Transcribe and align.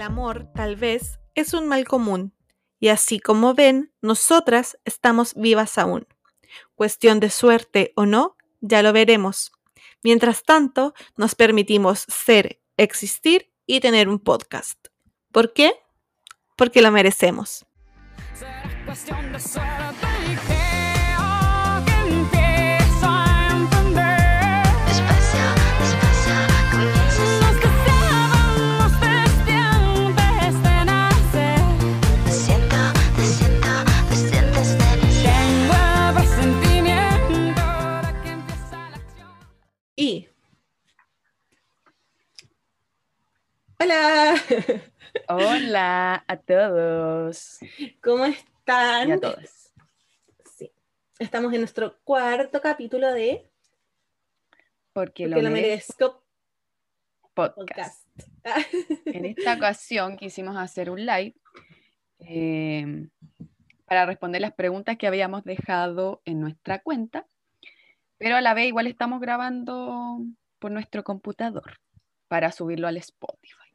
El 0.00 0.06
amor, 0.06 0.48
tal 0.54 0.76
vez, 0.76 1.20
es 1.34 1.52
un 1.52 1.68
mal 1.68 1.86
común, 1.86 2.32
y 2.78 2.88
así 2.88 3.20
como 3.20 3.52
ven, 3.52 3.92
nosotras 4.00 4.78
estamos 4.86 5.34
vivas 5.34 5.76
aún. 5.76 6.06
Cuestión 6.74 7.20
de 7.20 7.28
suerte 7.28 7.92
o 7.96 8.06
no, 8.06 8.38
ya 8.62 8.82
lo 8.82 8.94
veremos. 8.94 9.52
Mientras 10.02 10.42
tanto, 10.42 10.94
nos 11.18 11.34
permitimos 11.34 12.06
ser, 12.08 12.62
existir 12.78 13.52
y 13.66 13.80
tener 13.80 14.08
un 14.08 14.20
podcast. 14.20 14.78
¿Por 15.32 15.52
qué? 15.52 15.74
Porque 16.56 16.80
lo 16.80 16.90
merecemos. 16.90 17.66
Hola, 43.82 44.34
Hola 45.28 46.24
a 46.28 46.36
todos 46.36 47.60
¿cómo 48.02 48.26
están? 48.26 49.08
y 49.08 49.12
a 49.12 49.18
todas. 49.18 49.72
Sí. 50.54 50.70
Estamos 51.18 51.50
en 51.54 51.60
nuestro 51.60 51.98
cuarto 52.04 52.60
capítulo 52.60 53.10
de 53.10 53.50
Porque, 54.92 55.24
Porque 55.24 55.28
lo, 55.28 55.40
lo 55.40 55.50
merezco 55.50 55.96
merezco 55.98 56.24
podcast. 57.32 58.04
podcast. 58.44 58.74
En 59.06 59.24
esta 59.24 59.54
ocasión 59.54 60.18
quisimos 60.18 60.58
hacer 60.58 60.90
un 60.90 61.06
live 61.06 61.34
eh, 62.18 63.08
para 63.86 64.04
responder 64.04 64.42
las 64.42 64.52
preguntas 64.52 64.98
que 64.98 65.06
habíamos 65.06 65.42
dejado 65.44 66.20
en 66.26 66.38
nuestra 66.38 66.80
cuenta, 66.82 67.26
pero 68.18 68.36
a 68.36 68.42
la 68.42 68.52
vez 68.52 68.66
igual 68.66 68.88
estamos 68.88 69.22
grabando 69.22 70.18
por 70.58 70.70
nuestro 70.70 71.02
computador 71.02 71.80
para 72.28 72.52
subirlo 72.52 72.86
al 72.86 72.98
Spotify. 72.98 73.69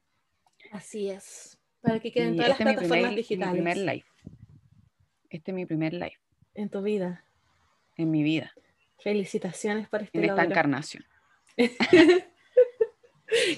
Así 0.75 1.09
es. 1.09 1.57
Para 1.81 1.99
que 1.99 2.11
queden 2.11 2.33
Y 2.33 2.37
todas 2.37 2.51
este 2.51 2.65
las 2.65 2.73
mi 2.73 2.75
plataformas 2.75 2.97
primer, 2.97 3.09
mi 3.09 3.15
digitales 3.15 3.53
primer 3.53 3.77
live. 3.77 4.05
Este 5.29 5.51
es 5.51 5.55
mi 5.55 5.65
primer 5.65 5.93
live 5.93 6.17
en 6.53 6.69
tu 6.69 6.81
vida. 6.81 7.23
en 7.97 8.11
mi 8.11 8.23
vida, 8.23 8.51
Felicitaciones 8.99 9.87
por 9.87 10.03
este 10.03 10.17
en 10.17 10.25
esta 10.25 10.43
encarnación. 10.43 11.05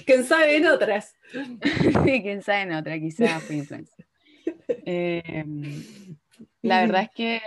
¿Quién 0.06 0.24
sabe 0.24 0.56
en 0.56 0.66
otras? 0.66 1.16
Sí, 2.04 2.22
quién 2.22 2.42
sabe 2.42 2.62
en 2.62 2.72
otra, 2.74 2.98
quizás 2.98 3.42
fue 3.42 3.56
influencer. 3.56 4.06
Eh, 4.84 5.44
la 6.62 6.80
verdad 6.82 7.02
es 7.02 7.10
que, 7.10 7.40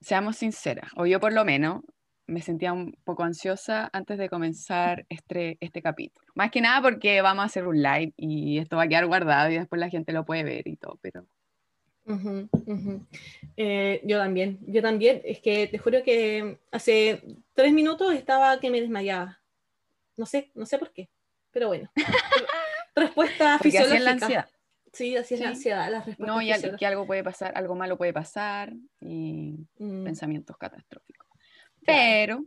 seamos 0.00 0.36
sinceras, 0.36 0.90
o 0.96 1.06
yo 1.06 1.20
por 1.20 1.32
lo 1.32 1.44
menos, 1.44 1.82
me 2.26 2.40
sentía 2.42 2.72
un 2.72 2.96
poco 3.04 3.22
ansiosa 3.22 3.90
antes 3.92 4.18
de 4.18 4.28
comenzar 4.28 5.04
este, 5.08 5.58
este 5.60 5.82
capítulo. 5.82 6.26
Más 6.34 6.50
que 6.50 6.60
nada 6.60 6.80
porque 6.82 7.20
vamos 7.22 7.42
a 7.42 7.46
hacer 7.46 7.66
un 7.66 7.82
live 7.82 8.12
y 8.16 8.58
esto 8.58 8.76
va 8.76 8.84
a 8.84 8.88
quedar 8.88 9.06
guardado 9.06 9.50
y 9.50 9.58
después 9.58 9.78
la 9.80 9.90
gente 9.90 10.12
lo 10.12 10.24
puede 10.24 10.42
ver 10.44 10.66
y 10.66 10.76
todo, 10.76 10.98
pero 11.02 11.26
Ujú, 12.06 12.48
ujú. 12.66 13.06
Eh, 13.56 14.02
yo 14.04 14.18
también, 14.18 14.58
yo 14.66 14.82
también. 14.82 15.22
Es 15.24 15.40
que 15.40 15.66
te 15.68 15.78
juro 15.78 16.02
que 16.02 16.58
hace 16.70 17.22
tres 17.54 17.72
minutos 17.72 18.12
estaba 18.14 18.60
que 18.60 18.70
me 18.70 18.80
desmayaba. 18.80 19.40
No 20.16 20.26
sé, 20.26 20.50
no 20.54 20.66
sé 20.66 20.78
por 20.78 20.92
qué, 20.92 21.08
pero 21.50 21.68
bueno. 21.68 21.90
Respuesta 22.94 23.56
porque 23.58 23.78
así 23.78 23.86
fisiológica. 23.88 23.96
es 23.96 24.04
la 24.04 24.10
ansiedad. 24.10 24.48
Sí, 24.92 25.16
así 25.16 25.34
es 25.34 25.40
la 25.40 25.46
Sí. 25.48 25.52
ansiedad, 25.54 25.90
las 25.90 26.06
respuestas 26.06 26.36
No, 26.36 26.42
y 26.42 26.76
que 26.78 26.86
algo 26.86 27.06
puede 27.06 27.24
pasar, 27.24 27.52
algo 27.56 27.74
malo 27.74 27.96
puede 27.96 28.12
pasar 28.12 28.72
y 29.00 29.66
Mm, 29.78 30.04
pensamientos 30.04 30.56
catastróficos. 30.56 31.23
Pero 31.86 32.44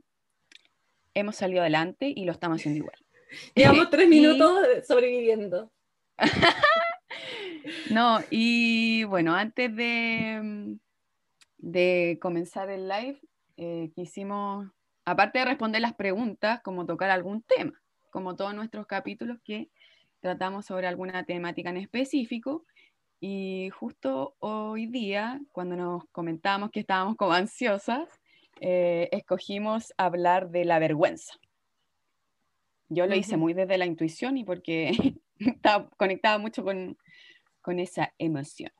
hemos 1.13 1.35
salido 1.35 1.61
adelante 1.61 2.11
y 2.15 2.25
lo 2.25 2.31
estamos 2.31 2.59
haciendo 2.59 2.77
igual. 2.79 2.97
Llevamos 3.55 3.89
tres 3.89 4.05
Y- 4.05 4.09
minutos 4.09 4.67
sobreviviendo. 4.87 5.71
No, 7.91 8.19
y 8.29 9.03
bueno, 9.05 9.33
antes 9.35 9.75
de, 9.75 10.77
de 11.57 12.17
comenzar 12.21 12.69
el 12.69 12.87
live, 12.87 13.19
eh, 13.57 13.91
quisimos, 13.93 14.69
aparte 15.03 15.39
de 15.39 15.45
responder 15.45 15.81
las 15.81 15.93
preguntas, 15.93 16.61
como 16.63 16.85
tocar 16.85 17.09
algún 17.09 17.41
tema, 17.43 17.73
como 18.09 18.35
todos 18.35 18.53
nuestros 18.55 18.87
capítulos 18.87 19.39
que 19.43 19.69
tratamos 20.21 20.65
sobre 20.65 20.87
alguna 20.87 21.25
temática 21.25 21.69
en 21.69 21.77
específico. 21.77 22.65
Y 23.19 23.69
justo 23.71 24.35
hoy 24.39 24.85
día, 24.87 25.41
cuando 25.51 25.75
nos 25.75 26.05
comentábamos 26.11 26.71
que 26.71 26.79
estábamos 26.81 27.17
como 27.17 27.33
ansiosas, 27.33 28.07
eh, 28.61 29.09
escogimos 29.11 29.93
hablar 29.97 30.49
de 30.49 30.65
la 30.65 30.79
vergüenza. 30.79 31.33
Yo 32.89 33.05
lo 33.05 33.15
hice 33.15 33.35
muy 33.37 33.53
desde 33.53 33.77
la 33.77 33.85
intuición 33.85 34.37
y 34.37 34.43
porque 34.43 34.91
estaba 35.39 35.89
conectada 35.97 36.37
mucho 36.37 36.63
con, 36.63 36.97
con 37.61 37.79
esa 37.79 38.13
emoción. 38.17 38.71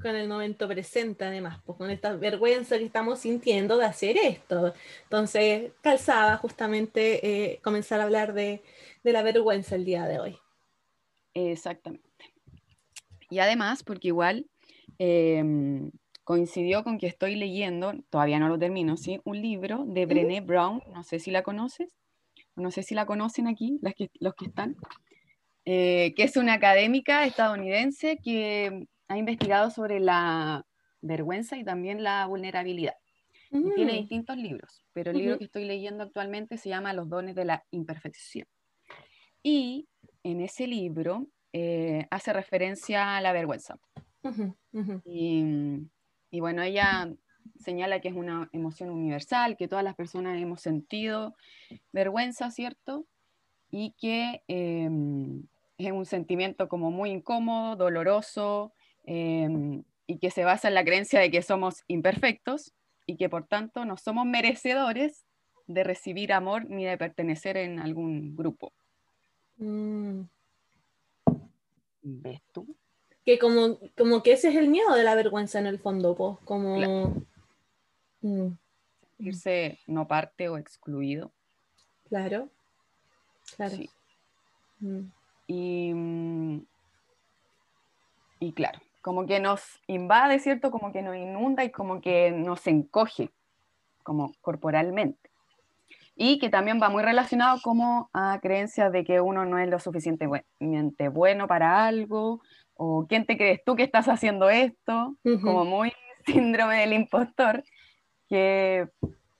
Con 0.00 0.16
el 0.16 0.28
momento 0.28 0.66
presente, 0.66 1.24
además, 1.24 1.60
pues 1.64 1.78
con 1.78 1.90
esta 1.90 2.16
vergüenza 2.16 2.76
que 2.76 2.84
estamos 2.84 3.20
sintiendo 3.20 3.76
de 3.76 3.84
hacer 3.84 4.16
esto. 4.16 4.74
Entonces, 5.04 5.72
calzaba 5.80 6.36
justamente 6.38 7.52
eh, 7.52 7.60
comenzar 7.62 8.00
a 8.00 8.04
hablar 8.04 8.32
de, 8.32 8.62
de 9.04 9.12
la 9.12 9.22
vergüenza 9.22 9.76
el 9.76 9.84
día 9.84 10.06
de 10.06 10.18
hoy. 10.18 10.38
Exactamente. 11.34 12.08
Y 13.30 13.38
además, 13.38 13.82
porque 13.82 14.08
igual 14.08 14.46
em, 14.98 15.90
coincidió 16.24 16.84
con 16.84 16.98
que 16.98 17.06
estoy 17.06 17.36
leyendo, 17.36 17.92
todavía 18.10 18.38
no 18.38 18.48
lo 18.48 18.58
termino, 18.58 18.96
¿sí? 18.96 19.20
Un 19.24 19.40
libro 19.42 19.84
de 19.86 20.06
Brené 20.06 20.40
Brown, 20.40 20.82
no 20.92 21.02
sé 21.02 21.18
si 21.18 21.30
la 21.30 21.42
conoces, 21.42 21.96
no 22.56 22.70
sé 22.70 22.82
si 22.82 22.94
la 22.94 23.06
conocen 23.06 23.48
aquí, 23.48 23.78
las 23.82 23.94
que, 23.94 24.10
los 24.20 24.34
que 24.34 24.46
están, 24.46 24.76
eh, 25.64 26.12
que 26.16 26.24
es 26.24 26.36
una 26.36 26.54
académica 26.54 27.24
estadounidense 27.24 28.18
que 28.22 28.86
ha 29.08 29.18
investigado 29.18 29.70
sobre 29.70 30.00
la 30.00 30.64
vergüenza 31.00 31.56
y 31.56 31.64
también 31.64 32.02
la 32.02 32.26
vulnerabilidad. 32.26 32.94
Y 33.50 33.70
tiene 33.74 33.92
Mm, 33.92 33.96
distintos 33.96 34.36
libros, 34.38 34.82
pero 34.94 35.10
el 35.10 35.18
libro 35.18 35.38
que 35.38 35.44
estoy 35.44 35.66
leyendo 35.66 36.04
actualmente 36.04 36.56
se 36.56 36.70
llama 36.70 36.94
Los 36.94 37.10
dones 37.10 37.34
de 37.34 37.44
la 37.44 37.64
imperfección. 37.70 38.46
Y 39.42 39.88
en 40.22 40.40
ese 40.40 40.66
libro 40.66 41.26
eh, 41.52 42.06
hace 42.10 42.32
referencia 42.32 43.16
a 43.16 43.20
la 43.20 43.32
vergüenza. 43.32 43.78
Y, 45.04 45.44
y 46.32 46.40
bueno, 46.40 46.62
ella 46.62 47.12
señala 47.60 48.00
que 48.00 48.08
es 48.08 48.14
una 48.14 48.48
emoción 48.52 48.90
universal, 48.90 49.56
que 49.56 49.68
todas 49.68 49.84
las 49.84 49.94
personas 49.94 50.40
hemos 50.40 50.62
sentido 50.62 51.36
vergüenza, 51.92 52.50
¿cierto? 52.50 53.06
Y 53.70 53.92
que 54.00 54.42
eh, 54.48 54.88
es 55.78 55.92
un 55.92 56.06
sentimiento 56.06 56.68
como 56.68 56.90
muy 56.90 57.10
incómodo, 57.10 57.76
doloroso, 57.76 58.72
eh, 59.04 59.82
y 60.06 60.18
que 60.18 60.30
se 60.30 60.44
basa 60.44 60.68
en 60.68 60.74
la 60.74 60.84
creencia 60.84 61.20
de 61.20 61.30
que 61.30 61.42
somos 61.42 61.84
imperfectos 61.86 62.72
y 63.06 63.16
que 63.16 63.28
por 63.28 63.46
tanto 63.46 63.84
no 63.84 63.98
somos 63.98 64.24
merecedores 64.24 65.26
de 65.66 65.84
recibir 65.84 66.32
amor 66.32 66.68
ni 66.68 66.86
de 66.86 66.96
pertenecer 66.96 67.58
en 67.58 67.78
algún 67.78 68.34
grupo. 68.36 68.72
Mm. 69.58 70.22
¿Ves 72.02 72.40
tú? 72.52 72.74
Que 73.24 73.38
como, 73.38 73.78
como 73.96 74.22
que 74.22 74.32
ese 74.32 74.48
es 74.48 74.56
el 74.56 74.68
miedo 74.68 74.94
de 74.94 75.04
la 75.04 75.14
vergüenza 75.14 75.58
en 75.58 75.66
el 75.66 75.78
fondo, 75.78 76.14
pues, 76.14 76.38
como... 76.44 76.76
Claro. 76.76 77.14
Mm, 78.22 78.48
Irse 79.18 79.78
no 79.86 80.06
parte 80.06 80.48
o 80.48 80.56
excluido. 80.58 81.32
claro, 82.08 82.48
claro. 83.56 83.76
Sí. 83.76 83.90
Mm. 84.80 85.00
Y, 85.46 85.92
y 88.40 88.52
claro, 88.52 88.80
como 89.02 89.26
que 89.26 89.40
nos 89.40 89.62
invade, 89.86 90.38
¿cierto? 90.38 90.70
Como 90.70 90.92
que 90.92 91.02
nos 91.02 91.16
inunda 91.16 91.64
y 91.64 91.70
como 91.70 92.00
que 92.00 92.30
nos 92.30 92.66
encoge, 92.66 93.30
como 94.02 94.32
corporalmente. 94.40 95.30
Y 96.14 96.38
que 96.38 96.50
también 96.50 96.80
va 96.80 96.88
muy 96.88 97.02
relacionado 97.02 97.60
como 97.62 98.10
a 98.12 98.38
creencias 98.40 98.92
de 98.92 99.04
que 99.04 99.20
uno 99.20 99.44
no 99.44 99.58
es 99.58 99.68
lo 99.68 99.78
suficientemente 99.78 101.08
bueno 101.08 101.48
para 101.48 101.86
algo, 101.86 102.40
o 102.74 103.06
quién 103.08 103.26
te 103.26 103.36
crees 103.36 103.60
tú 103.64 103.76
que 103.76 103.82
estás 103.84 104.08
haciendo 104.08 104.50
esto, 104.50 105.16
como 105.42 105.64
muy 105.64 105.92
síndrome 106.26 106.78
del 106.80 106.92
impostor, 106.92 107.62
que 108.28 108.88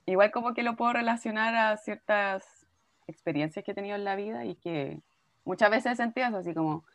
igual 0.05 0.31
como 0.31 0.53
que 0.53 0.63
lo 0.63 0.75
puedo 0.75 0.93
relacionar 0.93 1.55
a 1.55 1.77
ciertas 1.77 2.67
experiencias 3.07 3.63
que 3.65 3.71
he 3.71 3.75
tenido 3.75 3.95
en 3.95 4.03
la 4.05 4.15
vida 4.15 4.45
y 4.45 4.55
que 4.55 5.01
muchas 5.45 5.69
veces 5.69 5.93
he 5.93 5.95
sentido 5.95 6.27
eso, 6.27 6.37
así 6.37 6.53
como, 6.53 6.85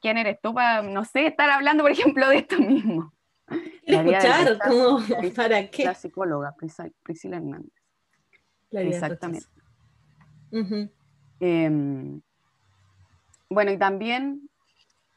¿quién 0.00 0.18
eres 0.18 0.40
tú 0.40 0.54
para, 0.54 0.82
no 0.82 1.04
sé, 1.04 1.26
estar 1.26 1.50
hablando, 1.50 1.82
por 1.84 1.92
ejemplo, 1.92 2.28
de 2.28 2.36
esto 2.38 2.58
mismo? 2.58 3.12
Escuchar, 3.86 4.58
Pris- 4.58 5.34
¿para 5.36 5.70
qué? 5.70 5.84
La 5.84 5.94
psicóloga 5.94 6.54
Priscila, 6.56 6.90
Priscila 7.02 7.36
Hernández. 7.36 7.72
La 8.70 8.82
Exactamente. 8.82 9.46
Em, 11.38 12.20
bueno, 13.48 13.70
y 13.70 13.78
también 13.78 14.45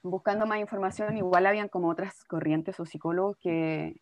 buscando 0.03 0.45
más 0.45 0.59
información, 0.59 1.17
igual 1.17 1.45
habían 1.45 1.69
como 1.69 1.89
otras 1.89 2.23
corrientes 2.25 2.79
o 2.79 2.85
psicólogos 2.85 3.37
que, 3.37 4.01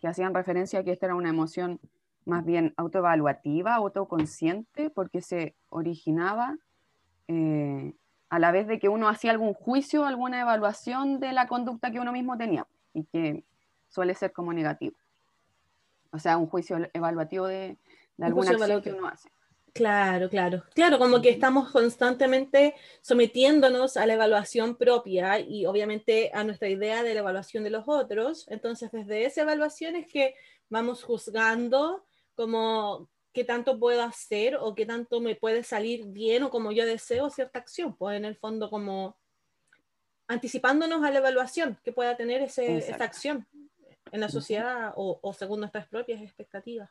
que 0.00 0.08
hacían 0.08 0.34
referencia 0.34 0.80
a 0.80 0.84
que 0.84 0.92
esta 0.92 1.06
era 1.06 1.14
una 1.14 1.30
emoción 1.30 1.80
más 2.24 2.44
bien 2.44 2.74
autoevaluativa, 2.76 3.74
autoconsciente, 3.74 4.90
porque 4.90 5.22
se 5.22 5.54
originaba 5.68 6.56
eh, 7.28 7.94
a 8.28 8.38
la 8.38 8.50
vez 8.50 8.66
de 8.66 8.78
que 8.78 8.88
uno 8.88 9.08
hacía 9.08 9.30
algún 9.30 9.54
juicio, 9.54 10.04
alguna 10.04 10.40
evaluación 10.40 11.20
de 11.20 11.32
la 11.32 11.46
conducta 11.46 11.90
que 11.90 12.00
uno 12.00 12.12
mismo 12.12 12.36
tenía 12.36 12.66
y 12.92 13.04
que 13.04 13.44
suele 13.88 14.14
ser 14.14 14.32
como 14.32 14.52
negativo. 14.52 14.96
O 16.10 16.18
sea, 16.18 16.36
un 16.36 16.46
juicio 16.46 16.78
evaluativo 16.92 17.46
de, 17.46 17.76
de 18.16 18.26
alguna 18.26 18.50
acción 18.50 18.82
que 18.82 18.92
uno 18.92 19.06
hace. 19.06 19.30
Claro, 19.76 20.30
claro. 20.30 20.64
Claro, 20.74 20.98
como 20.98 21.20
que 21.20 21.28
estamos 21.28 21.70
constantemente 21.70 22.74
sometiéndonos 23.02 23.96
a 23.96 24.06
la 24.06 24.14
evaluación 24.14 24.76
propia 24.76 25.38
y 25.38 25.66
obviamente 25.66 26.30
a 26.32 26.44
nuestra 26.44 26.68
idea 26.68 27.02
de 27.02 27.14
la 27.14 27.20
evaluación 27.20 27.62
de 27.62 27.70
los 27.70 27.84
otros. 27.86 28.46
Entonces, 28.48 28.90
desde 28.90 29.26
esa 29.26 29.42
evaluación 29.42 29.94
es 29.96 30.06
que 30.06 30.34
vamos 30.70 31.04
juzgando 31.04 32.04
como 32.34 33.08
qué 33.32 33.44
tanto 33.44 33.78
puedo 33.78 34.02
hacer 34.02 34.56
o 34.56 34.74
qué 34.74 34.86
tanto 34.86 35.20
me 35.20 35.36
puede 35.36 35.62
salir 35.62 36.06
bien 36.06 36.42
o 36.42 36.50
como 36.50 36.72
yo 36.72 36.86
deseo 36.86 37.28
cierta 37.28 37.58
acción. 37.58 37.94
Pues 37.94 38.16
en 38.16 38.24
el 38.24 38.36
fondo 38.36 38.70
como 38.70 39.18
anticipándonos 40.26 41.04
a 41.04 41.10
la 41.10 41.18
evaluación 41.18 41.78
que 41.84 41.92
pueda 41.92 42.16
tener 42.16 42.40
ese, 42.40 42.78
esa 42.78 43.04
acción 43.04 43.46
en 44.10 44.20
la 44.20 44.28
sociedad 44.28 44.92
o, 44.96 45.18
o 45.22 45.32
según 45.34 45.60
nuestras 45.60 45.86
propias 45.86 46.22
expectativas. 46.22 46.90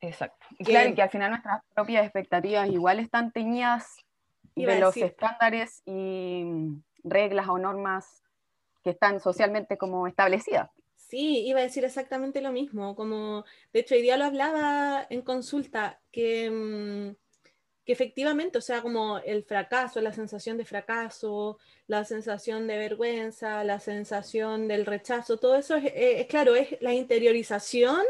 Exacto. 0.00 0.46
Y 0.58 0.64
claro, 0.64 0.90
y 0.90 0.94
que 0.94 1.02
al 1.02 1.10
final 1.10 1.30
nuestras 1.30 1.62
propias 1.74 2.04
expectativas 2.04 2.68
igual 2.68 2.98
están 3.00 3.32
teñidas 3.32 3.96
de 4.54 4.80
los 4.80 4.96
estándares 4.96 5.82
y 5.84 6.42
mm, 6.44 6.82
reglas 7.04 7.48
o 7.48 7.58
normas 7.58 8.22
que 8.82 8.90
están 8.90 9.20
socialmente 9.20 9.76
como 9.76 10.06
establecidas. 10.06 10.70
Sí, 10.96 11.46
iba 11.46 11.60
a 11.60 11.62
decir 11.62 11.84
exactamente 11.84 12.40
lo 12.40 12.52
mismo. 12.52 12.96
Como, 12.96 13.44
de 13.72 13.80
hecho, 13.80 13.94
hoy 13.94 14.02
día 14.02 14.16
lo 14.16 14.24
hablaba 14.24 15.06
en 15.08 15.22
consulta, 15.22 16.00
que, 16.10 16.50
mm, 16.50 17.16
que 17.86 17.92
efectivamente, 17.92 18.58
o 18.58 18.60
sea, 18.60 18.82
como 18.82 19.18
el 19.18 19.44
fracaso, 19.44 20.00
la 20.00 20.12
sensación 20.12 20.58
de 20.58 20.64
fracaso, 20.64 21.58
la 21.86 22.04
sensación 22.04 22.66
de 22.66 22.78
vergüenza, 22.78 23.62
la 23.62 23.78
sensación 23.78 24.66
del 24.66 24.84
rechazo, 24.84 25.36
todo 25.36 25.54
eso 25.54 25.76
es, 25.76 25.84
eh, 25.84 26.20
es 26.20 26.26
claro, 26.26 26.56
es 26.56 26.76
la 26.80 26.92
interiorización 26.92 28.02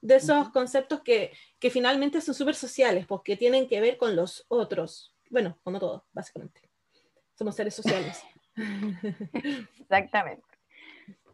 de 0.00 0.16
esos 0.16 0.48
conceptos 0.48 1.02
que, 1.02 1.32
que 1.58 1.68
finalmente 1.68 2.22
son 2.22 2.34
súper 2.34 2.54
sociales, 2.54 3.04
porque 3.06 3.36
tienen 3.36 3.68
que 3.68 3.82
ver 3.82 3.98
con 3.98 4.16
los 4.16 4.46
otros. 4.48 5.14
Bueno, 5.28 5.58
como 5.62 5.78
todo, 5.78 6.06
básicamente. 6.14 6.62
Somos 7.34 7.54
seres 7.54 7.74
sociales. 7.74 8.22
Exactamente. 9.78 10.48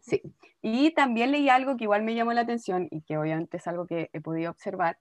Sí. 0.01 0.21
Y 0.61 0.91
también 0.91 1.31
leí 1.31 1.47
algo 1.47 1.77
que 1.77 1.85
igual 1.85 2.03
me 2.03 2.13
llamó 2.13 2.33
la 2.33 2.41
atención 2.41 2.89
y 2.91 3.01
que 3.03 3.17
obviamente 3.17 3.55
es 3.57 3.67
algo 3.67 3.87
que 3.87 4.09
he 4.11 4.19
podido 4.19 4.51
observar, 4.51 4.97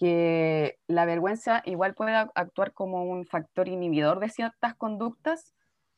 que 0.00 0.78
la 0.86 1.04
vergüenza 1.04 1.60
igual 1.66 1.94
puede 1.94 2.12
ac- 2.12 2.32
actuar 2.34 2.72
como 2.72 3.04
un 3.04 3.26
factor 3.26 3.68
inhibidor 3.68 4.18
de 4.18 4.30
ciertas 4.30 4.74
conductas, 4.74 5.54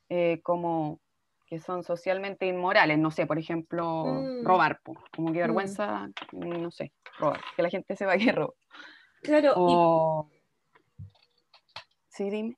eh, 0.08 0.40
como 0.42 0.98
que 1.46 1.60
son 1.60 1.84
socialmente 1.84 2.46
inmorales. 2.46 2.98
No 2.98 3.12
sé, 3.12 3.26
por 3.26 3.38
ejemplo, 3.38 4.04
Mm. 4.06 4.44
robar, 4.44 4.80
como 5.14 5.32
que 5.32 5.38
vergüenza, 5.38 6.10
no 6.32 6.72
sé, 6.72 6.92
robar, 7.16 7.40
que 7.54 7.62
la 7.62 7.70
gente 7.70 7.94
sepa 7.94 8.18
que 8.18 8.32
roba. 8.32 8.52
Claro, 9.22 9.50
y 9.50 9.54
O... 9.56 10.28
Sí, 12.08 12.28
dime. 12.28 12.56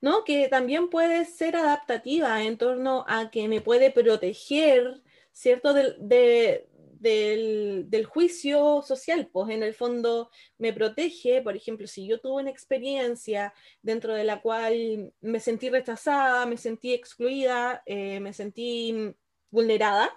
¿no? 0.00 0.22
Que 0.22 0.48
también 0.48 0.90
puede 0.90 1.24
ser 1.24 1.56
adaptativa 1.56 2.40
en 2.44 2.56
torno 2.56 3.04
a 3.08 3.30
que 3.32 3.48
me 3.48 3.60
puede 3.60 3.90
proteger, 3.90 5.02
¿cierto? 5.32 5.74
De- 5.74 6.68
del, 7.02 7.86
del 7.88 8.06
juicio 8.06 8.80
social, 8.82 9.28
pues 9.32 9.50
en 9.50 9.62
el 9.62 9.74
fondo 9.74 10.30
me 10.58 10.72
protege, 10.72 11.42
por 11.42 11.56
ejemplo, 11.56 11.86
si 11.86 12.06
yo 12.06 12.20
tuve 12.20 12.42
una 12.42 12.50
experiencia 12.50 13.52
dentro 13.82 14.14
de 14.14 14.24
la 14.24 14.40
cual 14.40 15.12
me 15.20 15.40
sentí 15.40 15.68
rechazada, 15.68 16.46
me 16.46 16.56
sentí 16.56 16.94
excluida, 16.94 17.82
eh, 17.86 18.20
me 18.20 18.32
sentí 18.32 19.14
vulnerada, 19.50 20.10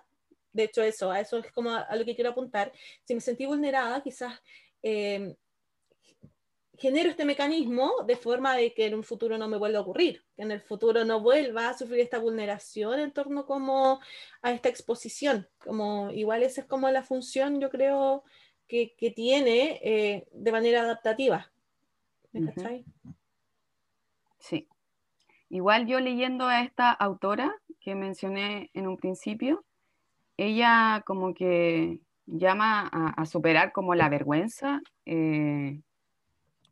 de 0.54 0.64
hecho 0.64 0.84
eso, 0.84 1.12
a 1.12 1.20
eso 1.20 1.40
es 1.40 1.52
como 1.52 1.72
a, 1.72 1.96
lo 1.96 2.06
que 2.06 2.16
quiero 2.16 2.30
apuntar, 2.30 2.72
si 3.04 3.16
me 3.16 3.22
sentí 3.22 3.46
vulnerada, 3.46 4.02
quizás... 4.02 4.40
eh, 4.84 5.36
genero 6.78 7.10
este 7.10 7.26
mecanismo 7.26 7.92
de 8.06 8.16
forma 8.16 8.56
de 8.56 8.74
que 8.74 8.86
en 8.86 8.96
un 8.96 9.04
futuro 9.04 9.38
no 9.38 9.48
me 9.48 9.58
vuelva 9.58 9.80
a 9.80 9.82
ocurrir, 9.82 10.24
que 10.36 10.44
en 10.44 10.52
el 10.52 10.62
futuro 10.62 11.06
no 11.06 11.20
vuelva 11.20 11.70
a 11.70 11.78
sufrir 11.78 12.00
esta 12.00 12.20
vulneración 12.20 13.00
en 13.00 13.12
torno 13.12 13.46
como 13.46 14.00
a 14.42 14.52
esta 14.52 14.70
exposición, 14.70 15.48
como 15.60 16.12
igual 16.12 16.44
esa 16.44 16.62
es 16.62 16.68
como 16.68 16.90
la 16.90 17.04
función 17.04 17.60
yo 17.60 17.70
creo 17.70 18.24
que, 18.68 18.96
que 18.98 19.12
tiene 19.12 19.80
eh, 19.84 20.28
de 20.32 20.52
manera 20.52 20.82
adaptativa. 20.82 21.52
¿Me 22.32 22.52
cachai? 22.52 22.86
Sí. 24.40 24.68
Igual 25.50 25.88
yo 25.88 26.00
leyendo 26.00 26.48
a 26.48 26.62
esta 26.62 26.92
autora 26.92 27.56
que 27.80 27.96
mencioné 27.96 28.72
en 28.74 28.88
un 28.88 28.98
principio, 28.98 29.64
ella 30.38 31.04
como 31.06 31.34
que 31.34 32.02
llama 32.26 32.90
a, 32.92 33.22
a 33.22 33.26
superar 33.26 33.72
como 33.72 33.96
la 33.96 34.10
vergüenza, 34.10 34.82
eh, 35.06 35.80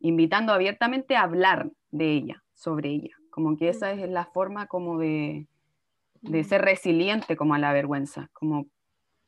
invitando 0.03 0.51
abiertamente 0.53 1.15
a 1.15 1.23
hablar 1.23 1.71
de 1.91 2.11
ella, 2.11 2.44
sobre 2.53 2.89
ella. 2.89 3.15
Como 3.31 3.57
que 3.57 3.69
esa 3.69 3.91
es 3.91 4.09
la 4.09 4.25
forma 4.25 4.67
como 4.67 5.00
de, 5.00 5.47
de 6.21 6.44
ser 6.44 6.61
resiliente 6.61 7.35
como 7.35 7.55
a 7.55 7.57
la 7.59 7.73
vergüenza, 7.73 8.29
como 8.33 8.67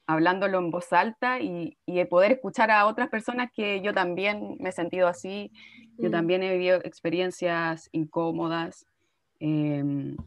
hablándolo 0.06 0.60
en 0.60 0.69
voz 0.69 0.92
alta 0.94 1.39
y, 1.39 1.77
y 1.86 1.95
de 1.95 2.06
poder 2.06 2.33
escuchar 2.33 2.69
a 2.72 2.86
otras 2.86 3.10
personas 3.10 3.50
que 3.51 3.81
yo 3.81 3.94
también 3.94 4.57
me 4.60 4.69
he 4.69 4.72
sentido 4.74 5.07
así, 5.07 5.51
yo 5.98 6.10
Mm. 6.10 6.12
también 6.12 6.44
he 6.44 6.51
vivido 6.51 6.77
experiencias 6.83 7.88
incómodas, 7.94 8.86
em, 9.39 10.18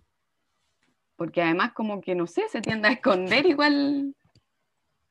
porque 1.17 1.43
además 1.43 1.73
como 1.75 2.01
que, 2.01 2.15
no 2.15 2.27
sé, 2.27 2.49
se 2.49 2.63
tiende 2.63 2.89
a 2.89 2.93
esconder 2.93 3.45
igual 3.47 4.15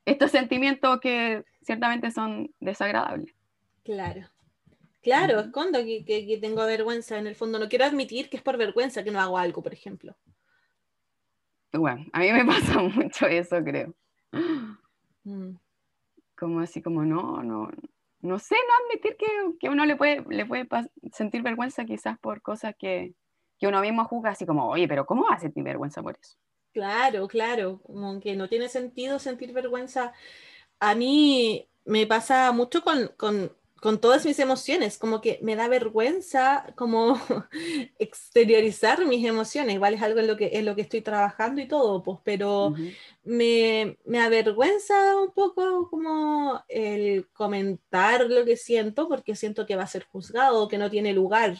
estos 0.06 0.32
sentimientos 0.32 1.00
que 1.00 1.44
ciertamente 1.62 2.10
son 2.12 2.50
desagradables. 2.60 3.36
Claro. 3.84 4.28
Claro, 5.08 5.40
escondo 5.40 5.80
que, 5.86 6.04
que- 6.04 6.28
que 6.28 6.38
tengo 6.38 6.66
vergüenza 6.66 7.18
en 7.18 7.28
el 7.28 7.36
fondo. 7.36 7.60
No 7.60 7.70
quiero 7.70 7.86
admitir 7.86 8.30
que 8.30 8.36
es 8.36 8.44
por 8.44 8.58
vergüenza 8.58 9.06
que 9.06 9.12
no 9.12 9.22
hago 9.22 9.38
algo, 9.38 9.64
por 9.64 9.72
ejemplo. 9.74 10.18
Bueno, 11.72 12.06
a 12.12 12.20
mí 12.20 12.34
me 12.34 12.44
pasa 12.46 12.82
mucho 12.82 13.26
eso, 13.28 13.64
creo. 13.64 13.96
Mm. 15.24 15.56
Como 16.38 16.60
así 16.60 16.82
como, 16.82 17.06
no, 17.06 17.42
no, 17.42 17.70
no 18.20 18.40
sé, 18.40 18.56
no 18.56 18.86
admitir 18.86 19.16
que, 19.16 19.26
que 19.62 19.70
uno 19.70 19.86
le 19.86 19.96
puede, 19.96 20.26
le 20.30 20.46
puede 20.46 20.68
sentir 21.14 21.42
vergüenza 21.42 21.86
quizás 21.86 22.20
por 22.20 22.42
cosas 22.42 22.76
que, 22.78 23.14
que 23.58 23.68
uno 23.68 23.80
mismo 23.80 24.04
juzga 24.04 24.32
así 24.32 24.46
como, 24.46 24.68
oye, 24.68 24.90
pero 24.90 25.06
¿cómo 25.06 25.24
vas 25.24 25.38
a 25.38 25.42
sentir 25.44 25.64
vergüenza 25.64 26.04
por 26.04 26.18
eso? 26.22 26.36
Claro, 26.74 27.30
claro, 27.30 27.80
como 27.84 28.20
que 28.20 28.36
no 28.36 28.50
tiene 28.50 28.68
sentido 28.68 29.20
sentir 29.20 29.54
vergüenza. 29.54 30.12
A 30.82 30.96
mí 30.96 31.66
me 31.86 32.06
pasa 32.06 32.52
mucho 32.52 32.82
con, 32.84 33.08
con, 33.18 33.52
con 33.82 34.00
todas 34.00 34.26
mis 34.26 34.40
emociones, 34.40 34.98
como 34.98 35.22
que 35.22 35.40
me 35.42 35.56
da 35.56 35.68
vergüenza 35.68 36.74
como 36.76 37.20
exteriorizar 38.00 39.06
mis 39.06 39.26
emociones. 39.26 39.76
Igual 39.76 39.94
es 39.94 40.02
algo 40.02 40.20
en 40.20 40.28
lo 40.28 40.38
que, 40.38 40.52
en 40.54 40.66
lo 40.66 40.76
que 40.76 40.82
estoy 40.82 41.02
trabajando 41.02 41.62
y 41.62 41.68
todo, 41.68 42.02
pues, 42.04 42.20
pero 42.24 42.70
Ujú. 42.70 42.90
me, 43.24 43.98
me 44.06 44.20
avergüenza 44.20 45.16
un 45.18 45.32
poco 45.32 45.90
como 45.90 46.64
el 46.68 47.30
comentar 47.34 48.26
lo 48.30 48.46
que 48.46 48.58
siento, 48.58 49.08
porque 49.08 49.36
siento 49.36 49.66
que 49.66 49.76
va 49.76 49.84
a 49.84 49.88
ser 49.88 50.06
juzgado, 50.06 50.68
que 50.68 50.78
no 50.78 50.90
tiene 50.90 51.14
lugar, 51.14 51.58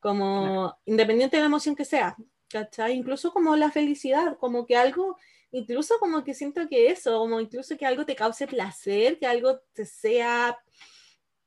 como 0.00 0.76
independiente 0.84 1.36
de 1.36 1.42
la 1.42 1.46
emoción 1.46 1.76
que 1.76 1.84
sea, 1.84 2.16
¿cachai? 2.48 2.92
Incluso 2.94 3.32
como 3.32 3.56
la 3.56 3.70
felicidad, 3.70 4.36
como 4.38 4.66
que 4.66 4.76
algo, 4.76 5.16
incluso 5.50 5.98
como 6.00 6.24
que 6.24 6.34
siento 6.34 6.68
que 6.68 6.88
eso, 6.88 7.18
como 7.18 7.40
incluso 7.40 7.76
que 7.76 7.86
algo 7.86 8.04
te 8.04 8.16
cause 8.16 8.46
placer, 8.46 9.18
que 9.18 9.26
algo 9.26 9.60
te 9.72 9.84
sea, 9.86 10.58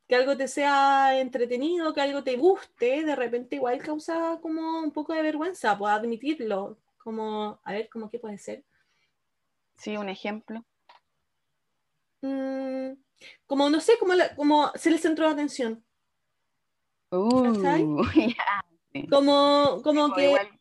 que 0.07 0.15
algo 0.15 0.37
te 0.37 0.47
sea 0.47 1.19
entretenido, 1.19 1.93
que 1.93 2.01
algo 2.01 2.23
te 2.23 2.35
guste, 2.37 3.03
de 3.03 3.15
repente 3.15 3.55
igual 3.55 3.79
causa 3.79 4.39
como 4.41 4.79
un 4.81 4.91
poco 4.91 5.13
de 5.13 5.21
vergüenza, 5.23 5.77
puedo 5.77 5.91
admitirlo, 5.93 6.77
como, 6.97 7.59
a 7.63 7.71
ver, 7.71 7.89
¿cómo 7.89 8.09
que 8.09 8.19
puede 8.19 8.37
ser? 8.37 8.63
Sí, 9.77 9.97
un 9.97 10.09
ejemplo. 10.09 10.63
Mm, 12.21 12.93
como, 13.45 13.69
no 13.69 13.79
sé, 13.79 13.97
como, 13.99 14.13
la- 14.13 14.35
como 14.35 14.71
ser 14.75 14.93
el 14.93 14.99
centro 14.99 15.25
de 15.25 15.31
atención. 15.33 15.83
Uh, 17.11 17.53
sí. 18.93 19.07
Como, 19.09 19.81
como 19.83 20.01
Como 20.03 20.15
que 20.15 20.25
igual- 20.27 20.59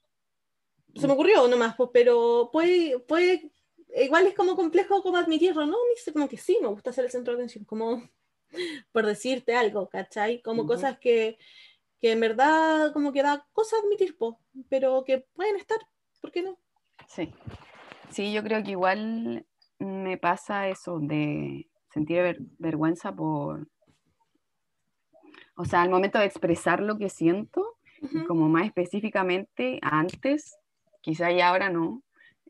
se 0.97 1.07
me 1.07 1.13
ocurrió 1.15 1.49
nomás, 1.49 1.75
pues, 1.77 1.91
pero 1.93 2.51
puede, 2.53 2.99
puede, 3.01 3.51
igual 3.97 4.27
es 4.27 4.35
como 4.35 4.55
complejo 4.57 5.03
como 5.03 5.17
admitirlo, 5.17 5.67
¿no? 5.67 5.77
Dice 5.95 6.13
como 6.13 6.29
que 6.29 6.37
sí, 6.37 6.59
me 6.63 6.69
gusta 6.69 6.93
ser 6.93 7.05
el 7.07 7.11
centro 7.11 7.33
de 7.35 7.41
atención, 7.41 7.65
como 7.65 8.03
por 8.93 9.07
decirte 9.07 9.55
algo, 9.55 9.89
¿cachai? 9.89 10.41
Como 10.43 10.63
Ujú. 10.63 10.69
cosas 10.73 10.99
que, 10.99 11.39
que 12.01 12.13
en 12.13 12.21
verdad 12.21 12.93
como 12.93 13.13
que 13.13 13.23
da 13.23 13.47
cosa 13.53 13.77
admitir, 13.83 14.17
po, 14.17 14.39
pero 14.69 15.05
que 15.05 15.27
pueden 15.35 15.57
estar, 15.57 15.79
¿por 16.21 16.31
qué 16.31 16.43
no? 16.43 16.59
Sí. 17.09 17.33
Sí, 18.11 18.33
yo 18.33 18.43
creo 18.43 18.63
que 18.63 18.73
igual 18.73 19.45
me 19.79 20.17
pasa 20.19 20.69
eso 20.69 20.99
de 21.01 21.69
sentir 21.91 22.19
ver- 22.23 22.39
vergüenza 22.59 23.15
por, 23.15 23.67
o 25.57 25.65
sea, 25.65 25.83
al 25.83 25.91
momento 25.91 26.19
de 26.19 26.27
expresar 26.27 26.81
lo 26.81 26.97
que 26.99 27.09
siento, 27.09 27.77
y 28.01 28.19
Ujú. 28.19 28.27
como 28.27 28.49
más 28.49 28.67
específicamente 28.67 29.79
antes, 29.83 30.57
quizá 31.01 31.31
y 31.31 31.41
ahora 31.41 31.71
no, 31.71 32.03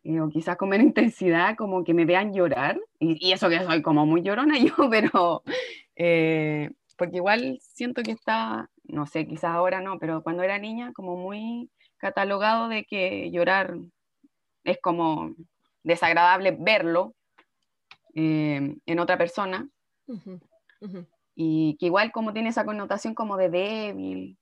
eh, 0.03 0.21
o 0.21 0.29
quizás 0.29 0.57
con 0.57 0.69
menos 0.69 0.87
intensidad, 0.95 1.57
como 1.57 1.85
que 1.85 1.95
me 1.95 2.05
vean 2.05 2.33
llorar, 2.33 2.79
y, 2.99 3.27
y 3.27 3.33
eso 3.33 3.49
que 3.49 3.63
soy 3.63 3.83
como 3.83 4.07
muy 4.07 4.23
llorona 4.23 4.59
yo, 4.59 4.75
pero 4.91 5.43
eh, 5.97 6.71
porque 6.97 7.17
igual 7.17 7.59
siento 7.61 8.03
que 8.03 8.13
está, 8.13 8.71
no 8.85 9.07
sé, 9.07 9.27
quizás 9.27 9.51
ahora 9.51 9.81
no, 9.81 9.99
pero 9.99 10.23
cuando 10.23 10.43
era 10.43 10.59
niña, 10.59 10.93
como 10.93 11.17
muy 11.17 11.71
catalogado 11.97 12.69
de 12.69 12.85
que 12.85 13.31
llorar 13.31 13.77
es 14.65 14.79
como 14.81 15.35
desagradable 15.83 16.57
verlo 16.59 17.15
eh, 18.15 18.77
en 18.87 18.99
otra 18.99 19.19
persona, 19.19 19.69
y 21.35 21.77
que 21.79 21.87
igual 21.87 22.13
como 22.13 22.33
tiene 22.33 22.51
esa 22.51 22.65
connotación 22.65 23.15
como 23.15 23.37
de 23.37 23.51
débil. 23.51 24.39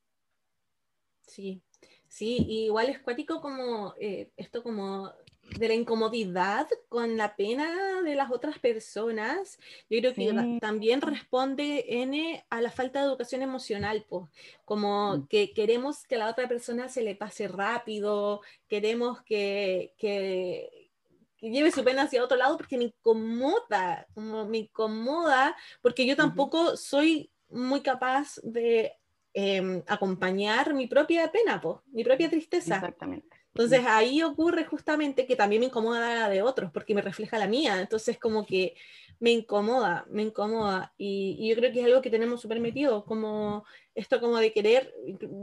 Sí, 1.27 1.63
sí, 2.09 2.37
y 2.47 2.65
igual 2.67 2.89
es 2.89 3.01
cuático 3.01 3.41
como 3.41 3.95
eh, 3.99 4.31
esto 4.37 4.63
como 4.63 5.11
de 5.59 5.69
la 5.69 5.75
incomodidad 5.75 6.67
con 6.89 7.17
la 7.17 7.37
pena 7.37 8.03
de 8.03 8.15
las 8.15 8.31
otras 8.31 8.59
personas. 8.59 9.59
Yo 9.91 9.99
creo 10.01 10.15
que 10.15 10.31
Sí. 10.31 10.59
también 10.61 11.01
responde 11.01 11.85
N 12.03 12.45
a 12.51 12.61
la 12.61 12.71
falta 12.71 13.01
de 13.01 13.07
educación 13.07 13.43
emocional, 13.43 14.05
pues, 14.09 14.29
como 14.65 15.17
Mm. 15.19 15.27
que 15.29 15.53
queremos 15.53 16.05
que 16.07 16.15
a 16.17 16.19
la 16.19 16.29
otra 16.31 16.49
persona 16.49 16.89
se 16.89 17.03
le 17.03 17.15
pase 17.15 17.49
rápido, 17.49 18.41
queremos 18.69 19.23
que, 19.23 19.95
que, 19.99 20.91
que 21.37 21.51
lleve 21.51 21.71
su 21.73 21.83
pena 21.85 22.03
hacia 22.03 22.23
otro 22.25 22.37
lado 22.37 22.57
porque 22.57 22.79
me 22.79 22.85
incomoda, 22.85 24.07
como 24.15 24.47
me 24.47 24.59
incomoda, 24.59 25.57
porque 25.81 26.07
yo 26.07 26.17
tampoco 26.17 26.77
soy 26.77 27.31
muy 27.49 27.81
capaz 27.83 28.41
de 28.43 28.93
em, 29.35 29.83
acompañar 29.87 30.75
mi 30.75 30.87
propia 30.87 31.31
pena, 31.33 31.61
po, 31.61 31.83
mi 31.87 32.05
propia 32.05 32.29
tristeza. 32.29 32.75
Exactamente. 32.77 33.42
Entonces 33.55 33.81
ahí 33.87 34.23
ocurre 34.23 34.65
justamente 34.65 35.27
que 35.27 35.37
también 35.37 35.61
me 35.61 35.67
incomoda 35.67 36.15
la 36.15 36.29
de 36.29 36.43
otros 36.43 36.71
porque 36.73 36.95
me 36.95 37.03
refleja 37.03 37.39
la 37.39 37.47
mía. 37.47 37.81
Entonces 37.81 38.19
como 38.19 38.47
que 38.47 38.75
me 39.21 39.31
incomoda, 39.31 40.05
me 40.11 40.23
incomoda. 40.23 40.93
Y, 40.97 41.37
y 41.39 41.51
yo 41.51 41.57
creo 41.57 41.73
que 41.73 41.81
es 41.81 41.87
algo 41.87 42.03
que 42.03 42.11
tenemos 42.11 42.41
súper 42.41 42.61
metido, 42.61 43.05
como 43.05 43.65
esto 43.95 44.21
como 44.21 44.39
de 44.39 44.53
querer. 44.53 44.93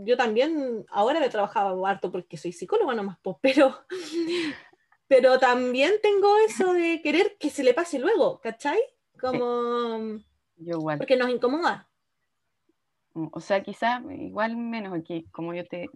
Yo 0.06 0.18
también 0.18 0.86
ahora 0.90 1.20
me 1.20 1.28
he 1.28 1.30
trabajado 1.30 1.86
harto 1.86 2.12
porque 2.12 2.38
soy 2.38 2.52
psicóloga 2.52 2.96
nomás, 2.96 3.18
pero, 3.42 3.78
pero 5.08 5.40
también 5.40 5.94
tengo 6.02 6.36
eso 6.40 6.74
de 6.74 7.02
querer 7.02 7.38
que 7.40 7.50
se 7.50 7.64
le 7.64 7.74
pase 7.74 8.00
luego, 8.00 8.40
¿cachai? 8.42 8.80
Como 9.20 10.20
Yo 10.58 10.78
igual. 10.78 10.98
porque 10.98 11.16
nos 11.16 11.30
incomoda. 11.30 11.88
O 13.14 13.40
sea, 13.40 13.64
quizá 13.64 14.02
igual 14.12 14.56
menos 14.56 14.98
aquí, 14.98 15.26
como 15.32 15.54
yo 15.54 15.66
te... 15.66 15.90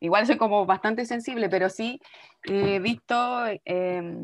Igual 0.00 0.26
soy 0.26 0.38
como 0.38 0.64
bastante 0.64 1.04
sensible, 1.04 1.48
pero 1.50 1.68
sí 1.68 2.00
he 2.44 2.78
visto 2.80 3.14
eh, 3.46 4.22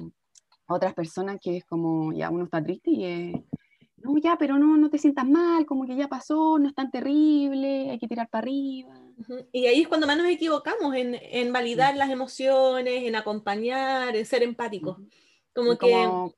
otras 0.66 0.94
personas 0.94 1.38
que 1.40 1.58
es 1.58 1.64
como, 1.66 2.12
ya 2.12 2.30
uno 2.30 2.44
está 2.44 2.62
triste 2.62 2.90
y 2.90 3.04
es, 3.04 3.34
no, 3.98 4.16
ya, 4.18 4.36
pero 4.38 4.58
no, 4.58 4.76
no 4.76 4.88
te 4.88 4.98
sientas 4.98 5.26
mal, 5.28 5.66
como 5.66 5.86
que 5.86 5.94
ya 5.94 6.08
pasó, 6.08 6.58
no 6.58 6.68
es 6.68 6.74
tan 6.74 6.90
terrible, 6.90 7.90
hay 7.90 7.98
que 7.98 8.08
tirar 8.08 8.28
para 8.28 8.42
arriba. 8.42 8.94
Y 9.52 9.66
ahí 9.66 9.82
es 9.82 9.88
cuando 9.88 10.06
más 10.06 10.16
nos 10.16 10.26
equivocamos 10.26 10.94
en, 10.94 11.14
en 11.20 11.52
validar 11.52 11.96
las 11.96 12.10
emociones, 12.10 13.04
en 13.04 13.16
acompañar, 13.16 14.16
en 14.16 14.26
ser 14.26 14.42
empáticos. 14.42 14.98
Como 15.54 15.76
que, 15.78 15.78
como, 15.78 16.34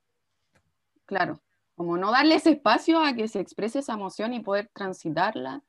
claro, 1.04 1.40
como 1.76 1.96
no 1.96 2.10
darle 2.10 2.36
ese 2.36 2.50
espacio 2.50 3.00
a 3.00 3.14
que 3.14 3.28
se 3.28 3.40
exprese 3.40 3.80
esa 3.80 3.94
emoción 3.94 4.34
y 4.34 4.40
poder 4.40 4.68
transitarla 4.72 5.62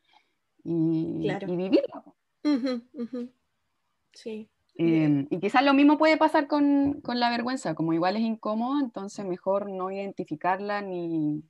y, 0.64 1.22
Claro. 1.24 1.48
y 1.52 1.56
vivirla. 1.56 2.04
Ujú. 2.44 3.32
Sí, 4.14 4.50
Eh, 4.78 5.26
y 5.30 5.40
quizás 5.40 5.64
lo 5.64 5.74
mismo 5.74 5.98
puede 5.98 6.16
pasar 6.18 6.48
con, 6.48 7.02
con 7.02 7.20
la 7.20 7.30
vergüenza, 7.30 7.76
como 7.76 7.92
igual 7.94 8.16
es 8.16 8.22
incómodo, 8.22 8.80
entonces 8.80 9.26
mejor 9.26 9.70
no 9.70 9.92
identificarla 9.92 10.82
ni, 10.82 11.44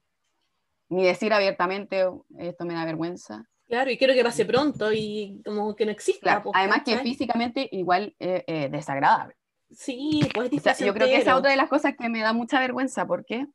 ni 0.90 1.04
decir 1.04 1.32
abiertamente 1.34 2.06
"Oh, 2.06 2.26
esto 2.40 2.66
me 2.66 2.74
da 2.74 2.86
vergüenza. 2.86 3.46
claro, 3.68 3.92
y 3.92 3.98
quiero 4.00 4.16
que 4.16 4.24
pase 4.24 4.46
pronto 4.46 4.92
y 4.92 5.42
como 5.46 5.76
que 5.76 5.86
no 5.86 5.92
exista. 5.92 6.22
Claro, 6.22 6.44
pues, 6.44 6.56
además 6.58 6.82
que 6.84 6.98
físicamente 6.98 7.70
igual 7.72 8.16
es 8.18 8.44
eh, 8.48 8.70
desagradable. 8.72 9.36
Sí, 9.72 10.22
pues 10.34 10.52
O 10.52 10.60
sea, 10.60 10.76
yo 10.76 10.94
creo 10.96 11.08
que 11.08 11.18
esa 11.18 11.32
es 11.32 11.38
otra 11.38 11.52
de 11.52 11.58
las 11.58 11.70
cosas 11.70 11.94
que 11.96 12.10
me 12.10 12.22
da 12.22 12.34
mucha 12.34 12.60
vergüenza 12.60 13.06
porque 13.06 13.46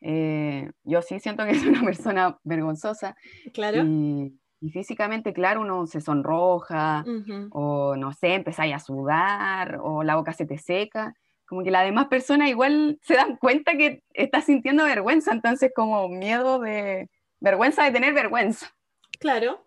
eh, 0.00 0.68
yo 0.82 1.02
sí 1.02 1.20
siento 1.20 1.44
que 1.46 1.54
soy 1.60 1.68
una 1.68 1.82
persona 1.84 2.38
vergonzosa 2.42 3.14
Claro. 3.52 3.84
y, 3.84 4.39
y 4.60 4.70
físicamente, 4.70 5.32
claro, 5.32 5.62
uno 5.62 5.86
se 5.86 6.00
sonroja 6.00 7.04
o 7.50 7.96
no 7.96 8.12
sé, 8.12 8.34
empezáis 8.34 8.74
a 8.74 8.78
sudar 8.78 9.78
o 9.82 10.02
la 10.02 10.16
boca 10.16 10.32
se 10.32 10.46
te 10.46 10.58
seca. 10.58 11.14
Como 11.46 11.64
que 11.64 11.70
las 11.70 11.84
demás 11.84 12.06
personas 12.06 12.48
igual 12.48 12.98
se 13.02 13.14
dan 13.14 13.36
cuenta 13.36 13.76
que 13.76 14.02
estás 14.12 14.44
sintiendo 14.44 14.84
vergüenza, 14.84 15.32
entonces 15.32 15.72
como 15.74 16.08
miedo 16.08 16.60
de 16.60 17.08
vergüenza 17.40 17.84
de 17.84 17.90
tener 17.90 18.12
vergüenza. 18.12 18.70
Claro. 19.18 19.66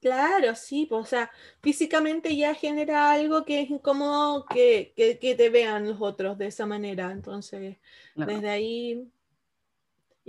Claro, 0.00 0.54
sí, 0.54 0.86
pues, 0.88 1.02
o 1.02 1.04
sea, 1.04 1.30
físicamente 1.60 2.34
ya 2.34 2.54
genera 2.54 3.12
algo 3.12 3.44
que 3.44 3.60
es 3.60 3.70
incómodo 3.70 4.46
que, 4.46 4.94
que, 4.96 5.18
que 5.18 5.34
te 5.34 5.50
vean 5.50 5.86
los 5.86 6.00
otros 6.00 6.38
de 6.38 6.46
esa 6.46 6.64
manera. 6.64 7.12
Entonces, 7.12 7.76
desde 8.14 8.48
ahí. 8.48 9.10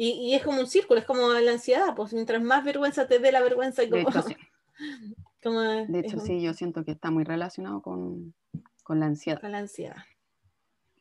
Y, 0.03 0.13
y 0.13 0.33
es 0.33 0.43
como 0.43 0.59
un 0.59 0.65
círculo, 0.65 0.99
es 0.99 1.05
como 1.05 1.29
la 1.31 1.51
ansiedad, 1.51 1.93
pues 1.95 2.11
mientras 2.11 2.41
más 2.41 2.63
vergüenza 2.65 3.07
te 3.07 3.19
dé 3.19 3.31
la 3.31 3.41
vergüenza, 3.41 3.83
y 3.83 3.89
De 3.89 4.03
como, 4.03 4.09
hecho, 4.09 4.21
sí. 4.27 4.35
como 5.43 5.59
De 5.61 5.99
hecho, 5.99 6.17
un- 6.17 6.25
sí, 6.25 6.41
yo 6.41 6.55
siento 6.55 6.83
que 6.83 6.91
está 6.91 7.11
muy 7.11 7.23
relacionado 7.23 7.83
con, 7.83 8.33
con 8.83 8.99
la 8.99 9.05
ansiedad. 9.05 9.39
con 9.39 9.51
la 9.51 9.59
ansiedad. 9.59 9.97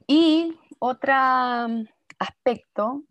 Y 0.07 0.55
otro 0.81 1.15
mm, 1.15 1.85
aspecto 2.19 3.05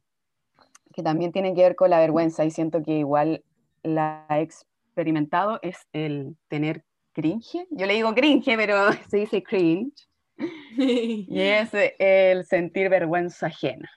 que 0.93 1.01
también 1.01 1.31
tiene 1.31 1.55
que 1.55 1.61
ver 1.63 1.75
con 1.75 1.89
la 1.89 1.99
vergüenza 1.99 2.45
y 2.45 2.51
siento 2.51 2.83
que 2.83 2.99
igual 2.99 3.43
la 3.81 4.27
he 4.29 4.41
experimentado 4.41 5.57
es 5.63 5.87
el 5.93 6.35
tener 6.49 6.83
cringe. 7.13 7.65
Yo 7.71 7.87
le 7.87 7.95
digo 7.95 8.13
cringe, 8.13 8.55
pero 8.57 8.75
se 9.09 9.17
dice 9.17 9.41
cringe. 9.41 10.07
Y 10.77 11.39
es 11.39 11.71
el 11.73 12.45
sentir 12.45 12.89
vergüenza 12.89 13.47
ajena. 13.47 13.89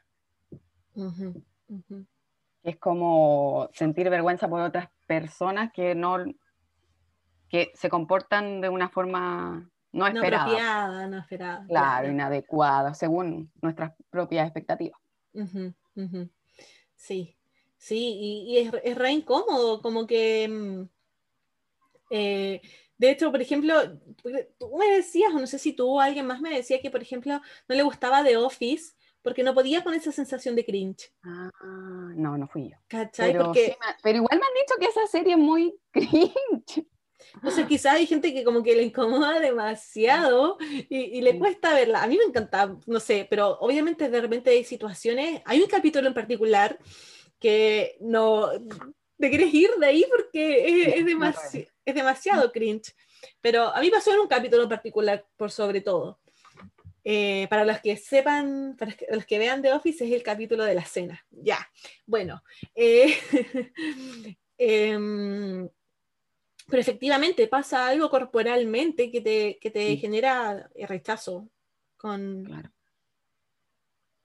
Es 2.62 2.78
como 2.78 3.68
sentir 3.72 4.08
vergüenza 4.10 4.48
por 4.48 4.60
otras 4.60 4.88
personas 5.06 5.70
que 5.72 5.94
no 5.94 6.18
que 7.48 7.70
se 7.74 7.90
comportan 7.90 8.60
de 8.62 8.68
una 8.70 8.88
forma 8.88 9.70
no 9.92 10.00
No 10.00 10.06
esperada. 10.06 10.42
apropiada, 10.44 11.06
no 11.06 11.18
esperada. 11.18 11.66
claro, 11.66 12.08
inadecuada, 12.10 12.94
según 12.94 13.52
nuestras 13.60 13.92
propias 14.08 14.46
expectativas. 14.46 14.98
Sí, 16.96 17.36
sí, 17.76 18.16
y, 18.18 18.52
y 18.54 18.58
es, 18.58 18.72
es 18.84 18.96
re 18.96 19.10
incómodo, 19.12 19.82
como 19.82 20.06
que, 20.06 20.48
mm, 20.48 20.82
eh, 22.10 22.60
de 22.96 23.10
hecho, 23.10 23.30
por 23.30 23.42
ejemplo, 23.42 23.74
tú 24.58 24.76
me 24.78 24.86
decías, 24.94 25.34
o 25.34 25.38
no 25.38 25.46
sé 25.46 25.58
si 25.58 25.72
tú 25.72 25.88
o 25.96 26.00
alguien 26.00 26.26
más 26.26 26.40
me 26.40 26.50
decía 26.54 26.80
que, 26.80 26.90
por 26.90 27.02
ejemplo, 27.02 27.40
no 27.68 27.74
le 27.74 27.82
gustaba 27.82 28.22
The 28.22 28.36
Office 28.36 28.94
porque 29.22 29.42
no 29.42 29.54
podía 29.54 29.82
con 29.84 29.94
esa 29.94 30.12
sensación 30.12 30.54
de 30.56 30.64
cringe, 30.64 31.12
Ah, 31.22 31.50
no, 32.16 32.36
no 32.36 32.48
fui 32.48 32.70
yo. 32.70 32.76
¿cachai? 32.88 33.32
Pero, 33.32 33.44
Porque, 33.46 33.66
sí 33.66 33.74
pero 34.02 34.16
igual 34.18 34.38
me 34.38 34.46
han 34.46 34.54
dicho 34.54 34.74
que 34.80 34.86
esa 34.86 35.06
serie 35.06 35.32
es 35.34 35.38
muy 35.38 35.74
cringe. 35.92 36.86
entonces 37.34 37.66
quizás 37.66 37.94
hay 37.94 38.06
gente 38.06 38.34
que 38.34 38.42
como 38.44 38.62
que 38.62 38.74
le 38.74 38.82
incomoda 38.82 39.38
demasiado 39.40 40.58
y, 40.88 40.96
y 41.18 41.20
le 41.22 41.38
cuesta 41.38 41.72
verla. 41.74 42.02
A 42.02 42.06
mí 42.06 42.16
me 42.18 42.24
encanta, 42.24 42.76
no 42.86 43.00
sé, 43.00 43.26
pero 43.30 43.58
obviamente 43.60 44.08
de 44.10 44.20
repente 44.20 44.50
hay 44.50 44.64
situaciones, 44.64 45.40
hay 45.44 45.60
un 45.60 45.68
capítulo 45.68 46.08
en 46.08 46.14
particular 46.14 46.78
que 47.38 47.96
no 48.00 48.48
te 49.18 49.28
quieres 49.30 49.54
ir 49.54 49.70
de 49.78 49.86
ahí 49.86 50.04
porque 50.10 50.82
es, 50.88 50.96
es, 50.96 51.04
demasi- 51.06 51.68
es 51.84 51.94
demasiado 51.94 52.50
cringe. 52.50 52.94
Pero 53.40 53.68
a 53.68 53.80
mí 53.80 53.88
pasó 53.90 54.12
en 54.12 54.18
un 54.20 54.26
capítulo 54.26 54.64
en 54.64 54.68
particular, 54.68 55.24
por 55.36 55.50
sobre 55.52 55.80
todo. 55.80 56.18
Eh, 57.04 57.48
para 57.48 57.64
los 57.64 57.80
que 57.80 57.96
sepan, 57.96 58.76
para 58.78 58.94
los 59.10 59.26
que 59.26 59.38
vean 59.38 59.60
The 59.60 59.72
Office, 59.72 60.04
es 60.04 60.12
el 60.12 60.22
capítulo 60.22 60.64
de 60.64 60.74
la 60.74 60.84
cena. 60.84 61.24
Ya, 61.30 61.58
bueno. 62.06 62.42
eh, 62.74 63.14
em, 64.58 65.68
pero 66.68 66.80
efectivamente 66.80 67.48
pasa 67.48 67.88
algo 67.88 68.08
corporalmente 68.08 69.10
que 69.10 69.20
te, 69.20 69.58
que 69.60 69.70
te 69.70 69.86
Sí. 69.88 69.96
genera 69.98 70.70
eh, 70.74 70.86
rechazo 70.86 71.48
con, 71.96 72.44
Claro. 72.44 72.70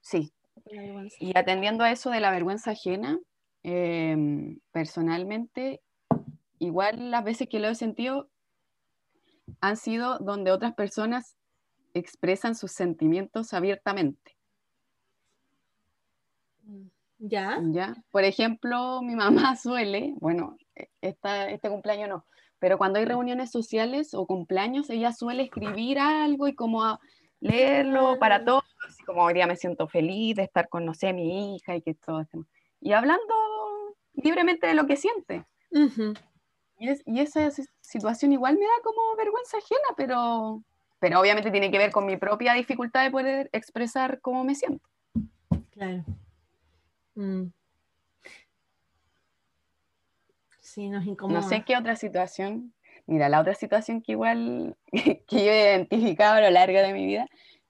Sí, 0.02 0.32
con 0.64 1.10
y 1.20 1.36
atendiendo 1.36 1.84
a 1.84 1.92
eso 1.92 2.12
de 2.12 2.20
la 2.20 2.32
vergüenza 2.32 2.72
ajena, 2.72 3.20
em, 3.64 4.60
personalmente, 4.72 5.82
igual 6.60 7.10
las 7.12 7.24
veces 7.24 7.50
que 7.50 7.60
lo 7.60 7.68
he 7.70 7.76
sentido 7.76 8.30
han 9.62 9.78
sido 9.78 10.20
donde 10.20 10.52
otras 10.52 10.74
personas 10.76 11.37
expresan 12.00 12.56
sus 12.56 12.72
sentimientos 12.72 13.54
abiertamente. 13.54 14.36
¿Ya? 17.20 17.60
¿ya? 17.72 17.96
Por 18.12 18.24
ejemplo, 18.24 19.02
mi 19.02 19.16
mamá 19.52 19.56
suele, 19.56 20.14
bueno, 20.20 20.56
e- 20.76 20.90
esta, 21.02 21.50
este 21.50 21.70
cumpleaños 21.70 22.10
no, 22.10 22.26
pero 22.60 22.78
cuando 22.78 23.00
hay 23.00 23.06
reuniones 23.06 23.52
sociales 23.52 24.14
o 24.14 24.26
cumpleaños, 24.28 24.90
ella 24.90 25.12
suele 25.14 25.44
escribir 25.44 26.00
algo 26.00 26.48
y 26.48 26.54
como 26.56 27.00
leerlo 27.40 28.18
para 28.20 28.38
Ah. 28.38 28.46
todos, 28.46 28.64
como 29.06 29.24
hoy 29.24 29.34
día 29.36 29.48
me 29.48 29.56
siento 29.56 29.88
feliz 29.88 30.36
de 30.36 30.44
estar 30.44 30.70
con, 30.70 30.86
no 30.86 30.94
sé, 30.94 31.14
mi 31.14 31.56
hija 31.56 31.76
y 31.76 31.82
que 31.82 31.94
todo 31.96 32.22
este- 32.22 32.40
Y 32.82 32.94
hablando 32.94 33.34
libremente 34.14 34.68
de 34.68 34.74
lo 34.76 34.86
que 34.86 34.96
siente. 34.96 35.46
Y, 36.80 36.90
es- 36.90 37.02
y 37.06 37.20
esa 37.20 37.50
si- 37.52 37.66
situación 37.82 38.32
igual 38.34 38.56
me 38.56 38.66
da 38.66 38.82
como 38.84 39.16
vergüenza 39.16 39.58
ajena, 39.58 39.90
pero, 39.96 40.64
pero 41.00 41.20
obviamente 41.20 41.52
tiene 41.52 41.72
que 41.72 41.78
ver 41.78 41.92
con 41.92 42.06
mi 42.06 42.18
propia 42.18 42.54
dificultad 42.54 43.04
de 43.04 43.12
poder 43.12 43.50
expresar 43.54 44.20
cómo 44.22 44.44
me 44.44 44.56
siento. 44.56 44.88
Claro. 45.72 46.04
Mm. 47.16 47.48
Sí, 50.60 50.90
nos 50.90 51.06
incomoda. 51.06 51.42
No 51.42 51.48
sé 51.48 51.64
qué 51.64 51.78
otra 51.78 51.96
situación. 51.96 52.74
Mira, 53.06 53.30
la 53.30 53.40
otra 53.40 53.56
situación 53.56 54.02
que 54.02 54.14
igual 54.14 54.76
que 54.92 55.46
yo 55.46 55.52
he 55.52 55.70
identificado 55.70 56.36
a 56.36 56.42
lo 56.42 56.50
largo 56.50 56.80
de 56.80 56.94
mi 56.94 57.06
vida 57.06 57.28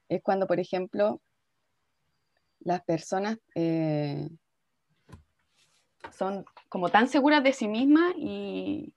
es 0.09 0.21
cuando, 0.23 0.47
por 0.47 0.59
ejemplo, 0.59 1.21
las 2.59 2.81
personas 2.83 3.37
eh, 3.55 4.29
son 6.11 6.45
como 6.69 6.89
tan 6.89 7.07
seguras 7.07 7.43
de 7.43 7.53
sí 7.53 7.67
mismas 7.67 8.13
y, 8.17 8.93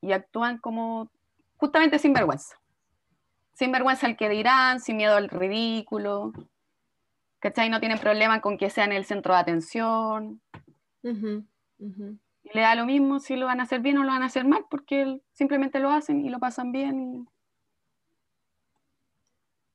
y 0.00 0.12
actúan 0.12 0.58
como 0.58 1.10
justamente 1.56 1.98
sin 1.98 2.12
vergüenza. 2.12 2.60
Sin 3.60 3.72
vergüenza 3.72 4.06
al 4.06 4.16
que 4.16 4.30
dirán, 4.30 4.80
sin 4.80 4.96
miedo 4.96 5.16
al 5.16 5.28
ridículo. 5.28 6.32
¿Cachai? 7.40 7.68
No 7.68 7.78
tienen 7.78 7.98
problema 7.98 8.40
con 8.40 8.56
que 8.56 8.70
sean 8.70 8.90
el 8.90 9.04
centro 9.04 9.34
de 9.34 9.40
atención. 9.40 10.40
Y 12.42 12.48
le 12.54 12.60
da 12.62 12.74
lo 12.74 12.86
mismo 12.86 13.20
si 13.20 13.36
lo 13.36 13.44
van 13.44 13.60
a 13.60 13.64
hacer 13.64 13.82
bien 13.82 13.98
o 13.98 14.02
lo 14.02 14.12
van 14.12 14.22
a 14.22 14.26
hacer 14.26 14.46
mal, 14.46 14.64
porque 14.70 15.20
simplemente 15.32 15.78
lo 15.78 15.90
hacen 15.90 16.24
y 16.24 16.30
lo 16.30 16.38
pasan 16.38 16.72
bien. 16.72 17.00
y- 17.02 17.24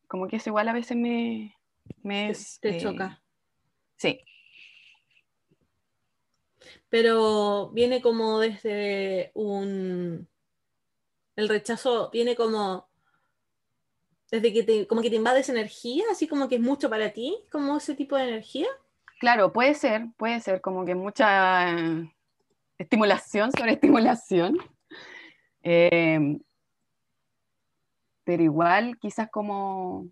Como 0.07 0.27
que 0.27 0.37
eso 0.37 0.49
igual 0.49 0.67
a 0.67 0.73
veces 0.73 0.97
me, 0.97 1.55
me 2.01 2.25
Te- 2.25 2.31
es, 2.31 2.59
te 2.59 2.69
eh, 2.69 2.79
choca. 2.79 3.21
Sí, 3.97 4.19
Pero 6.89 7.69
viene 7.69 8.01
como 8.01 8.39
desde 8.39 9.29
un... 9.35 10.27
El 11.35 11.49
rechazo 11.49 12.09
viene 12.09 12.35
como... 12.35 12.87
Desde 14.31 14.51
que 14.53 14.63
te, 14.63 14.87
como 14.87 15.01
que 15.01 15.09
te 15.09 15.15
invades 15.15 15.49
energía, 15.49 16.03
así 16.11 16.27
como 16.27 16.49
que 16.49 16.55
es 16.55 16.61
mucho 16.61 16.89
para 16.89 17.11
ti, 17.13 17.37
como 17.51 17.77
ese 17.77 17.95
tipo 17.95 18.15
de 18.15 18.23
energía. 18.29 18.67
claro, 19.19 19.53
puede 19.53 19.73
ser, 19.75 20.07
puede 20.17 20.39
ser 20.39 20.61
como 20.61 20.83
que 20.85 20.95
mucha 20.95 21.71
eh, 21.71 22.11
estimulación 22.77 23.51
sobre 23.51 23.73
estimulación. 23.73 24.57
Eh, 25.67 26.37
pero 28.23 28.43
igual 28.43 28.97
quizás 28.99 29.29
como, 29.31 30.07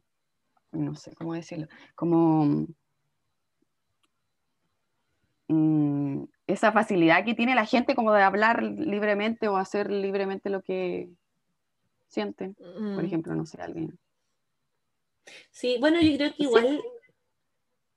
no 0.71 0.95
sé 0.95 1.13
cómo 1.13 1.35
decirlo, 1.35 1.67
como 1.93 2.65
mm, 5.47 6.23
esa 6.47 6.71
facilidad 6.71 7.23
que 7.25 7.35
tiene 7.35 7.53
la 7.53 7.65
gente 7.65 7.93
como 7.95 8.13
de 8.13 8.23
hablar 8.23 8.63
libremente 8.63 9.47
o 9.47 9.57
hacer 9.57 9.91
libremente 9.91 10.49
lo 10.49 10.61
que 10.61 11.09
sienten. 12.07 12.55
Por 12.55 13.03
Mm. 13.03 13.05
ejemplo, 13.05 13.35
no 13.35 13.45
sé, 13.45 13.61
alguien. 13.61 13.99
Sí, 15.51 15.77
bueno, 15.79 16.01
yo 16.01 16.15
creo 16.17 16.29
que 16.31 16.37
Sí. 16.37 16.43
igual, 16.43 16.81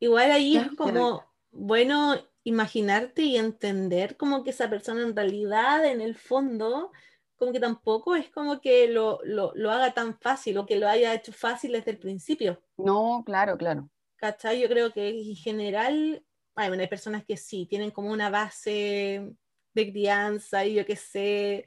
igual 0.00 0.30
ahí 0.30 0.56
es 0.56 0.72
como 0.72 1.24
bueno 1.50 2.16
imaginarte 2.44 3.22
y 3.22 3.36
entender 3.36 4.16
como 4.16 4.44
que 4.44 4.50
esa 4.50 4.70
persona 4.70 5.02
en 5.02 5.16
realidad, 5.16 5.84
en 5.84 6.00
el 6.00 6.14
fondo, 6.14 6.92
como 7.36 7.52
que 7.52 7.60
tampoco 7.60 8.14
es 8.14 8.30
como 8.30 8.60
que 8.60 8.88
lo, 8.88 9.20
lo, 9.24 9.52
lo 9.54 9.70
haga 9.70 9.92
tan 9.94 10.18
fácil 10.18 10.58
o 10.58 10.66
que 10.66 10.76
lo 10.76 10.88
haya 10.88 11.12
hecho 11.14 11.32
fácil 11.32 11.72
desde 11.72 11.90
el 11.92 11.98
principio. 11.98 12.62
No, 12.76 13.22
claro, 13.26 13.56
claro. 13.56 13.90
¿Cachai? 14.16 14.60
Yo 14.60 14.68
creo 14.68 14.92
que 14.92 15.08
en 15.08 15.34
general, 15.34 16.24
ay, 16.54 16.68
bueno, 16.68 16.82
hay 16.82 16.88
personas 16.88 17.24
que 17.24 17.36
sí, 17.36 17.66
tienen 17.68 17.90
como 17.90 18.10
una 18.10 18.30
base 18.30 19.34
de 19.74 19.92
crianza 19.92 20.64
y 20.64 20.74
yo 20.74 20.86
qué 20.86 20.96
sé, 20.96 21.64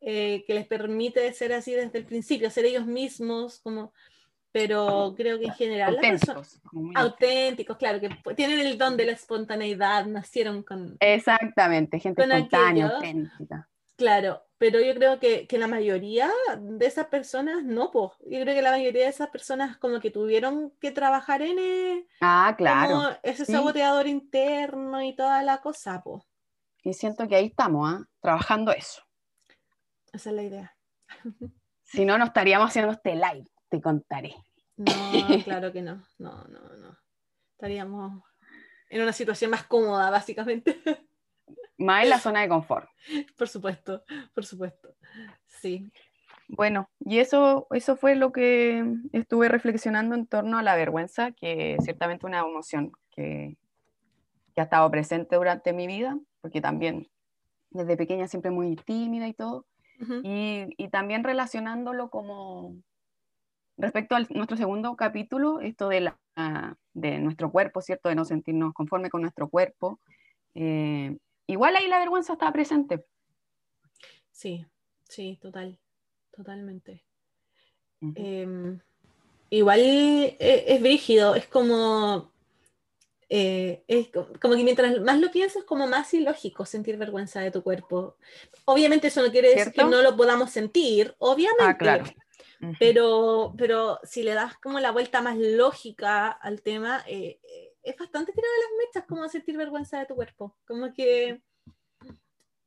eh, 0.00 0.44
que 0.46 0.54
les 0.54 0.66
permite 0.66 1.32
ser 1.32 1.54
así 1.54 1.72
desde 1.72 1.98
el 1.98 2.04
principio, 2.04 2.50
ser 2.50 2.66
ellos 2.66 2.86
mismos, 2.86 3.60
como, 3.60 3.94
pero 4.58 5.12
creo 5.14 5.38
que 5.38 5.44
en 5.46 5.52
general 5.52 5.94
Auténticos. 5.96 6.58
auténticos, 6.94 7.76
claro, 7.76 8.00
que 8.00 8.08
tienen 8.34 8.60
el 8.60 8.78
don 8.78 8.96
de 8.96 9.04
la 9.04 9.12
espontaneidad, 9.12 10.06
nacieron 10.06 10.62
con, 10.62 10.96
Exactamente, 11.00 12.00
gente 12.00 12.22
Con 12.22 12.32
espontánea, 12.32 12.86
aquello. 12.86 12.96
auténtica. 12.96 13.68
claro, 13.96 14.42
pero 14.56 14.80
yo 14.80 14.94
creo 14.94 15.20
que, 15.20 15.46
que 15.46 15.58
la 15.58 15.66
mayoría 15.66 16.30
de 16.58 16.86
esas 16.86 17.08
personas 17.08 17.62
no, 17.64 17.90
pues, 17.90 18.12
yo 18.24 18.40
creo 18.40 18.54
que 18.54 18.62
la 18.62 18.70
mayoría 18.70 19.02
de 19.04 19.10
esas 19.10 19.28
personas 19.28 19.76
como 19.76 20.00
que 20.00 20.10
tuvieron 20.10 20.70
que 20.80 20.90
trabajar 20.90 21.42
en 21.42 21.58
eh, 21.58 22.06
Ah, 22.22 22.54
claro. 22.56 22.94
como 22.94 23.08
ese 23.22 23.44
sí. 23.44 23.52
saboteador 23.52 24.06
interno 24.06 25.02
y 25.02 25.14
toda 25.14 25.42
la 25.42 25.60
cosa, 25.60 26.00
pues, 26.02 26.22
Y 26.82 26.94
siento 26.94 27.28
que 27.28 27.36
ahí 27.36 27.46
estamos, 27.48 27.86
¿ah? 27.92 28.06
trabajando 28.22 28.72
eso. 28.72 29.02
esa 30.14 30.30
es 30.30 30.34
la 30.36 30.42
idea. 30.42 30.76
Si 31.88 32.04
no, 32.04 32.18
no 32.18 32.24
estaríamos 32.24 32.68
haciendo 32.70 32.90
este 32.90 33.14
live, 33.14 33.46
te 33.68 33.80
contaré. 33.80 34.34
No, 34.76 34.84
claro 35.44 35.72
que 35.72 35.82
no, 35.82 36.02
no, 36.18 36.44
no, 36.48 36.76
no. 36.76 36.98
Estaríamos 37.52 38.22
en 38.90 39.02
una 39.02 39.12
situación 39.12 39.50
más 39.50 39.64
cómoda, 39.64 40.10
básicamente. 40.10 40.80
Más 41.78 42.04
en 42.04 42.08
la 42.08 42.18
zona 42.18 42.40
de 42.40 42.48
confort. 42.48 42.88
por 43.36 43.48
supuesto, 43.48 44.02
por 44.34 44.46
supuesto. 44.46 44.94
Sí. 45.44 45.92
Bueno, 46.48 46.88
y 47.00 47.18
eso, 47.18 47.66
eso 47.70 47.96
fue 47.96 48.14
lo 48.14 48.32
que 48.32 48.82
estuve 49.12 49.48
reflexionando 49.48 50.14
en 50.14 50.26
torno 50.26 50.58
a 50.58 50.62
la 50.62 50.74
vergüenza, 50.74 51.32
que 51.32 51.76
ciertamente 51.82 52.24
una 52.24 52.38
emoción 52.38 52.92
que, 53.10 53.58
que 54.54 54.60
ha 54.62 54.64
estado 54.64 54.90
presente 54.90 55.36
durante 55.36 55.74
mi 55.74 55.86
vida, 55.86 56.18
porque 56.40 56.62
también 56.62 57.10
desde 57.70 57.96
pequeña 57.96 58.26
siempre 58.26 58.50
muy 58.50 58.76
tímida 58.76 59.28
y 59.28 59.34
todo, 59.34 59.66
y, 60.22 60.66
y 60.76 60.88
también 60.88 61.24
relacionándolo 61.24 62.10
como 62.10 62.76
respecto 63.78 64.14
a 64.16 64.20
nuestro 64.30 64.56
segundo 64.56 64.96
capítulo, 64.96 65.60
esto 65.60 65.88
de, 65.88 66.00
la, 66.00 66.18
de 66.94 67.18
nuestro 67.18 67.50
cuerpo, 67.50 67.80
¿cierto? 67.80 68.08
De 68.08 68.14
no 68.14 68.24
sentirnos 68.24 68.72
conforme 68.74 69.10
con 69.10 69.22
nuestro 69.22 69.48
cuerpo. 69.48 70.00
eh, 70.54 71.16
igual 71.46 71.76
ahí 71.76 71.86
la 71.88 71.98
vergüenza 71.98 72.32
está 72.34 72.52
presente. 72.52 73.04
Sí, 74.32 74.66
sí, 75.08 75.38
total, 75.40 75.78
totalmente. 76.30 77.04
Em, 78.14 78.78
igual 79.50 79.80
e- 79.80 80.36
es, 80.38 80.80
brígido, 80.80 81.34
es 81.34 81.46
como, 81.46 82.30
eh, 83.28 83.82
es 83.88 84.08
co- 84.08 84.28
como 84.40 84.54
que 84.54 84.64
mientras 84.64 85.00
más 85.00 85.18
lo 85.20 85.30
piensas, 85.30 85.64
como 85.64 85.86
más 85.86 86.12
ilógico 86.14 86.64
sentir 86.66 86.96
vergüenza 86.98 87.40
de 87.40 87.50
tu 87.50 87.62
cuerpo. 87.62 88.16
Obviamente 88.66 89.08
eso 89.08 89.22
no 89.22 89.30
quiere 89.30 89.48
decir 89.50 89.72
que 89.72 89.84
no 89.84 90.02
lo 90.02 90.16
podamos 90.16 90.50
sentir, 90.50 91.14
obviamente. 91.18 91.64
Ah, 91.64 91.76
claro. 91.78 92.04
Pero, 92.78 93.54
pero 93.56 93.98
si 94.02 94.22
le 94.22 94.34
das 94.34 94.56
como 94.58 94.80
la 94.80 94.90
vuelta 94.90 95.22
más 95.22 95.36
lógica 95.36 96.28
al 96.28 96.62
tema, 96.62 97.02
eh, 97.06 97.40
eh, 97.42 97.74
es 97.82 97.96
bastante 97.96 98.32
tirado 98.32 98.52
de 98.52 98.60
las 98.60 98.86
mechas 98.86 99.04
como 99.08 99.28
sentir 99.28 99.56
vergüenza 99.56 99.98
de 99.98 100.06
tu 100.06 100.14
cuerpo. 100.14 100.56
Como 100.66 100.92
que 100.92 101.40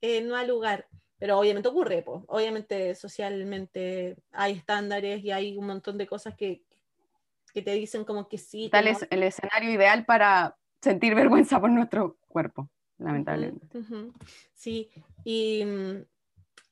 eh, 0.02 0.22
no 0.22 0.36
hay 0.36 0.48
lugar. 0.48 0.88
Pero 1.18 1.38
obviamente 1.38 1.68
ocurre, 1.68 2.02
pues. 2.02 2.22
Obviamente 2.28 2.96
socialmente 2.96 4.16
hay 4.32 4.54
estándares 4.54 5.24
y 5.24 5.32
hay 5.32 5.58
un 5.58 5.68
montón 5.68 5.98
de 5.98 6.08
cosas 6.08 6.36
que, 6.36 6.64
que 7.54 7.62
te 7.62 7.74
dicen 7.74 8.06
como 8.06 8.30
que 8.30 8.38
sí. 8.38 8.70
Tal 8.72 8.88
es 8.88 9.06
el 9.10 9.24
escenario 9.24 9.72
ideal 9.72 10.06
para 10.06 10.58
sentir 10.82 11.16
vergüenza 11.48 11.60
por 11.60 11.70
nuestro 11.72 12.18
cuerpo, 12.28 12.70
lamentablemente. 12.98 13.68
Ujú, 13.78 13.96
ujú. 13.96 14.14
Sí, 14.54 14.90
y 15.26 15.66
mm, 15.66 16.06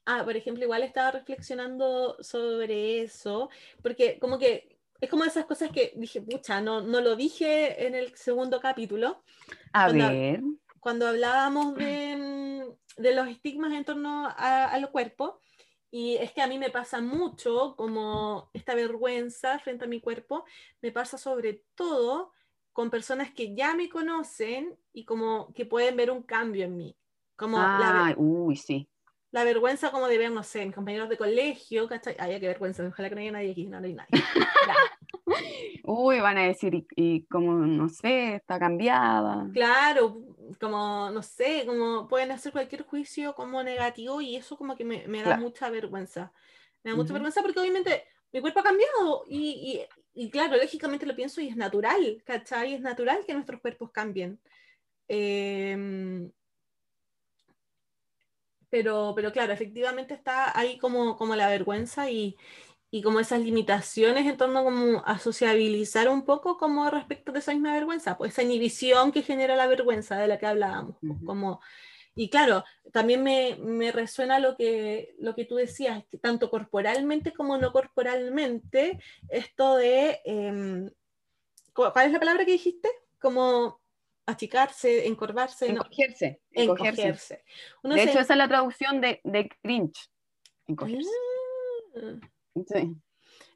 ah, 0.08 0.24
por 0.24 0.36
ejemplo, 0.36 0.64
igual 0.64 0.82
estaba 0.84 1.12
reflexionando 1.12 2.18
sobre 2.24 3.02
eso, 3.04 3.50
porque 3.84 4.18
como 4.20 4.40
que 4.40 4.80
es 5.00 5.10
como 5.10 5.24
esas 5.26 5.46
cosas 5.46 5.70
que 5.72 5.94
dije, 5.96 6.22
pucha, 6.22 6.60
no, 6.62 6.82
no 6.82 7.02
lo 7.02 7.16
dije 7.16 7.86
en 7.86 7.94
el 7.94 8.16
segundo 8.16 8.60
capítulo, 8.60 9.22
A 9.74 9.86
Cuando- 9.86 10.08
ver, 10.10 10.42
cuando 10.80 11.08
hablábamos 11.08 11.76
de, 11.76 12.16
mm, 12.18 13.02
de 13.02 13.14
los 13.16 13.28
estigmas 13.28 13.74
en 13.74 13.84
torno 13.86 14.26
a, 14.28 14.66
a 14.66 14.80
los 14.80 14.90
cuerpos, 14.90 15.36
y 15.92 16.16
es 16.16 16.32
que 16.32 16.42
a 16.42 16.48
mí 16.48 16.58
me 16.58 16.70
pasa 16.70 17.00
mucho 17.02 17.76
como 17.78 18.50
esta 18.54 18.74
vergüenza 18.76 19.60
frente 19.60 19.86
a 19.86 19.88
mi 19.88 20.00
cuerpo, 20.02 20.46
me 20.82 20.92
pasa 20.92 21.18
sobre 21.18 21.64
todo 21.76 22.32
con 22.74 22.90
personas 22.90 23.32
que 23.32 23.54
ya 23.56 23.74
me 23.74 23.90
conocen 23.90 24.78
y 24.94 25.06
como 25.06 25.54
que 25.54 25.66
pueden 25.66 25.96
ver 25.96 26.12
un 26.12 26.24
cambio 26.24 26.66
en 26.66 26.76
mí. 26.78 26.96
Como 27.36 27.58
la, 27.58 27.90
ah, 27.90 28.04
ve- 28.10 28.16
uy, 28.18 28.56
sí. 28.56 28.88
La 29.38 29.44
vergüenza 29.44 29.92
como 29.92 30.08
de 30.08 30.18
ver, 30.18 30.32
no 30.32 30.44
sé, 30.44 30.66
mis 30.66 30.76
compañeros 30.76 31.10
de 31.10 31.18
colegio, 31.18 31.88
¿cachai? 31.88 32.16
Ay, 32.20 32.40
qué 32.40 32.48
vergüenza, 32.48 32.84
ojalá 32.86 33.10
que 33.10 33.16
no 33.16 33.22
haya 33.22 33.32
nadie 33.32 33.52
aquí, 33.52 33.66
no, 33.68 33.80
no 33.80 33.86
hay 33.86 33.94
nadie. 33.94 34.10
Uy, 35.84 36.20
van 36.20 36.38
a 36.38 36.44
decir, 36.44 36.74
y, 36.76 36.88
y 36.96 37.26
como, 37.28 37.54
no 37.54 37.88
sé, 37.90 38.36
está 38.36 38.60
cambiada. 38.60 39.48
Claro, 39.54 40.18
como, 40.60 41.10
no 41.12 41.22
sé, 41.24 41.64
como 41.66 42.08
pueden 42.08 42.32
hacer 42.32 42.52
cualquier 42.52 42.84
juicio 42.84 43.34
como 43.36 43.64
negativo 43.64 44.22
y 44.22 44.36
eso 44.36 44.58
como 44.58 44.76
que 44.76 44.84
me, 44.86 45.08
me 45.08 45.20
da 45.20 45.26
Claro. 45.26 45.42
mucha 45.42 45.70
vergüenza. 45.70 46.32
Me 46.84 46.92
da 46.92 46.98
mucha 46.98 47.08
Ujú. 47.08 47.14
vergüenza 47.14 47.42
porque 47.42 47.60
obviamente 47.60 48.04
mi 48.32 48.42
cuerpo 48.42 48.60
ha 48.60 48.64
cambiado 48.64 49.24
y, 49.28 49.88
y, 50.16 50.24
y 50.26 50.30
claro, 50.30 50.58
lógicamente 50.58 51.06
lo 51.06 51.16
pienso 51.16 51.42
y 51.42 51.48
es 51.48 51.56
natural, 51.56 52.22
¿cachai? 52.26 52.74
Es 52.74 52.82
natural 52.82 53.24
que 53.26 53.34
nuestros 53.34 53.62
cuerpos 53.62 53.92
cambien. 53.92 54.40
Em, 55.08 56.32
pero, 58.70 59.14
pero 59.16 59.32
claro, 59.32 59.54
efectivamente 59.54 60.14
está 60.14 60.58
ahí 60.58 60.78
como, 60.78 61.18
como 61.18 61.36
la 61.36 61.50
vergüenza 61.50 62.10
y, 62.12 62.36
y 62.92 63.02
como 63.04 63.20
esas 63.20 63.42
limitaciones 63.42 64.26
en 64.28 64.38
torno 64.38 64.64
como 64.64 65.04
a 65.06 65.20
sociabilizar 65.20 66.10
un 66.10 66.26
poco 66.26 66.58
como 66.58 66.90
respecto 66.90 67.32
de 67.32 67.40
esa 67.40 67.54
misma 67.54 67.74
vergüenza, 67.74 68.18
pues 68.18 68.34
esa 68.34 68.44
inhibición 68.44 69.12
que 69.12 69.24
genera 69.24 69.56
la 69.56 69.68
vergüenza 69.68 70.18
de 70.18 70.28
la 70.28 70.40
que 70.40 70.48
hablábamos. 70.48 70.98
pues, 71.02 71.20
como, 71.26 71.62
y 72.16 72.30
claro, 72.30 72.64
también 72.94 73.24
me, 73.24 73.58
me 73.62 73.92
resuena 73.92 74.40
lo 74.40 74.58
que, 74.58 75.16
lo 75.20 75.36
que 75.36 75.46
tú 75.46 75.56
decías, 75.56 76.04
que 76.10 76.18
tanto 76.20 76.50
corporalmente 76.50 77.34
como 77.34 77.58
no 77.58 77.72
corporalmente, 77.74 79.00
esto 79.30 79.78
de, 79.78 80.22
em, 80.26 80.90
¿cu- 81.74 81.92
¿cuál 81.94 82.08
es 82.08 82.12
la 82.14 82.20
palabra 82.20 82.46
que 82.46 82.52
dijiste? 82.54 82.90
Como 83.20 83.82
achicarse, 84.28 85.08
encorvarse, 85.08 85.74
no, 85.74 85.82
Encogerse, 85.82 86.42
encogerse. 86.52 87.44
Uno 87.82 87.96
De 87.96 88.04
se 88.04 88.10
hecho, 88.12 88.20
esa 88.20 88.34
es 88.34 88.38
la 88.38 88.48
traducción 88.48 89.02
de, 89.02 89.22
de 89.24 89.50
cringe. 89.64 90.10
Encogerse. 90.68 91.10
Ah. 91.96 92.20
Sí. 92.68 92.96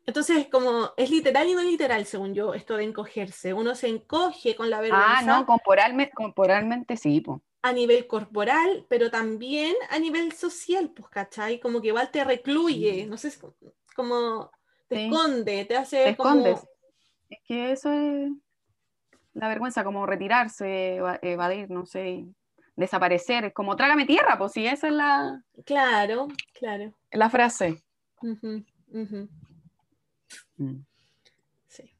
Entonces, 0.06 0.48
como 0.48 0.92
es 0.98 1.12
literal 1.12 1.48
y 1.48 1.54
no 1.54 1.62
literal, 1.62 2.06
según 2.06 2.34
yo, 2.34 2.54
esto 2.56 2.76
de 2.78 2.86
encogerse. 2.86 3.54
Uno 3.54 3.76
se 3.76 3.88
encoge 3.88 4.56
con 4.56 4.70
la 4.70 4.82
vergüenza 4.82 5.20
Ah, 5.20 5.22
no, 5.22 5.46
corporalmente, 5.46 6.14
corporalmente 6.16 6.98
sí, 6.98 7.22
po. 7.22 7.42
a 7.62 7.72
nivel 7.74 8.08
corporal, 8.08 8.86
pero 8.90 9.12
también 9.12 9.76
a 9.92 10.00
nivel 10.00 10.32
social, 10.32 10.90
pues, 10.90 11.10
¿cachai? 11.10 11.60
Como 11.60 11.80
que 11.82 11.90
igual 11.90 12.10
te 12.10 12.24
recluye, 12.24 13.06
no 13.06 13.18
sé, 13.18 13.28
es 13.28 13.38
como- 13.38 13.54
como 13.96 14.52
te 14.88 14.96
Sí. 14.96 15.04
esconde, 15.06 15.66
te 15.66 15.76
hace 15.78 16.04
Te 16.06 16.16
como... 16.18 16.30
escondes. 16.30 16.68
Es 17.30 17.40
que 17.46 17.72
eso 17.72 17.92
es 17.94 18.32
la 19.34 19.48
vergüenza, 19.48 19.84
como 19.84 20.06
retirarse, 20.06 20.96
eva- 20.98 21.20
evadir, 21.22 21.70
no 21.70 21.86
sé, 21.86 22.26
desaparecer. 22.76 23.46
Es 23.46 23.54
como 23.54 23.76
trágame 23.76 24.06
tierra, 24.06 24.38
pues 24.38 24.52
sí, 24.54 24.65
esa 24.65 24.88
es 24.88 24.94
la, 24.94 25.44
Claro, 25.65 26.28
claro. 26.54 26.94
la 27.12 27.30
frase. 27.30 27.82
Mm. 30.58 30.76
sí. 31.67 31.96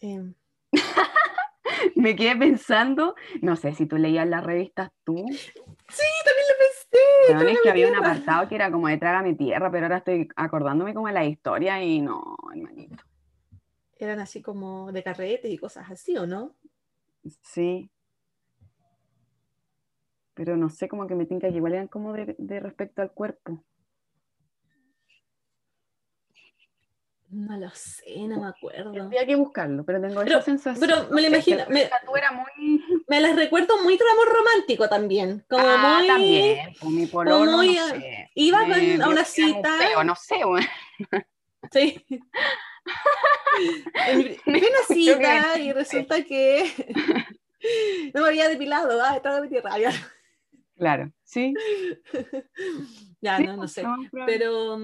Em, 0.00 0.34
Me 1.96 2.14
quedé 2.16 2.36
pensando, 2.36 3.14
no 3.42 3.56
sé 3.56 3.72
si 3.74 3.86
tú 3.86 3.96
leías 3.96 4.26
las 4.28 4.44
revistas 4.44 4.90
tú, 5.04 5.16
sí, 5.28 6.06
también 6.24 6.46
lo 6.48 6.54
pensé. 6.58 7.32
Weón, 7.32 7.48
es 7.48 7.60
que 7.62 7.70
había 7.70 7.88
un 7.88 7.96
apartado 7.96 8.48
que 8.48 8.54
era 8.54 8.70
como 8.70 8.88
de 8.88 8.96
trágame 8.98 9.34
tierra, 9.34 9.70
pero 9.70 9.86
ahora 9.86 9.98
estoy 9.98 10.28
acordándome 10.36 10.94
como 10.94 11.06
de 11.08 11.12
la 11.14 11.24
historia 11.24 11.82
y 11.82 12.00
no, 12.00 12.36
hermanito. 12.54 13.02
Eran 13.98 14.20
así 14.20 14.42
como 14.42 14.92
de 14.92 15.02
carretes 15.02 15.50
y 15.50 15.58
cosas 15.58 15.90
así, 15.90 16.16
¿o 16.16 16.26
no? 16.26 16.54
Sí. 17.42 17.90
Pero 20.34 20.56
no 20.56 20.70
sé, 20.70 20.88
como 20.88 21.06
que 21.08 21.16
me 21.16 21.26
tinca 21.26 21.48
que 21.50 21.56
igual 21.56 21.74
eran 21.74 21.88
como 21.88 22.12
de, 22.12 22.36
de 22.38 22.60
respecto 22.60 23.02
al 23.02 23.12
cuerpo. 23.12 23.64
No 27.30 27.58
lo 27.58 27.68
sé, 27.70 28.26
no 28.26 28.40
me 28.40 28.46
acuerdo. 28.48 28.92
Tendría 28.92 29.26
que 29.26 29.36
buscarlo, 29.36 29.84
pero 29.84 30.00
tengo 30.00 30.20
Pero- 30.22 30.38
esa 30.38 30.42
sensación. 30.42 30.80
pero 30.88 31.10
me 31.10 31.20
lo 31.20 31.28
imagino, 31.28 31.64
me- 31.68 31.84
la 31.90 32.32
muy... 32.32 32.84
Me 33.08 33.20
las 33.22 33.36
recuerdo 33.36 33.82
muy 33.82 33.96
tramo 33.96 34.20
romántico 34.24 34.86
también. 34.88 35.42
Como 35.48 35.64
ah, 35.66 35.96
muy. 35.98 36.06
también, 36.08 36.74
pues, 36.78 36.92
mi 36.92 37.06
pololo, 37.06 37.56
muy, 37.56 37.74
no 37.74 37.88
sé. 37.88 38.30
iba 38.34 38.66
me 38.66 38.96
con- 38.96 39.02
a 39.02 39.08
una 39.08 39.24
cita. 39.24 39.78
feo, 39.78 40.04
no 40.04 40.14
sé, 40.14 40.44
weón. 40.44 40.64
Sí. 41.72 42.04
Primera 44.44 44.66
escucho 44.80 44.94
cita 44.94 45.58
y 45.58 45.72
resulta 45.72 46.24
que 46.24 46.70
no 48.14 48.22
me 48.22 48.28
había 48.28 48.48
depilado. 48.48 49.02
Ah, 49.02 49.16
estaba 49.16 49.40
de 49.40 49.48
tierra. 49.48 49.78
Ya, 49.78 49.92
Claro, 50.76 51.12
sí. 51.24 51.54
Ya, 53.20 53.36
sí, 53.38 53.44
no, 53.46 53.56
no 53.56 53.66
sé. 53.66 53.82
más 53.82 54.08
probable. 54.10 54.32
Pero, 54.38 54.78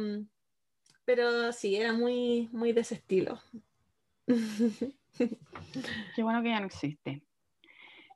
pero 1.05 1.53
sí, 1.53 1.77
era 1.77 1.93
muy, 1.93 2.49
muy 2.51 2.73
de 2.73 2.81
ese 2.81 2.97
estilo. 2.97 3.41
Qué 4.27 6.23
bueno 6.23 6.43
que 6.43 6.49
ya 6.49 6.59
no 6.59 6.67
existe. 6.67 7.23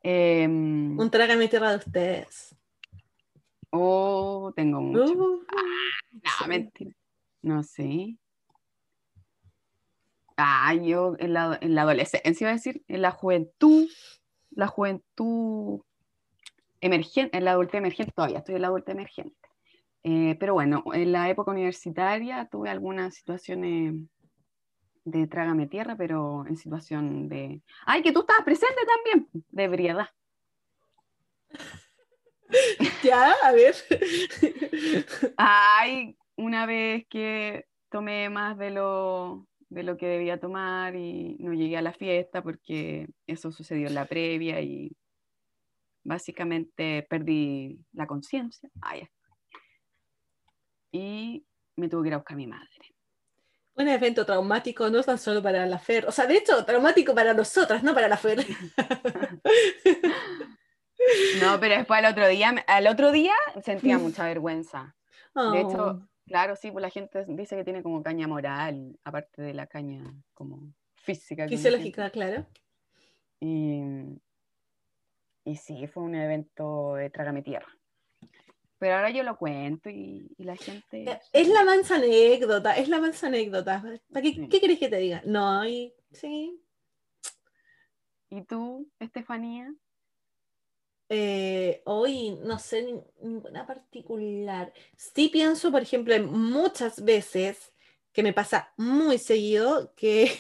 Em, 0.03 0.99
Un 0.99 1.09
trágame 1.11 1.47
tierra 1.47 1.71
de 1.71 1.77
ustedes. 1.77 2.57
oh, 3.71 4.53
tengo 4.57 4.81
mucho. 4.81 5.13
Uh, 5.15 5.45
No, 6.13 6.31
sí. 6.43 6.49
mentira. 6.49 6.91
No 7.43 7.63
sé. 7.63 8.17
Ah, 10.41 10.73
yo 10.73 11.17
en 11.19 11.33
la, 11.33 11.59
en 11.61 11.75
la 11.75 11.83
adolescencia, 11.83 12.45
iba 12.45 12.51
a 12.51 12.55
decir, 12.55 12.85
en 12.87 13.03
la 13.03 13.11
juventud, 13.11 13.89
la 14.51 14.69
juventud 14.69 15.81
emergente, 16.81 17.37
en 17.37 17.45
la 17.45 17.51
adultez 17.51 17.79
emergente, 17.79 18.13
todavía 18.15 18.39
estoy 18.39 18.55
en 18.55 18.63
la 18.63 18.69
adultez 18.69 18.95
emergente. 18.95 19.37
Eh, 20.05 20.37
pero 20.39 20.55
bueno, 20.55 20.85
en 20.95 21.11
la 21.11 21.29
época 21.29 21.51
universitaria 21.51 22.49
tuve 22.51 22.71
algunas 22.71 23.17
situaciones 23.17 23.95
de 25.05 25.27
trágame 25.27 25.67
tierra, 25.67 25.97
pero 25.97 26.47
en 26.47 26.57
situación 26.57 27.29
de. 27.29 27.61
¡Ay, 27.85 28.03
que 28.03 28.13
tú 28.13 28.21
estabas 28.21 28.45
presente 28.45 28.83
también! 28.87 29.29
De 29.51 29.65
ebriedad. 29.65 30.09
Ya, 33.03 33.33
a 33.43 33.53
ver. 33.53 33.75
Ay, 35.37 36.17
una 36.37 36.65
vez 36.65 37.07
que 37.11 37.67
tomé 37.91 38.31
más 38.31 38.57
de 38.57 38.71
lo, 38.71 39.47
de 39.71 39.83
lo 39.83 39.97
que 39.97 40.07
debía 40.07 40.41
tomar 40.41 40.97
y 40.97 41.37
no 41.41 41.53
llegué 41.53 41.77
a 41.77 41.83
la 41.83 41.93
fiesta 41.93 42.43
porque 42.43 43.09
eso 43.27 43.53
sucedió 43.53 43.89
en 43.89 43.95
la 43.95 44.07
previa 44.07 44.61
y 44.61 44.97
básicamente 46.05 47.07
perdí 47.09 47.79
la 47.93 48.07
conciencia. 48.07 48.71
Ah. 48.81 48.97
Y 50.91 51.45
me 51.77 51.89
tuve 51.89 52.05
que 52.05 52.09
ir 52.09 52.15
a 52.15 52.19
buscar 52.19 52.35
a 52.35 52.39
mi 52.39 52.47
madre. 52.47 52.69
Un 53.75 53.89
evento 53.89 54.27
traumático 54.27 54.91
no 54.91 55.03
tan 55.03 55.19
solo 55.19 55.43
para 55.43 55.65
la 55.67 55.79
Fer, 55.79 56.07
o 56.07 56.13
sea, 56.13 56.27
de 56.27 56.39
hecho, 56.39 56.65
traumático 56.65 57.15
para 57.15 57.35
nosotras, 57.35 57.85
no 57.85 57.95
para 57.95 58.09
la 58.09 58.17
Fer. 58.17 58.45
No, 61.41 61.61
pero 61.61 61.77
después 61.77 62.05
al 62.05 62.13
otro 62.13 62.27
día, 62.27 62.55
al 62.67 62.87
otro 62.87 63.13
día 63.13 63.33
sentía 63.65 63.99
mucha 63.99 64.25
vergüenza. 64.25 64.97
De 65.53 65.61
hecho, 65.61 65.91
Oh, 65.91 66.08
claro, 66.29 66.55
sí, 66.55 66.71
pues 66.71 66.83
la 66.83 66.91
gente 66.91 67.25
dice 67.27 67.57
que 67.57 67.65
tiene 67.65 67.83
como 67.83 68.03
caña 68.03 68.29
moral, 68.29 68.99
aparte 69.05 69.43
de 69.43 69.55
la 69.55 69.67
caña 69.67 70.05
como 70.35 70.73
física. 70.95 71.49
fisiológica, 71.49 72.11
claro. 72.11 72.47
Y, 73.41 73.83
y 75.45 75.57
sí, 75.57 75.87
fue 75.87 76.03
un 76.03 76.15
evento 76.15 76.95
de 76.95 77.11
trágame 77.11 77.43
tierra. 77.43 77.67
Pero 78.79 78.95
ahora 78.95 79.11
yo 79.11 79.25
lo 79.25 79.37
cuento 79.37 79.91
y, 79.91 80.31
y 80.39 80.45
la 80.45 80.55
gente... 80.55 81.03
Eh, 81.11 81.21
Es 81.33 81.49
la 81.49 81.65
mansa 81.65 81.97
anécdota, 81.97 82.77
es 82.77 82.89
la 82.89 83.01
mansa 83.01 83.27
anécdota. 83.27 83.83
¿Para 84.13 84.23
qué, 84.23 84.33
Sí. 84.35 84.49
qué 84.49 84.61
querés 84.61 84.79
que 84.79 84.89
te 84.89 84.99
diga? 84.99 85.21
No, 85.25 85.67
y 85.67 85.93
sí. 86.13 86.63
¿Y 88.31 88.43
tú, 88.43 88.89
Estefanía? 89.01 89.75
Eh, 91.11 91.81
hoy 91.87 92.39
no 92.43 92.59
sé 92.59 92.85
nin- 92.87 93.05
ninguna 93.23 93.67
particular. 93.67 94.73
Sí 94.97 95.29
pienso, 95.29 95.71
por 95.71 95.83
ejemplo, 95.83 96.15
en 96.15 96.27
muchas 96.31 97.03
veces 97.05 97.73
que 98.13 98.23
me 98.23 98.33
pasa 98.33 98.73
muy 98.77 99.19
seguido 99.19 99.95
que 99.95 100.31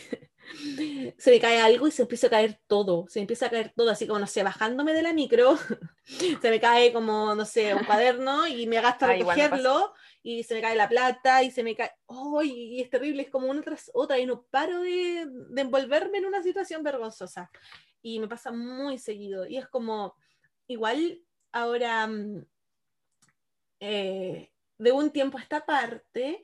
se 1.18 1.30
me 1.30 1.40
cae 1.40 1.60
algo 1.60 1.86
y 1.86 1.90
se 1.90 2.02
empieza 2.02 2.26
a 2.26 2.30
caer 2.30 2.60
todo. 2.66 3.06
Se 3.08 3.20
empieza 3.20 3.46
a 3.46 3.50
caer 3.50 3.72
todo, 3.76 3.90
así 3.90 4.06
como, 4.06 4.18
no 4.18 4.26
sé, 4.26 4.42
bajándome 4.42 4.92
de 4.92 5.02
la 5.02 5.12
micro, 5.12 5.56
se 6.42 6.50
me 6.50 6.60
cae 6.60 6.92
como, 6.92 7.34
no 7.34 7.44
sé, 7.44 7.74
un 7.74 7.84
cuaderno 7.84 8.46
y 8.46 8.66
me 8.66 8.80
gasto 8.80 9.04
a 9.06 9.08
Ah, 9.08 9.12
recogerlo 9.12 9.94
y 10.22 10.42
se 10.42 10.54
me 10.54 10.60
cae 10.60 10.76
la 10.76 10.88
plata 10.88 11.42
y 11.42 11.50
se 11.50 11.62
me 11.62 11.74
cae. 11.76 11.92
¡Ay! 12.08 12.50
y 12.76 12.80
es 12.82 12.90
terrible, 12.90 13.22
es 13.22 13.30
como 13.30 13.46
una 13.48 13.62
tras 13.62 13.90
otra 13.94 14.18
y 14.18 14.26
no 14.26 14.42
paro 14.50 14.80
de, 14.82 15.26
de 15.50 15.60
envolverme 15.62 16.18
en 16.18 16.26
una 16.26 16.42
situación 16.42 16.82
vergonzosa. 16.82 17.50
Y 18.02 18.20
me 18.20 18.28
pasa 18.28 18.50
muy 18.52 18.98
seguido. 18.98 19.46
Y 19.46 19.56
es 19.56 19.66
como, 19.68 20.14
igual 20.68 21.20
ahora, 21.52 22.06
mm, 22.06 22.46
eh, 23.80 24.52
de 24.78 24.92
un 24.92 25.10
tiempo 25.10 25.38
a 25.38 25.42
esta 25.42 25.66
parte, 25.66 26.42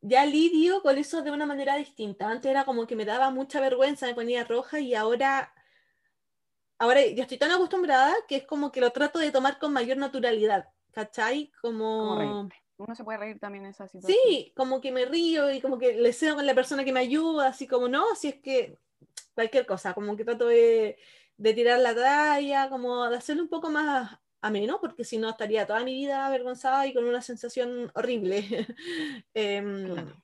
ya 0.00 0.24
lidio 0.24 0.82
con 0.82 0.96
eso 0.96 1.22
de 1.22 1.30
una 1.30 1.46
manera 1.46 1.76
distinta. 1.76 2.28
Antes 2.28 2.50
era 2.50 2.64
como 2.64 2.86
que 2.86 2.96
me 2.96 3.04
daba 3.04 3.30
mucha 3.30 3.60
vergüenza, 3.60 4.06
me 4.06 4.14
ponía 4.14 4.44
roja 4.44 4.80
y 4.80 4.94
ahora 4.94 5.52
ahora 6.78 7.06
yo 7.06 7.22
estoy 7.22 7.38
tan 7.38 7.50
acostumbrada 7.50 8.14
que 8.28 8.36
es 8.36 8.44
como 8.44 8.72
que 8.72 8.80
lo 8.80 8.90
trato 8.90 9.18
de 9.18 9.30
tomar 9.30 9.58
con 9.58 9.72
mayor 9.72 9.96
naturalidad, 9.96 10.68
¿cachai? 10.92 11.52
Como. 11.60 12.48
Uno 12.76 12.96
se 12.96 13.04
puede 13.04 13.18
reír 13.18 13.38
también 13.38 13.64
en 13.64 13.70
esa 13.70 13.86
situación. 13.86 14.18
Sí, 14.26 14.52
como 14.56 14.80
que 14.80 14.90
me 14.90 15.04
río 15.04 15.48
y 15.52 15.60
como 15.60 15.78
que 15.78 15.94
le 15.94 16.12
cedo 16.12 16.34
con 16.34 16.46
la 16.46 16.56
persona 16.56 16.84
que 16.84 16.92
me 16.92 17.00
ayuda, 17.00 17.46
así 17.46 17.68
como 17.68 17.86
no, 17.86 18.16
si 18.16 18.28
es 18.28 18.34
que 18.40 18.80
cualquier 19.32 19.64
cosa, 19.64 19.94
como 19.94 20.16
que 20.16 20.24
trato 20.24 20.48
de, 20.48 20.98
de 21.36 21.54
tirar 21.54 21.80
la 21.80 21.94
talla, 21.94 22.68
como 22.70 23.08
de 23.10 23.16
hacerlo 23.16 23.42
un 23.42 23.48
poco 23.48 23.70
más 23.70 24.18
ameno, 24.40 24.80
porque 24.80 25.04
si 25.04 25.18
no 25.18 25.30
estaría 25.30 25.66
toda 25.66 25.84
mi 25.84 25.94
vida 25.94 26.26
avergonzada 26.26 26.86
y 26.86 26.94
con 26.94 27.04
una 27.04 27.22
sensación 27.22 27.90
horrible. 27.94 28.44
Em, 29.34 29.84
Claro. 29.84 30.22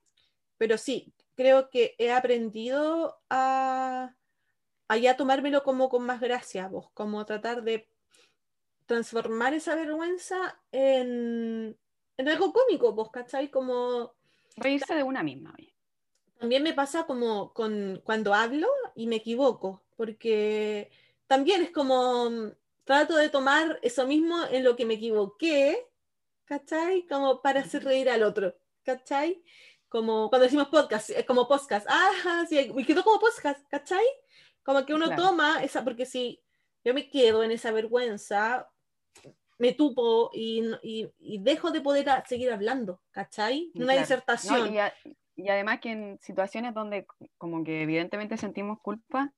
Pero 0.59 0.79
sí, 0.79 1.15
creo 1.37 1.71
que 1.71 1.95
he 1.99 2.13
aprendido 2.13 3.21
a, 3.31 4.17
a 4.89 4.97
ya 4.99 5.17
tomármelo 5.17 5.63
como 5.65 5.89
con 5.89 6.05
más 6.05 6.21
gracia, 6.21 6.69
vos, 6.69 6.91
como 6.95 7.25
tratar 7.27 7.63
de 7.63 7.89
transformar 8.87 9.55
esa 9.55 9.75
vergüenza 9.75 10.61
en, 10.73 11.79
en 12.17 12.29
algo 12.29 12.53
cómico, 12.53 12.93
vos, 12.93 13.11
¿cachai? 13.11 13.51
Como 13.51 14.15
Reírse 14.57 14.95
de 14.95 15.03
una 15.03 15.23
misma, 15.25 15.53
oye. 15.59 15.75
también 16.39 16.63
me 16.63 16.73
pasa 16.75 17.05
como 17.07 17.53
con 17.53 18.01
cuando 18.05 18.35
hablo 18.35 18.69
y 18.95 19.07
me 19.07 19.17
equivoco, 19.17 19.83
porque 20.01 20.91
también 21.27 21.61
es 21.61 21.71
como 21.73 22.31
mm, 22.31 22.53
trato 22.85 23.17
de 23.17 23.29
tomar 23.29 23.79
eso 23.83 24.07
mismo 24.07 24.35
en 24.51 24.65
lo 24.65 24.75
que 24.75 24.87
me 24.87 24.95
equivoqué, 24.95 25.87
¿cachai? 26.47 27.07
Como 27.07 27.43
para 27.43 27.61
hacer 27.61 27.85
reír 27.85 28.09
al 28.09 28.23
otro, 28.23 28.55
¿cachai? 28.83 29.43
Como 29.91 30.31
cuando 30.31 30.45
decimos 30.45 30.69
podcast, 30.69 31.11
es 31.11 31.27
como 31.27 31.47
podcast, 31.47 31.87
ah, 31.91 32.11
sí, 32.49 32.73
me 32.75 32.87
quedó 32.87 33.05
como 33.05 33.21
podcast, 33.21 33.61
¿cachai? 33.69 34.07
Como 34.63 34.87
que 34.87 34.95
uno 34.95 35.05
Claro. 35.05 35.23
toma 35.23 35.63
esa, 35.63 35.85
porque 35.85 36.07
si 36.07 36.41
yo 36.83 36.95
me 36.95 37.11
quedo 37.11 37.45
en 37.45 37.51
esa 37.51 37.71
vergüenza, 37.71 38.71
me 39.59 39.75
tupo 39.75 40.31
y, 40.33 40.63
y- 40.83 41.13
y 41.19 41.39
dejo 41.43 41.73
de 41.73 41.83
poder 41.83 42.09
a- 42.09 42.25
seguir 42.27 42.51
hablando, 42.51 43.03
¿cachai? 43.11 43.71
Una 43.75 43.85
Claro. 43.85 44.01
disertación. 44.01 44.61
No, 44.61 44.67
y, 44.73 44.79
a- 44.79 44.95
y 45.37 45.49
además 45.51 45.81
que 45.81 45.91
en 45.93 46.19
situaciones 46.23 46.73
donde 46.73 47.07
como 47.37 47.63
que 47.65 47.83
evidentemente 47.83 48.39
sentimos 48.39 48.79
culpa, 48.81 49.35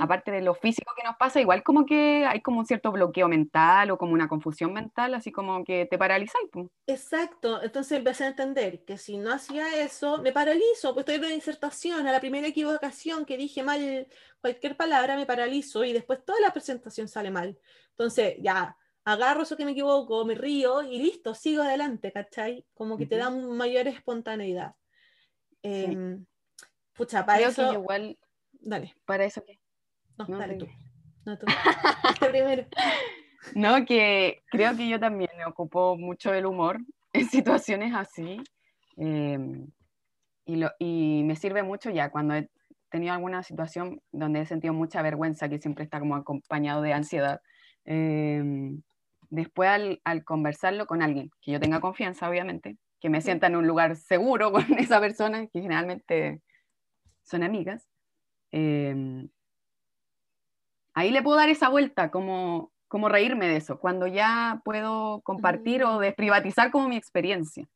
Aparte 0.00 0.30
de 0.30 0.40
lo 0.40 0.54
físico 0.54 0.92
que 0.96 1.06
nos 1.06 1.16
pasa, 1.16 1.40
igual 1.40 1.62
como 1.62 1.86
que 1.86 2.24
hay 2.26 2.40
como 2.40 2.60
un 2.60 2.66
cierto 2.66 2.90
bloqueo 2.90 3.28
mental 3.28 3.90
o 3.90 3.98
como 3.98 4.12
una 4.12 4.28
confusión 4.28 4.72
mental, 4.72 5.14
así 5.14 5.30
como 5.30 5.64
que 5.64 5.86
te 5.86 5.98
paralizáis. 5.98 6.48
Exacto, 6.86 7.62
entonces 7.62 7.98
empecé 7.98 8.24
a 8.24 8.28
entender 8.28 8.84
que 8.84 8.98
si 8.98 9.16
no 9.16 9.32
hacía 9.32 9.82
eso, 9.82 10.18
me 10.22 10.32
paralizo, 10.32 10.94
pues 10.94 10.98
estoy 10.98 11.16
en 11.16 11.24
una 11.24 11.34
disertación, 11.34 12.06
a 12.06 12.12
la 12.12 12.20
primera 12.20 12.46
equivocación 12.46 13.24
que 13.24 13.36
dije 13.36 13.62
mal 13.62 14.06
cualquier 14.40 14.76
palabra, 14.76 15.16
me 15.16 15.26
paralizo 15.26 15.84
y 15.84 15.92
después 15.92 16.24
toda 16.24 16.40
la 16.40 16.52
presentación 16.52 17.08
sale 17.08 17.30
mal. 17.30 17.58
Entonces, 17.90 18.36
ya, 18.40 18.76
agarro 19.04 19.42
eso 19.42 19.56
que 19.56 19.64
me 19.64 19.72
equivoco, 19.72 20.24
me 20.24 20.34
río 20.34 20.82
y 20.82 20.98
listo, 20.98 21.34
sigo 21.34 21.62
adelante, 21.62 22.12
¿cachai? 22.12 22.64
Como 22.74 22.96
que 22.96 23.06
te 23.06 23.16
da 23.16 23.30
mayor 23.30 23.88
espontaneidad. 23.88 24.74
Em, 25.62 26.24
pucha, 26.94 27.24
para 27.24 27.38
Creo 27.38 27.50
eso, 27.50 27.70
que 27.70 27.74
igual, 27.74 28.18
dale, 28.60 28.94
para 29.04 29.24
eso 29.24 29.42
que... 29.44 29.58
no, 30.18 30.26
No, 30.28 30.38
dale 30.38 30.56
tú, 30.56 30.68
no 31.24 31.38
tú. 31.38 31.46
Primero. 32.30 32.66
No, 33.54 33.84
que 33.86 34.42
creo 34.50 34.76
que 34.76 34.88
yo 34.88 35.00
también 35.00 35.30
me 35.36 35.44
ocupo 35.46 35.96
mucho 35.96 36.30
del 36.30 36.46
humor 36.46 36.78
en 37.12 37.26
situaciones 37.28 37.94
así. 37.94 38.42
eh, 38.96 39.38
y, 40.46 40.56
lo- 40.56 40.72
y 40.78 41.22
me 41.24 41.36
sirve 41.36 41.62
mucho 41.62 41.90
ya 41.90 42.10
cuando 42.10 42.34
he 42.34 42.48
tenido 42.90 43.14
alguna 43.14 43.42
situación 43.42 44.00
donde 44.10 44.40
he 44.40 44.46
sentido 44.46 44.74
mucha 44.74 45.00
vergüenza, 45.02 45.48
que 45.48 45.58
siempre 45.60 45.84
está 45.84 46.00
como 46.00 46.16
acompañado 46.16 46.82
de 46.82 46.92
ansiedad. 46.92 47.40
eh, 47.84 48.42
después 49.32 49.68
al, 49.68 50.00
al 50.04 50.24
conversarlo 50.24 50.86
con 50.86 51.02
alguien, 51.02 51.30
que 51.40 51.52
yo 51.52 51.60
tenga 51.60 51.78
confianza, 51.80 52.28
obviamente, 52.28 52.76
que 52.98 53.08
me 53.10 53.20
sienta 53.20 53.46
en 53.46 53.54
un 53.54 53.66
lugar 53.68 53.94
seguro 53.94 54.50
con 54.52 54.64
esa 54.78 54.98
persona, 55.00 55.46
que 55.46 55.60
generalmente 55.62 56.42
son 57.22 57.44
amigas, 57.44 57.88
eh, 58.52 59.28
ahí 60.94 61.10
le 61.10 61.22
puedo 61.22 61.38
dar 61.38 61.48
esa 61.48 61.68
vuelta, 61.68 62.10
como, 62.10 62.72
como 62.88 63.08
reírme 63.08 63.48
de 63.48 63.56
eso, 63.56 63.78
cuando 63.78 64.06
ya 64.06 64.60
puedo 64.64 65.20
compartir 65.22 65.84
o 65.84 65.98
desprivatizar 65.98 66.70
como 66.70 66.88
mi 66.88 66.96
experiencia. 66.96 67.68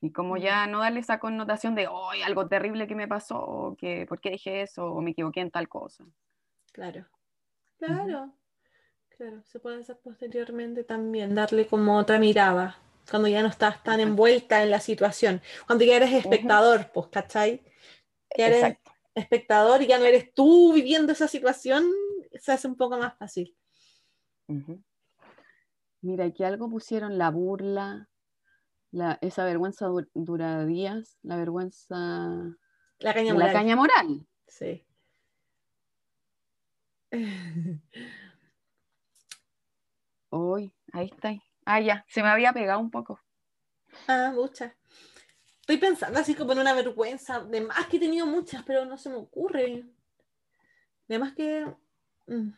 Y 0.00 0.12
como 0.12 0.36
ya 0.36 0.66
no 0.66 0.80
darle 0.80 1.00
esa 1.00 1.18
connotación 1.18 1.74
de, 1.74 1.88
¡ay, 2.10 2.22
algo 2.22 2.46
terrible 2.46 2.86
que 2.86 2.94
me 2.94 3.08
pasó! 3.08 3.38
O 3.40 3.76
que, 3.76 4.06
¿Por 4.06 4.20
qué 4.20 4.30
dije 4.30 4.62
eso? 4.62 4.86
O 4.86 5.00
me 5.00 5.12
equivoqué 5.12 5.40
en 5.40 5.50
tal 5.50 5.68
cosa. 5.68 6.04
Claro, 6.72 7.06
claro, 7.78 8.34
claro, 9.08 9.42
se 9.44 9.60
puede 9.60 9.80
hacer 9.80 9.98
posteriormente 10.02 10.84
también, 10.84 11.34
darle 11.34 11.66
como 11.66 11.96
otra 11.96 12.18
mirada, 12.18 12.76
cuando 13.08 13.28
ya 13.28 13.42
no 13.42 13.48
estás 13.48 13.82
tan 13.82 14.00
envuelta 14.00 14.62
en 14.62 14.70
la 14.70 14.80
situación, 14.80 15.40
cuando 15.66 15.84
ya 15.84 15.96
eres 15.96 16.12
espectador, 16.12 16.90
pues, 16.92 17.06
¿cachai? 17.08 17.62
Ya 18.36 18.46
eres 18.46 18.62
Exacto. 18.62 18.92
espectador 19.14 19.82
y 19.82 19.86
ya 19.86 19.98
no 19.98 20.04
eres 20.04 20.34
tú 20.34 20.72
viviendo 20.72 21.12
esa 21.12 21.28
situación, 21.28 21.84
se 22.40 22.52
hace 22.52 22.66
un 22.66 22.76
poco 22.76 22.98
más 22.98 23.16
fácil. 23.16 23.56
Mira, 26.00 26.24
aquí 26.26 26.44
algo 26.44 26.68
pusieron 26.68 27.16
la 27.16 27.30
burla, 27.30 28.10
la, 28.90 29.18
esa 29.22 29.44
vergüenza 29.44 29.86
du- 29.86 30.08
dura 30.14 30.64
días, 30.66 31.18
la 31.22 31.36
vergüenza 31.36 31.96
La 32.98 33.14
caña 33.14 33.32
de 33.32 33.38
la 33.38 33.44
moral, 33.46 33.52
caña 33.52 33.76
moral. 33.76 34.26
sí. 34.46 34.84
Hoy, 40.30 40.74
ahí 40.92 41.06
está. 41.06 41.32
Ah, 41.64 41.80
ya, 41.80 42.04
se 42.08 42.22
me 42.22 42.28
había 42.28 42.52
pegado 42.52 42.80
un 42.80 42.90
poco. 42.90 43.20
Ah, 44.08 44.32
muchas. 44.34 44.72
Estoy 45.64 45.78
pensando 45.78 46.20
así 46.20 46.34
como 46.34 46.52
en 46.52 46.58
una 46.58 46.74
vergüenza, 46.74 47.40
de 47.42 47.62
más 47.62 47.86
que 47.86 47.96
he 47.96 48.00
tenido 48.00 48.26
muchas, 48.26 48.62
pero 48.64 48.84
no 48.84 48.98
se 48.98 49.08
me 49.08 49.14
ocurre. 49.14 49.86
De 51.08 51.18
más 51.18 51.32
que... 51.32 51.64
mm. 52.26 52.50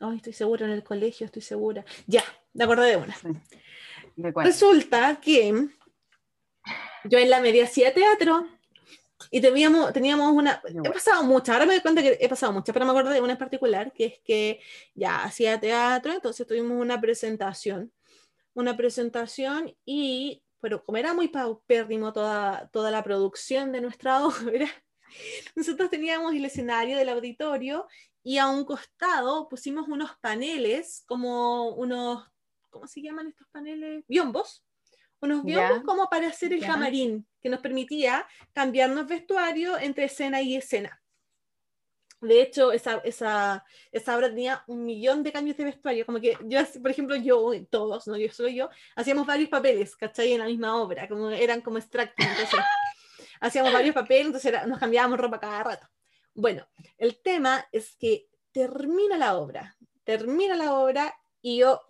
Ay, 0.00 0.16
estoy 0.16 0.32
segura 0.32 0.66
en 0.66 0.72
el 0.72 0.82
colegio, 0.82 1.26
estoy 1.26 1.42
segura. 1.42 1.84
Ya, 2.08 2.24
de 2.52 2.64
acuerdo 2.64 2.82
de 2.82 2.96
una. 2.96 3.16
¿De? 4.16 4.32
Resulta 4.32 5.20
que 5.20 5.68
yo 7.04 7.18
en 7.18 7.30
la 7.30 7.40
media 7.40 7.66
hacía 7.66 7.94
teatro 7.94 8.48
y 9.30 9.40
teníamos, 9.40 9.92
teníamos 9.92 10.32
una... 10.32 10.60
He 10.64 10.90
pasado 10.90 11.22
muchas, 11.22 11.50
ahora 11.50 11.66
me 11.66 11.74
doy 11.74 11.82
cuenta 11.82 12.02
que 12.02 12.18
he 12.20 12.28
pasado 12.28 12.52
muchas, 12.52 12.72
pero 12.72 12.84
me 12.84 12.90
acuerdo 12.90 13.10
de 13.10 13.20
una 13.20 13.34
en 13.34 13.38
particular, 13.38 13.92
que 13.92 14.06
es 14.06 14.18
que 14.24 14.60
ya 14.92 15.22
hacía 15.22 15.60
teatro, 15.60 16.12
entonces 16.14 16.48
tuvimos 16.48 16.80
una 16.80 17.00
presentación. 17.00 17.92
Una 18.54 18.76
presentación 18.76 19.72
y, 19.84 20.43
pero 20.64 20.82
como 20.82 20.96
era 20.96 21.12
muy 21.12 21.28
paupérrimo 21.28 22.14
toda, 22.14 22.70
toda 22.72 22.90
la 22.90 23.04
producción 23.04 23.70
de 23.70 23.82
nuestra 23.82 24.24
obra, 24.24 24.66
nosotros 25.54 25.90
teníamos 25.90 26.34
el 26.34 26.42
escenario 26.42 26.96
del 26.96 27.10
auditorio 27.10 27.86
y 28.22 28.38
a 28.38 28.48
un 28.48 28.64
costado 28.64 29.46
pusimos 29.50 29.88
unos 29.88 30.12
paneles, 30.22 31.04
como 31.06 31.74
unos, 31.74 32.26
¿cómo 32.70 32.86
se 32.86 33.02
llaman 33.02 33.28
estos 33.28 33.46
paneles? 33.48 34.04
Biombos. 34.08 34.64
Unos 35.20 35.44
biombos 35.44 35.82
como 35.82 36.08
para 36.08 36.28
hacer 36.28 36.54
el 36.54 36.62
camarín, 36.62 37.26
que 37.42 37.50
nos 37.50 37.60
permitía 37.60 38.26
cambiarnos 38.54 39.06
vestuario 39.06 39.76
entre 39.76 40.06
escena 40.06 40.40
y 40.40 40.56
escena. 40.56 40.98
De 42.24 42.42
hecho, 42.42 42.72
esa, 42.72 42.98
esa, 43.04 43.64
esa 43.92 44.16
obra 44.16 44.28
tenía 44.28 44.64
un 44.66 44.84
millón 44.84 45.22
de 45.22 45.32
cambios 45.32 45.56
de 45.56 45.64
vestuario. 45.64 46.06
Como 46.06 46.20
que 46.20 46.36
yo, 46.44 46.60
por 46.80 46.90
ejemplo, 46.90 47.16
yo, 47.16 47.50
todos, 47.70 48.06
no 48.06 48.16
yo 48.16 48.30
solo 48.32 48.48
yo, 48.48 48.68
hacíamos 48.96 49.26
varios 49.26 49.48
papeles, 49.48 49.94
¿cachai? 49.96 50.32
En 50.32 50.40
la 50.40 50.46
misma 50.46 50.80
obra, 50.80 51.08
como 51.08 51.30
eran 51.30 51.60
como 51.60 51.78
extractos. 51.78 52.26
Entonces, 52.26 52.60
hacíamos 53.40 53.72
varios 53.72 53.94
papeles, 53.94 54.26
entonces 54.26 54.52
era- 54.52 54.66
nos 54.66 54.78
cambiábamos 54.78 55.18
ropa 55.18 55.40
cada 55.40 55.62
rato. 55.62 55.88
Bueno, 56.34 56.66
el 56.98 57.20
tema 57.22 57.66
es 57.70 57.94
que 57.96 58.28
termina 58.52 59.16
la 59.16 59.36
obra, 59.36 59.76
termina 60.04 60.56
la 60.56 60.74
obra 60.74 61.14
y 61.42 61.58
yo, 61.58 61.80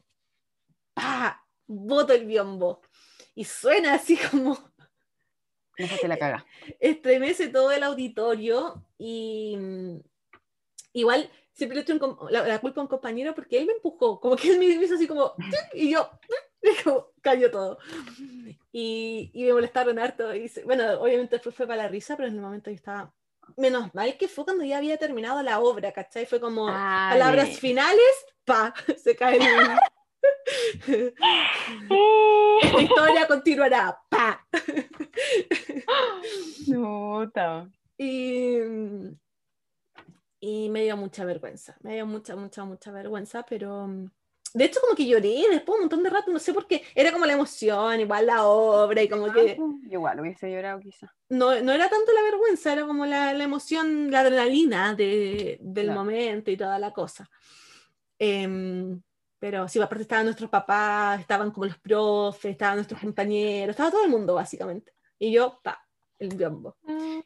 ¡pa! 0.92 1.44
boto 1.66 2.12
el 2.12 2.26
biombo. 2.26 2.82
Y 3.34 3.44
suena 3.44 3.94
así 3.94 4.16
como, 4.16 4.56
la 5.76 6.16
caga. 6.16 6.46
estremece 6.80 7.48
todo 7.48 7.72
el 7.72 7.82
auditorio 7.82 8.84
y 8.98 9.56
igual 10.94 11.30
siempre 11.52 11.76
le 11.76 11.82
echo 11.82 11.94
un 11.94 12.30
la, 12.30 12.46
la 12.46 12.58
culpa 12.60 12.80
a 12.80 12.84
un 12.84 12.88
compañero 12.88 13.34
porque 13.34 13.58
él 13.58 13.66
me 13.66 13.72
empujó, 13.74 14.20
como 14.20 14.36
que 14.36 14.50
él 14.50 14.58
me 14.58 14.66
hizo 14.66 14.94
así 14.94 15.06
como, 15.06 15.34
y 15.72 15.90
yo, 15.90 16.10
y 16.62 16.82
como 16.82 17.08
cayó 17.20 17.50
todo. 17.50 17.78
Y, 18.72 19.30
y 19.32 19.44
me 19.44 19.52
molestaron 19.52 19.98
harto. 19.98 20.34
Y, 20.34 20.50
bueno, 20.64 21.00
obviamente 21.00 21.36
después 21.36 21.54
fue 21.54 21.66
para 21.66 21.84
la 21.84 21.88
risa, 21.88 22.16
pero 22.16 22.28
en 22.28 22.34
el 22.34 22.40
momento 22.40 22.70
yo 22.70 22.76
estaba... 22.76 23.12
Menos 23.56 23.94
mal 23.94 24.16
que 24.16 24.26
fue 24.26 24.44
cuando 24.44 24.64
ya 24.64 24.78
había 24.78 24.96
terminado 24.96 25.42
la 25.42 25.60
obra, 25.60 25.92
¿cachai? 25.92 26.24
Fue 26.24 26.40
como 26.40 26.66
Ah, 26.66 27.10
palabras 27.12 27.58
finales, 27.58 28.26
pa, 28.44 28.72
se 28.96 29.14
cae 29.14 29.36
el... 29.36 29.44
Esta 32.62 32.80
historia 32.80 33.26
continuará, 33.28 34.00
pa. 34.08 34.46
Puta. 36.66 37.68
Y, 37.98 38.58
y 40.46 40.68
me 40.68 40.82
dio 40.82 40.96
mucha 40.96 41.24
vergüenza, 41.24 41.74
me 41.80 41.94
dio 41.94 42.04
mucha, 42.06 42.36
mucha, 42.36 42.64
mucha 42.64 42.90
vergüenza, 42.92 43.44
pero 43.48 43.86
mm, 43.86 44.10
de 44.54 44.64
hecho 44.64 44.80
como 44.82 44.94
que 44.94 45.06
lloré 45.06 45.44
después 45.50 45.76
un 45.76 45.82
montón 45.84 46.02
de 46.02 46.10
rato, 46.10 46.30
no 46.30 46.38
sé 46.38 46.52
por 46.52 46.66
qué, 46.66 46.82
era 46.94 47.12
como 47.12 47.24
la 47.24 47.32
emoción, 47.32 47.98
igual 48.00 48.26
la 48.26 48.44
obra 48.46 49.02
y 49.02 49.08
como 49.08 49.32
que 49.32 49.56
Igual 49.90 50.20
hubiese 50.20 50.50
llorado 50.52 50.80
quizá. 50.80 51.14
no, 51.30 51.58
no 51.62 51.72
era 51.72 51.88
tanto 51.88 52.12
la 52.12 52.22
vergüenza, 52.22 52.72
era 52.74 52.86
como 52.86 53.06
la, 53.06 53.32
la 53.32 53.44
emoción, 53.44 54.10
la 54.10 54.20
adrenalina 54.20 54.94
de- 54.94 55.56
del 55.62 55.86
Claro. 55.86 56.00
momento 56.00 56.50
y 56.50 56.56
toda 56.58 56.78
la 56.78 56.92
cosa. 56.92 57.28
Em, 58.18 59.00
pero 59.38 59.66
sí, 59.68 59.80
aparte 59.80 60.02
estaban 60.02 60.24
nuestros 60.26 60.50
papás, 60.50 61.20
estaban 61.20 61.50
como 61.50 61.66
los 61.66 61.78
profes, 61.78 62.52
estaban 62.52 62.76
nuestros 62.76 63.00
compañeros, 63.00 63.70
estaba 63.74 63.90
todo 63.90 64.04
el 64.04 64.10
mundo 64.10 64.34
básicamente. 64.34 64.92
Y 65.18 65.32
yo, 65.32 65.60
pa, 65.62 65.78
el 66.18 66.28
biombo. 66.36 66.76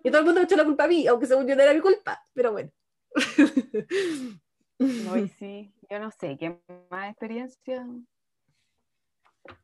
Y 0.03 0.09
todo 0.11 0.21
el 0.21 0.25
mundo 0.27 0.41
me 0.41 0.45
echó 0.45 0.57
la 0.57 0.65
culpa 0.65 0.85
a 0.85 0.89
mí, 0.89 1.07
aunque 1.07 1.27
según 1.27 1.47
yo 1.47 1.55
no 1.57 1.63
era 1.63 1.75
mi 1.75 1.81
culpa, 1.81 2.23
pero 2.33 2.53
bueno. 2.53 2.71
No, 4.81 5.16
y 5.18 5.29
sí, 5.29 5.73
yo 5.90 5.99
no 5.99 6.12
sé, 6.12 6.37
qué 6.38 6.57
más 6.88 7.11
experiencia. 7.11 7.85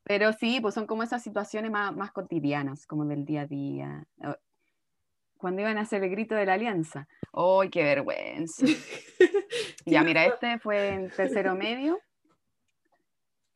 Pero 0.03 0.33
sí, 0.33 0.59
pues 0.61 0.75
son 0.75 0.87
como 0.89 1.05
esas 1.05 1.23
situaciones 1.23 1.71
más, 1.71 1.95
más 1.95 2.11
cotidianas, 2.11 2.85
como 2.87 3.05
del 3.05 3.25
día 3.25 3.43
a 3.43 3.47
día. 3.47 4.07
Cuando 5.37 5.61
iban 5.63 5.79
a 5.79 5.83
hacer 5.83 6.03
el 6.03 6.11
grito 6.11 6.35
de 6.35 6.47
la 6.47 6.55
alianza. 6.55 7.07
¡Ay, 7.33 7.71
qué 7.71 7.83
vergüenza! 7.85 8.67
Ya, 9.87 10.03
mira, 10.03 10.25
este 10.25 10.59
fue 10.59 10.89
en 10.89 11.11
tercero 11.11 11.55
medio. 11.55 12.01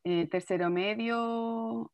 eh, 0.05 0.29
tercero 0.31 0.70
medio 0.70 1.90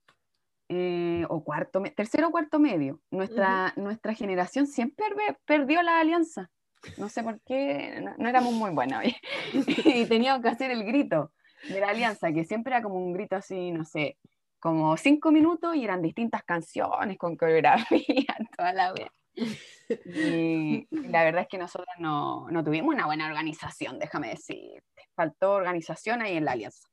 eh, 0.69 1.25
o 1.29 1.43
cuarto, 1.43 1.83
tercero 1.97 2.29
o 2.29 2.31
cuarto 2.33 2.59
medio. 2.59 3.01
Nuestra, 3.11 3.73
nuestra 3.77 4.13
generación 4.13 4.67
siempre 4.67 5.07
per- 5.15 5.39
perdió 5.47 5.83
la 5.83 6.01
alianza. 6.01 6.51
No 6.99 7.09
sé 7.09 7.23
por 7.23 7.41
qué, 7.43 8.01
no, 8.03 8.15
no 8.19 8.29
éramos 8.29 8.53
muy 8.53 8.71
buenos. 8.71 9.01
oye. 9.01 9.17
y 9.85 10.07
teníamos 10.07 10.43
que 10.43 10.49
hacer 10.49 10.71
el 10.71 10.85
grito 10.85 11.33
de 11.69 11.81
la 11.81 11.89
alianza, 11.89 12.33
que 12.33 12.45
siempre 12.45 12.75
era 12.75 12.83
como 12.83 12.97
un 12.97 13.13
grito 13.13 13.37
así, 13.37 13.71
no 13.71 13.85
sé, 13.85 14.19
como 14.61 14.97
cinco 14.97 15.31
minutos 15.31 15.77
y 15.77 15.85
eran 15.85 16.03
distintas 16.03 16.43
canciones 16.45 17.19
con 17.19 17.37
coreografía, 17.37 18.27
toda 18.57 18.73
la. 18.73 18.95
Y, 19.37 20.87
y 20.91 21.09
la 21.09 21.25
verdad 21.25 21.43
es 21.43 21.49
que 21.49 21.59
nosotros 21.59 21.89
no, 21.99 22.49
no 22.51 22.65
tuvimos 22.65 22.95
una 22.95 23.07
buena 23.07 23.27
organización, 23.27 23.99
déjame 23.99 24.29
decirte. 24.29 24.83
Faltó 25.15 25.53
organización 25.53 26.23
ahí 26.23 26.37
en 26.37 26.45
la 26.45 26.53
alianza. 26.53 26.89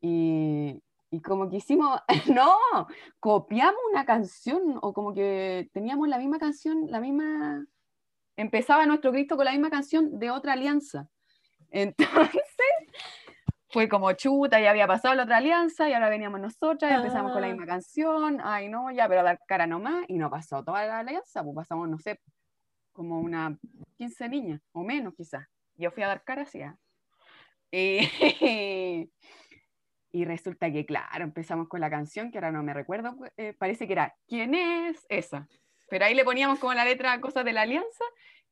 Y, 0.00 0.80
y 1.10 1.20
como 1.20 1.48
que 1.48 1.56
hicimos, 1.56 2.00
no, 2.32 2.56
copiamos 3.18 3.80
una 3.90 4.04
canción 4.04 4.78
o 4.82 4.92
como 4.92 5.14
que 5.14 5.68
teníamos 5.72 6.08
la 6.08 6.18
misma 6.18 6.38
canción, 6.38 6.86
la 6.90 7.00
misma, 7.00 7.66
empezaba 8.38 8.86
nuestro 8.86 9.12
grito 9.12 9.36
con 9.36 9.44
la 9.44 9.50
misma 9.52 9.68
canción 9.70 10.18
de 10.18 10.30
otra 10.30 10.52
alianza. 10.54 11.08
Entonces, 11.70 12.42
fue 13.70 13.88
como 13.88 14.10
chuta, 14.12 14.58
ya 14.60 14.70
había 14.70 14.86
pasado 14.86 15.14
la 15.14 15.24
otra 15.24 15.36
alianza 15.38 15.88
y 15.88 15.92
ahora 15.92 16.08
veníamos 16.08 16.40
nosotras, 16.40 16.90
empezamos 16.92 17.32
con 17.32 17.42
la 17.42 17.48
Ah. 17.48 17.50
misma 17.50 17.66
canción, 17.66 18.38
ay 18.42 18.68
no, 18.68 18.90
ya, 18.90 19.06
pero 19.08 19.20
a 19.20 19.24
dar 19.24 19.40
cara 19.46 19.66
nomás, 19.66 20.04
y 20.08 20.16
no 20.16 20.30
pasó 20.30 20.64
toda 20.64 20.86
la 20.86 21.00
alianza, 21.00 21.42
pues 21.44 21.54
pasamos, 21.54 21.88
no 21.88 21.98
sé, 21.98 22.20
como 22.92 23.20
una 23.20 23.58
15 23.98 24.28
niñas, 24.28 24.62
o 24.72 24.82
menos 24.82 25.14
quizás. 25.14 25.46
Yo 25.76 25.90
fui 25.90 26.02
a 26.02 26.08
dar 26.08 26.24
cara 26.24 26.42
así. 26.42 26.62
ah. 26.62 26.76
Y, 27.70 27.98
y 30.12 30.24
resulta 30.24 30.72
que, 30.72 30.86
claro, 30.86 31.24
empezamos 31.24 31.68
con 31.68 31.80
la 31.80 31.90
canción, 31.90 32.30
que 32.30 32.38
ahora 32.38 32.50
no 32.52 32.62
me 32.62 32.72
recuerdo, 32.72 33.14
eh, 33.36 33.52
parece 33.58 33.86
que 33.86 33.92
era 33.92 34.14
¿Quién 34.26 34.54
es 34.54 35.04
esa? 35.10 35.46
Pero 35.88 36.04
ahí 36.04 36.14
le 36.14 36.24
poníamos 36.24 36.58
como 36.58 36.74
la 36.74 36.84
letra 36.84 37.20
cosas 37.20 37.44
de 37.44 37.52
la 37.52 37.62
alianza, 37.62 38.04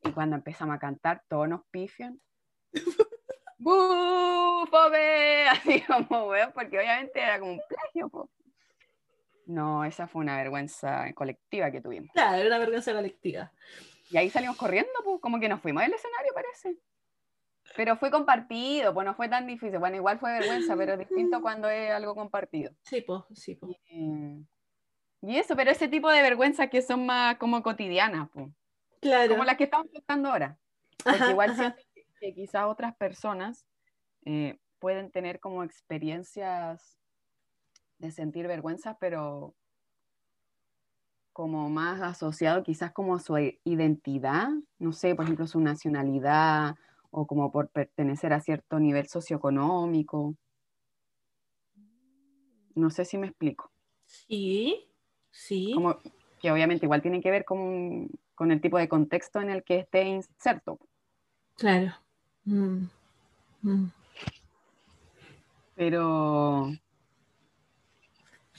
y 0.02 0.12
cuando 0.12 0.36
empezamos 0.36 0.76
a 0.76 0.78
cantar, 0.78 1.22
todos 1.28 1.48
nos 1.48 1.62
pifian. 1.70 2.20
¡Bú! 3.58 4.66
¡Fome! 4.70 5.48
Así 5.50 5.82
como, 5.82 6.28
weón, 6.28 6.52
porque 6.52 6.78
obviamente 6.78 7.20
era 7.20 7.38
como 7.38 7.52
un 7.52 7.62
plagio, 7.68 8.08
po. 8.08 8.30
No, 9.46 9.84
esa 9.84 10.08
fue 10.08 10.22
una 10.22 10.36
vergüenza 10.36 11.12
colectiva 11.14 11.70
que 11.70 11.80
tuvimos. 11.80 12.10
Claro, 12.12 12.36
era 12.36 12.48
una 12.48 12.58
vergüenza 12.58 12.92
colectiva. 12.92 13.52
Y 14.10 14.16
ahí 14.16 14.28
salimos 14.28 14.56
corriendo, 14.56 14.90
pues, 15.04 15.20
como 15.20 15.38
que 15.38 15.48
nos 15.48 15.60
fuimos 15.60 15.82
del 15.82 15.94
escenario, 15.94 16.32
parece. 16.34 16.76
Pero 17.76 17.96
fue 17.96 18.10
compartido, 18.10 18.92
pues 18.92 19.04
no 19.04 19.14
fue 19.14 19.28
tan 19.28 19.46
difícil. 19.46 19.78
Bueno, 19.78 19.96
igual 19.96 20.18
fue 20.18 20.32
vergüenza, 20.32 20.76
pero 20.76 20.96
distinto 20.96 21.40
cuando 21.42 21.68
es 21.68 21.90
algo 21.90 22.14
compartido. 22.14 22.72
Sí, 22.82 23.02
pues, 23.02 23.22
sí, 23.34 23.54
po. 23.54 23.68
Eh, 23.90 24.42
Y 25.22 25.36
eso, 25.36 25.56
pero 25.56 25.70
ese 25.70 25.88
tipo 25.88 26.10
de 26.10 26.22
vergüenzas 26.22 26.68
que 26.70 26.82
son 26.82 27.06
más 27.06 27.36
como 27.38 27.62
cotidianas, 27.62 28.28
pues. 28.32 28.48
Claro. 29.00 29.32
Como 29.32 29.44
las 29.44 29.56
que 29.56 29.64
estamos 29.64 29.88
contando 29.92 30.30
ahora. 30.30 30.58
Porque 31.02 31.18
Ajá, 31.18 31.30
igual 31.30 31.50
ajá. 31.50 31.60
siento 31.74 31.82
que, 31.94 32.06
que 32.20 32.34
quizás 32.34 32.64
otras 32.66 32.96
personas 32.96 33.66
eh, 34.24 34.58
pueden 34.78 35.10
tener 35.10 35.40
como 35.40 35.62
experiencias 35.62 36.98
de 37.98 38.10
sentir 38.10 38.46
vergüenza, 38.46 38.98
pero 38.98 39.54
como 41.32 41.68
más 41.68 42.00
asociado 42.00 42.62
quizás 42.62 42.92
como 42.92 43.14
a 43.14 43.20
su 43.20 43.36
identidad, 43.64 44.48
no 44.78 44.92
sé, 44.92 45.14
por 45.14 45.26
ejemplo, 45.26 45.46
su 45.46 45.60
nacionalidad 45.60 46.76
o 47.10 47.26
como 47.26 47.52
por 47.52 47.68
pertenecer 47.68 48.32
a 48.32 48.40
cierto 48.40 48.80
nivel 48.80 49.06
socioeconómico. 49.06 50.34
No 52.74 52.88
sé 52.88 53.04
si 53.04 53.18
me 53.18 53.26
explico. 53.26 53.70
Sí, 54.06 54.88
sí. 55.36 55.72
Como 55.74 55.98
que 56.40 56.50
obviamente 56.50 56.86
igual 56.86 57.02
tiene 57.02 57.20
que 57.20 57.30
ver 57.30 57.44
con, 57.44 58.08
con 58.34 58.50
el 58.50 58.60
tipo 58.60 58.78
de 58.78 58.88
contexto 58.88 59.40
en 59.40 59.50
el 59.50 59.62
que 59.62 59.80
esté 59.80 60.02
inserto. 60.04 60.78
Claro. 61.56 61.94
Mm, 62.44 62.86
mm. 63.62 63.90
Pero 65.74 66.72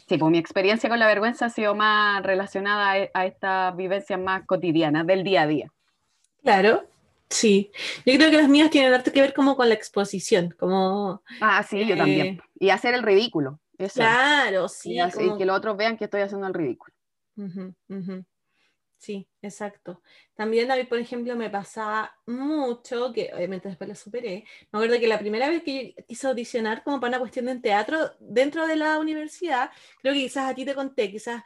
sí, 0.07 0.17
pues 0.17 0.31
mi 0.31 0.37
experiencia 0.37 0.89
con 0.89 0.99
la 0.99 1.07
vergüenza 1.07 1.47
ha 1.47 1.49
sido 1.49 1.75
más 1.75 2.21
relacionada 2.23 2.91
a, 2.91 3.09
a 3.13 3.25
estas 3.25 3.75
vivencias 3.75 4.19
más 4.19 4.45
cotidianas 4.45 5.05
del 5.07 5.23
día 5.23 5.43
a 5.43 5.47
día. 5.47 5.73
Claro, 6.43 6.85
sí. 7.29 7.71
Yo 8.05 8.15
creo 8.15 8.31
que 8.31 8.37
las 8.37 8.49
mías 8.49 8.69
tienen 8.69 8.93
harto 8.93 9.11
que 9.11 9.21
ver 9.21 9.33
como 9.33 9.55
con 9.55 9.67
la 9.67 9.75
exposición, 9.75 10.55
como, 10.59 11.21
Ah, 11.41 11.63
sí, 11.63 11.85
yo 11.85 11.97
también. 11.97 12.27
Eh, 12.27 12.41
Y 12.59 12.69
hacer 12.69 12.93
el 12.93 13.03
ridículo. 13.03 13.59
Eso. 13.77 13.99
claro, 13.99 14.67
sí, 14.67 14.93
y, 14.93 14.99
así 14.99 15.19
como- 15.19 15.37
que 15.37 15.45
los 15.45 15.57
otros 15.57 15.77
vean 15.77 15.97
que 15.97 16.05
estoy 16.05 16.21
haciendo 16.21 16.47
el 16.47 16.53
ridículo. 16.53 16.93
Sí, 18.97 19.29
exacto. 19.43 20.01
También 20.33 20.71
a 20.71 20.75
mí, 20.75 20.83
por 20.85 20.97
ejemplo, 20.97 21.35
me 21.35 21.51
pasaba 21.51 22.15
mucho, 22.25 23.13
que 23.13 23.31
obviamente 23.33 23.69
después 23.69 23.87
lo 23.87 23.95
superé. 23.95 24.43
Me 24.71 24.79
acuerdo 24.79 24.99
que 24.99 25.07
la 25.07 25.19
primera 25.19 25.49
vez 25.49 25.61
que 25.63 25.93
yo 25.95 26.05
quise 26.07 26.27
audicionar 26.27 26.83
como 26.83 26.99
para 26.99 27.09
una 27.11 27.19
cuestión 27.19 27.45
de 27.45 27.59
teatro 27.59 28.11
dentro 28.19 28.65
de 28.65 28.75
la 28.75 28.97
universidad, 28.99 29.69
creo 30.01 30.13
que 30.13 30.21
quizás 30.21 30.49
a 30.49 30.55
ti 30.55 30.65
te 30.65 30.73
conté, 30.73 31.11
quizás 31.11 31.43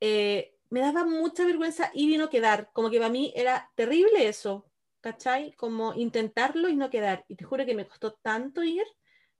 eh, 0.00 0.54
me 0.70 0.80
daba 0.80 1.04
mucha 1.04 1.44
vergüenza 1.44 1.90
ir 1.94 2.10
y 2.10 2.16
no 2.16 2.30
quedar. 2.30 2.70
Como 2.72 2.90
que 2.90 2.98
para 2.98 3.10
mí 3.10 3.32
era 3.36 3.70
terrible 3.74 4.28
eso, 4.28 4.70
¿cachai? 5.00 5.52
Como 5.54 5.94
intentarlo 5.94 6.68
y 6.68 6.76
no 6.76 6.90
quedar. 6.90 7.24
Y 7.28 7.34
te 7.36 7.44
juro 7.44 7.66
que 7.66 7.74
me 7.74 7.86
costó 7.88 8.14
tanto 8.14 8.62
ir, 8.62 8.84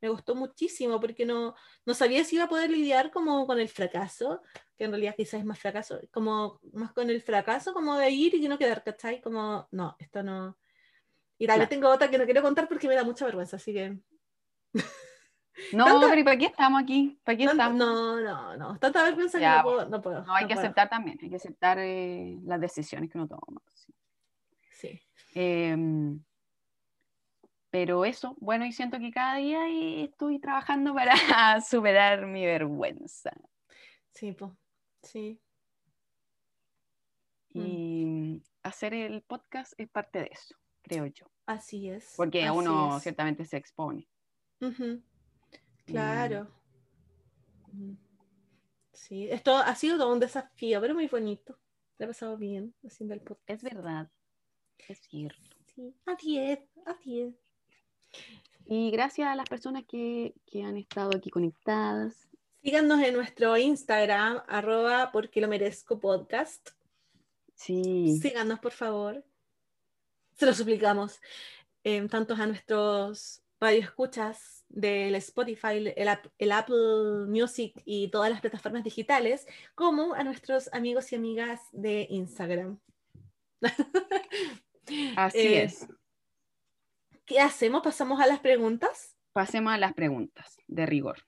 me 0.04 0.14
costó 0.14 0.34
muchísimo 0.34 1.00
porque 1.00 1.24
no, 1.26 1.54
no 1.84 1.94
sabía 1.94 2.24
si 2.24 2.36
iba 2.36 2.44
a 2.44 2.48
poder 2.48 2.70
lidiar 2.70 3.10
como 3.10 3.46
con 3.46 3.58
el 3.58 3.68
fracaso 3.68 4.42
que 4.76 4.84
en 4.84 4.90
realidad 4.90 5.14
quizás 5.16 5.40
es 5.40 5.46
más 5.46 5.58
fracaso, 5.58 6.00
como 6.12 6.60
más 6.72 6.92
con 6.92 7.08
el 7.10 7.22
fracaso 7.22 7.72
como 7.72 7.96
de 7.96 8.10
ir 8.10 8.34
y 8.34 8.48
no 8.48 8.58
quedar, 8.58 8.82
¿cachai? 8.82 9.20
Como, 9.20 9.68
no, 9.70 9.96
esto 9.98 10.22
no. 10.22 10.58
Y 11.38 11.46
tal 11.46 11.58
vez 11.58 11.68
Claro. 11.68 11.80
tengo 11.80 11.88
otra 11.94 12.10
que 12.10 12.18
no 12.18 12.24
quiero 12.24 12.42
contar 12.42 12.68
porque 12.68 12.88
me 12.88 12.94
da 12.94 13.04
mucha 13.04 13.24
vergüenza, 13.24 13.56
así 13.56 13.72
que... 13.72 13.98
No, 15.72 15.84
Tanta- 15.84 16.08
pero 16.08 16.20
¿y 16.20 16.24
para 16.24 16.36
qué 16.36 16.46
estamos 16.46 16.82
aquí? 16.82 17.16
¿Para 17.22 17.38
qué 17.38 17.44
estamos? 17.44 17.78
no, 17.78 18.20
no, 18.20 18.56
no, 18.56 18.78
tanta 18.80 19.04
vergüenza 19.04 19.38
Ya, 19.38 19.52
que 19.52 19.56
no 19.58 19.62
puedo. 19.62 19.88
No, 19.88 20.02
puedo, 20.02 20.24
No, 20.24 20.34
hay 20.34 20.42
no 20.44 20.48
que 20.48 20.54
puedo. 20.54 20.66
aceptar 20.66 20.88
también, 20.90 21.16
hay 21.22 21.30
que 21.30 21.36
aceptar 21.36 21.78
eh, 21.78 22.36
las 22.44 22.60
decisiones 22.60 23.08
que 23.08 23.18
uno 23.18 23.28
toma. 23.28 23.62
sí. 23.72 23.94
Sí. 24.70 25.00
Em, 25.36 26.20
pero 27.74 28.04
eso, 28.04 28.36
bueno, 28.38 28.64
y 28.64 28.70
siento 28.70 29.00
que 29.00 29.10
cada 29.10 29.38
día 29.38 29.66
estoy 30.04 30.38
trabajando 30.38 30.94
para 30.94 31.12
superar 31.60 32.24
mi 32.24 32.46
vergüenza. 32.46 33.32
Sí, 34.12 34.30
pues. 34.30 34.52
Sí. 35.02 35.40
Mm. 37.52 37.60
Y 37.60 38.42
hacer 38.62 38.94
el 38.94 39.22
podcast 39.22 39.72
es 39.76 39.90
parte 39.90 40.20
de 40.20 40.30
eso, 40.30 40.54
creo 40.82 41.06
yo. 41.06 41.26
Así 41.46 41.90
es. 41.90 42.14
Porque 42.16 42.44
así 42.44 42.56
uno 42.56 42.96
es. 42.96 43.02
ciertamente 43.02 43.44
se 43.44 43.56
expone. 43.56 44.08
Ujú. 44.60 45.02
Claro. 45.84 46.46
Mm. 47.72 47.94
Sí, 48.92 49.28
esto 49.32 49.56
ha 49.56 49.74
sido 49.74 49.98
todo 49.98 50.12
un 50.12 50.20
desafío, 50.20 50.80
pero 50.80 50.94
muy 50.94 51.08
bonito. 51.08 51.58
Lo 51.98 52.04
he 52.04 52.06
pasado 52.06 52.36
bien 52.36 52.72
haciendo 52.86 53.14
el 53.14 53.20
podcast. 53.20 53.50
Es 53.50 53.62
verdad, 53.64 54.08
es 54.86 55.00
cierto. 55.00 55.56
Sí. 55.74 55.92
A 56.06 56.14
10, 56.14 56.60
a 56.86 56.94
10. 57.04 57.43
Y 58.66 58.90
gracias 58.90 59.28
a 59.28 59.36
las 59.36 59.48
personas 59.48 59.84
que, 59.86 60.34
que 60.46 60.62
han 60.62 60.76
estado 60.76 61.10
aquí 61.16 61.30
conectadas. 61.30 62.28
Síganos 62.62 63.02
en 63.02 63.14
nuestro 63.14 63.56
Instagram, 63.58 64.42
arroba 64.48 65.10
porque 65.12 65.40
lo 65.40 65.48
merezco 65.48 66.00
podcast. 66.00 66.70
Sí, 67.54 68.18
Síganos, 68.20 68.58
por 68.60 68.72
favor. 68.72 69.22
Se 70.36 70.46
lo 70.46 70.54
suplicamos. 70.54 71.20
Eh, 71.84 72.06
tanto 72.08 72.34
a 72.34 72.46
nuestros 72.46 73.42
radioescuchas 73.60 74.64
del 74.68 75.14
Spotify, 75.16 75.92
el, 75.94 76.08
App- 76.08 76.32
el 76.38 76.52
Apple 76.52 77.26
Music 77.28 77.80
y 77.84 78.08
todas 78.08 78.30
las 78.30 78.40
plataformas 78.40 78.82
digitales, 78.82 79.46
como 79.74 80.14
a 80.14 80.24
nuestros 80.24 80.72
amigos 80.72 81.12
y 81.12 81.16
amigas 81.16 81.60
de 81.72 82.06
Instagram. 82.10 82.78
Así 85.16 85.38
Eh, 85.38 85.62
es. 85.64 85.86
¿Qué 87.26 87.40
hacemos? 87.40 87.82
¿Pasamos 87.82 88.20
a 88.20 88.26
las 88.26 88.40
preguntas? 88.40 89.16
Pasemos 89.32 89.72
a 89.72 89.78
las 89.78 89.94
preguntas 89.94 90.58
de 90.66 90.86
rigor. 90.86 91.18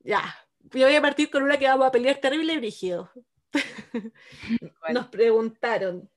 Ya. 0.00 0.22
Yo 0.60 0.86
voy 0.86 0.96
a 0.96 1.02
partir 1.02 1.30
con 1.30 1.42
una 1.42 1.58
que 1.58 1.66
vamos 1.66 1.86
a 1.86 1.90
pelear 1.90 2.18
terrible 2.18 2.54
y 2.54 2.56
brígido. 2.56 3.10
Nos 4.92 5.08
preguntaron, 5.08 6.08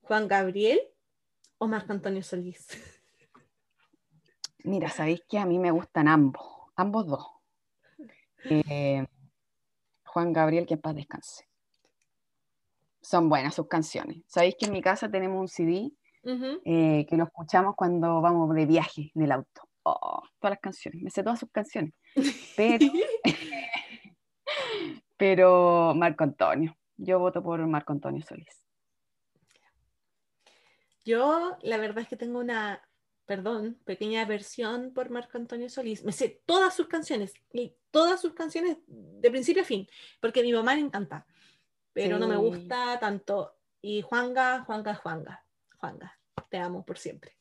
¿Juan 0.00 0.26
Gabriel 0.26 0.80
o 1.58 1.68
Marco 1.68 1.92
Antonio 1.92 2.22
Solís? 2.22 2.66
Mira, 4.64 4.88
sabéis 4.88 5.22
que 5.28 5.38
a 5.38 5.46
mí 5.46 5.58
me 5.58 5.70
gustan 5.70 6.08
ambos, 6.08 6.44
ambos 6.74 7.06
dos. 7.06 7.26
Eh, 8.50 9.06
Juan 10.04 10.32
Gabriel, 10.32 10.66
que 10.66 10.74
en 10.74 10.80
paz 10.80 10.94
descanse. 10.94 11.48
Son 13.00 13.28
buenas 13.28 13.54
sus 13.54 13.68
canciones. 13.68 14.22
Sabéis 14.26 14.56
que 14.58 14.66
en 14.66 14.72
mi 14.72 14.82
casa 14.82 15.10
tenemos 15.10 15.40
un 15.40 15.48
CD 15.48 15.92
Ujú. 16.24 16.60
eh, 16.64 17.06
que 17.08 17.16
lo 17.16 17.24
escuchamos 17.24 17.74
cuando 17.76 18.20
vamos 18.20 18.54
de 18.54 18.66
viaje 18.66 19.12
en 19.14 19.22
el 19.22 19.32
auto. 19.32 19.68
Oh, 19.82 20.22
todas 20.38 20.52
las 20.52 20.60
canciones, 20.60 21.02
me 21.02 21.10
sé 21.10 21.22
todas 21.22 21.38
sus 21.38 21.50
canciones. 21.50 21.92
Pero, 22.56 22.86
pero 25.16 25.92
Marco 25.94 26.24
Antonio, 26.24 26.76
yo 26.96 27.18
voto 27.18 27.42
por 27.42 27.64
Marco 27.66 27.92
Antonio 27.92 28.22
Solís. 28.22 28.64
Yo, 31.04 31.58
la 31.60 31.76
verdad 31.76 31.98
es 31.98 32.08
que 32.08 32.16
tengo 32.16 32.38
una, 32.38 32.80
perdón, 33.26 33.78
pequeña 33.84 34.24
versión 34.24 34.92
por 34.94 35.10
Marco 35.10 35.36
Antonio 35.36 35.68
Solís. 35.68 36.02
Me 36.02 36.12
sé 36.12 36.42
todas 36.46 36.74
sus 36.74 36.86
canciones, 36.86 37.34
y 37.52 37.74
todas 37.90 38.20
sus 38.22 38.32
canciones 38.32 38.78
de 38.86 39.30
principio 39.30 39.62
a 39.62 39.66
fin, 39.66 39.86
porque 40.20 40.40
a 40.40 40.42
mi 40.42 40.52
mamá 40.52 40.74
le 40.74 40.80
encanta, 40.80 41.26
pero 41.92 42.18
no 42.18 42.26
me 42.26 42.36
Sí. 42.36 42.40
gusta 42.40 42.98
tanto. 42.98 43.54
Y 43.82 44.00
Juanga, 44.00 44.64
Juanga, 44.64 44.94
Juanga, 44.94 45.43
Juanga, 45.84 46.18
te 46.48 46.56
amo 46.56 46.82
por 46.84 46.98
siempre. 46.98 47.36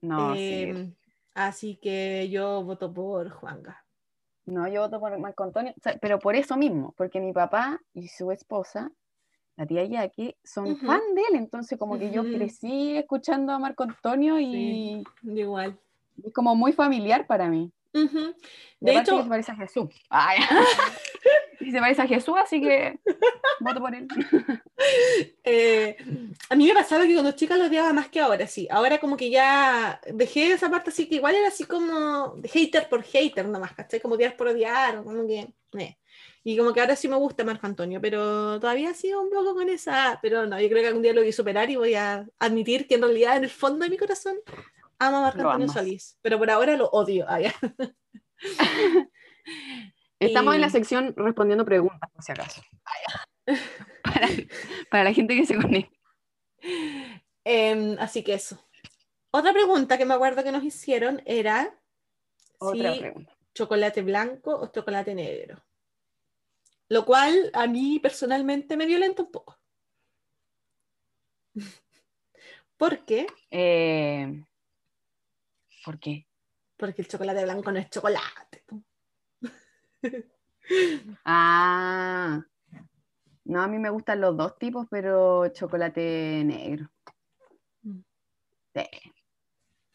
No, 0.00 0.34
sí. 0.34 0.62
Em, 0.62 0.94
Así 1.34 1.76
que 1.76 2.30
yo 2.30 2.64
voto 2.64 2.94
por 2.94 3.28
Juanga. 3.28 3.84
No, 4.46 4.66
yo 4.68 4.80
voto 4.80 4.98
por 4.98 5.18
Marco 5.18 5.44
Antonio, 5.44 5.74
o 5.76 5.80
sea, 5.82 5.98
pero 6.00 6.18
por 6.18 6.34
eso 6.34 6.56
mismo, 6.56 6.94
porque 6.96 7.20
mi 7.20 7.34
papá 7.34 7.78
y 7.92 8.08
su 8.08 8.30
esposa, 8.32 8.90
la 9.56 9.66
tía 9.66 9.84
Jackie, 9.84 10.34
son 10.42 10.78
fan 10.78 11.02
de 11.14 11.20
él, 11.30 11.36
entonces 11.36 11.78
como 11.78 11.98
que 11.98 12.10
yo 12.10 12.22
crecí 12.22 12.96
escuchando 12.96 13.52
a 13.52 13.58
Marco 13.58 13.82
Antonio 13.82 14.40
y 14.40 15.04
Sí. 15.22 15.30
Igual. 15.40 15.78
es 16.24 16.32
como 16.32 16.54
muy 16.54 16.72
familiar 16.72 17.26
para 17.26 17.48
mí. 17.48 17.70
De 17.92 18.92
que 18.92 18.98
hecho, 18.98 19.22
se 19.22 19.28
parece 19.28 19.52
a 19.52 19.56
Jesús. 19.56 19.90
Ay, 20.08 20.38
y 21.66 21.72
se 21.72 21.80
parece 21.80 22.02
a 22.02 22.06
Jesús, 22.06 22.36
así 22.40 22.60
que 22.60 23.00
voto 23.60 23.80
por 23.80 23.94
él. 23.94 24.06
Eh, 25.48 25.96
a 26.50 26.56
mí 26.56 26.66
me 26.66 26.74
pasaba 26.74 27.06
que 27.06 27.14
cuando 27.14 27.32
chica 27.32 27.56
lo 27.56 27.66
odiaba 27.66 27.92
más 27.92 28.08
que 28.08 28.20
ahora, 28.20 28.46
sí. 28.46 28.66
Ahora 28.70 28.98
como 28.98 29.16
que 29.16 29.30
ya 29.30 30.00
dejé 30.12 30.52
esa 30.52 30.68
parte 30.68 30.90
así 30.90 31.08
que 31.08 31.14
igual 31.16 31.36
era 31.36 31.48
así 31.48 31.64
como 31.64 32.34
hater 32.44 32.88
por 32.88 33.02
hater 33.02 33.48
nomás, 33.48 33.72
¿cachai? 33.72 34.00
Como 34.00 34.16
odiar 34.16 34.36
por 34.36 34.48
odiar, 34.48 35.02
como 35.02 35.26
que... 35.26 35.48
eh. 35.78 35.96
Y 36.44 36.56
como 36.56 36.72
que 36.72 36.80
ahora 36.80 36.94
sí 36.96 37.08
me 37.08 37.16
gusta 37.16 37.44
Marco 37.44 37.66
Antonio, 37.66 38.00
pero 38.00 38.60
todavía 38.60 38.92
sigo 38.92 39.20
un 39.22 39.30
poco 39.30 39.54
con 39.54 39.68
esa... 39.68 40.18
Pero 40.20 40.46
no, 40.46 40.60
yo 40.60 40.68
creo 40.68 40.82
que 40.82 40.88
algún 40.88 41.02
día 41.02 41.12
lo 41.12 41.20
voy 41.20 41.30
a 41.30 41.32
superar 41.32 41.70
y 41.70 41.76
voy 41.76 41.94
a 41.94 42.26
admitir 42.38 42.86
que 42.86 42.96
en 42.96 43.02
realidad 43.02 43.36
en 43.36 43.44
el 43.44 43.50
fondo 43.50 43.84
de 43.84 43.90
mi 43.90 43.96
corazón 43.96 44.36
amo 44.98 45.18
a 45.18 45.22
Marco 45.22 45.48
Antonio. 45.48 45.68
Solís, 45.68 46.18
pero 46.22 46.38
por 46.38 46.50
ahora 46.50 46.76
lo 46.76 46.86
odio. 46.90 47.24
Ah, 47.28 47.40
Estamos 50.18 50.54
en 50.54 50.60
la 50.60 50.66
Y- 50.68 50.70
sección 50.70 51.14
respondiendo 51.16 51.64
preguntas, 51.64 52.10
por 52.10 52.22
si 52.22 52.32
acaso. 52.32 52.62
Para, 54.02 54.28
para 54.90 55.04
la 55.04 55.12
gente 55.12 55.36
que 55.36 55.46
se 55.46 55.56
conecta. 55.56 55.96
Em, 57.44 57.96
así 57.98 58.22
que 58.24 58.34
eso. 58.34 58.58
Otra 59.30 59.52
pregunta 59.52 59.98
que 59.98 60.04
me 60.06 60.14
acuerdo 60.14 60.42
que 60.42 60.50
nos 60.52 60.64
hicieron 60.64 61.22
era 61.26 61.78
Otra 62.58 62.92
si 62.94 63.00
pregunta. 63.00 63.36
chocolate 63.54 64.02
blanco 64.02 64.56
o 64.56 64.66
chocolate 64.68 65.14
negro. 65.14 65.62
Lo 66.88 67.04
cual 67.04 67.50
a 67.52 67.66
mí 67.66 67.98
personalmente 68.00 68.76
me 68.76 68.86
violenta 68.86 69.22
un 69.22 69.30
poco. 69.30 69.58
¿Por 72.76 73.04
qué? 73.04 73.26
Eh, 73.50 74.44
¿Por 75.84 75.98
qué? 75.98 76.26
Porque 76.76 77.02
el 77.02 77.08
chocolate 77.08 77.42
blanco 77.44 77.70
no 77.72 77.78
es 77.78 77.90
chocolate. 77.90 78.64
Ah, 81.24 82.44
no, 83.44 83.62
a 83.62 83.68
mí 83.68 83.78
me 83.78 83.90
gustan 83.90 84.20
los 84.20 84.36
dos 84.36 84.58
tipos, 84.58 84.86
pero 84.90 85.46
chocolate 85.48 86.42
negro. 86.44 86.90
Mm. 87.82 88.00
Sí. 88.74 88.84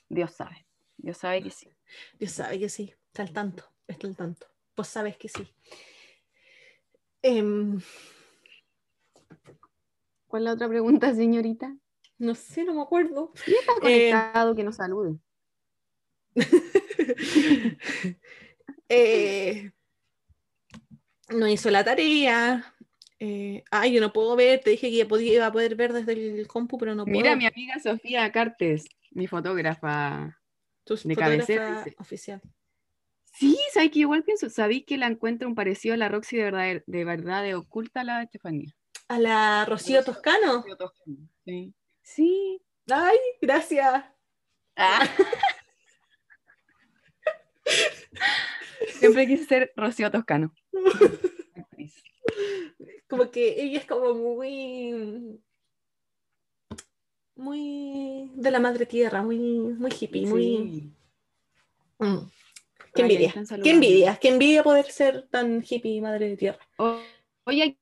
Dios 0.08 0.32
sabe, 0.32 0.66
Dios 0.96 1.18
sabe 1.18 1.44
que 1.44 1.50
sí. 1.52 1.70
Dios 2.18 2.32
sabe 2.32 2.58
que 2.58 2.70
sí, 2.70 2.94
está 3.08 3.24
al 3.24 3.34
tanto, 3.34 3.66
está 3.86 4.08
al 4.08 4.16
tanto. 4.16 4.48
Vos 4.78 4.88
sabes 4.88 5.18
que 5.18 5.28
sí. 5.28 5.54
Em, 7.22 7.80
¿Cuál 10.28 10.44
es 10.44 10.46
la 10.46 10.54
otra 10.54 10.70
pregunta, 10.70 11.14
señorita? 11.14 11.76
no 12.18 12.36
sé, 12.36 12.64
no 12.64 12.74
me 12.76 12.82
acuerdo. 12.82 13.34
¿Quién 13.44 13.58
está 13.60 13.74
Eh, 13.74 14.12
conectado 14.12 14.56
que 14.56 14.64
nos 14.64 14.76
salude? 14.78 15.18
Eh, 18.94 19.72
no 21.32 21.48
hizo 21.48 21.70
la 21.70 21.84
tarea. 21.84 22.76
Eh, 23.20 23.64
ay, 23.70 23.94
yo 23.94 24.02
no 24.02 24.14
puedo 24.14 24.36
ver. 24.36 24.62
Te 24.62 24.72
dije 24.72 24.92
que 24.92 25.06
podía, 25.06 25.34
iba 25.34 25.46
a 25.48 25.52
poder 25.52 25.76
ver 25.76 25.94
desde 25.94 26.14
el 26.14 26.48
compu, 26.48 26.78
pero 26.78 26.96
no 26.96 27.06
puedo. 27.06 27.18
Mira, 27.18 27.36
mi 27.36 27.46
amiga 27.46 27.80
Sofía 27.80 28.32
Cartes, 28.32 28.86
mi 29.12 29.28
fotógrafa. 29.28 30.38
Tu 30.84 30.96
de 30.96 31.16
cabecera, 31.16 31.68
fotógrafa 31.68 32.02
oficial. 32.02 32.42
Sí, 33.34 33.58
¿sabes 33.74 33.92
que 33.92 34.00
igual 34.00 34.24
pienso? 34.24 34.50
¿Sabéis 34.50 34.86
que 34.86 34.98
la 34.98 35.08
encuentro 35.08 35.48
un 35.48 35.56
parecido 35.56 35.94
a 35.94 35.98
la 35.98 36.10
Roxy 36.10 36.38
de 36.38 36.44
verdad, 36.44 36.84
de 36.86 37.06
verdad 37.06 37.44
de 37.44 37.56
oculta 37.56 38.04
la 38.04 38.24
Estefanía? 38.24 38.76
A 39.08 39.20
la 39.20 39.66
Rocío 39.66 40.04
Toscano. 40.04 40.64
Sí. 41.46 41.74
Sí. 42.02 42.62
Ay, 42.90 43.18
gracias. 43.42 44.04
Ah. 44.76 45.08
Siempre 49.02 49.28
quise 49.28 49.46
ser 49.46 49.74
Rocío 49.76 50.12
Toscano. 50.12 50.54
Como 53.10 53.30
que 53.30 53.62
ella 53.62 53.80
es 53.80 53.86
como 53.86 54.14
muy. 54.14 55.42
Muy 57.36 58.32
de 58.36 58.52
la 58.52 58.60
madre 58.60 58.86
tierra, 58.86 59.22
muy, 59.22 59.38
muy 59.40 59.92
hippie, 60.00 60.26
muy. 60.28 60.44
Sí. 60.44 60.94
Mm. 62.00 62.30
Qué 62.94 63.02
envidia. 63.02 63.34
Qué 63.64 63.72
envidia. 63.72 64.18
Qué 64.22 64.30
envidia 64.30 64.64
poder 64.64 64.86
ser 64.86 65.28
tan 65.30 65.62
hippie 65.68 65.96
y 65.96 66.02
madre 66.02 66.30
de 66.30 66.38
tierra. 66.38 66.66
Oye, 67.44 67.78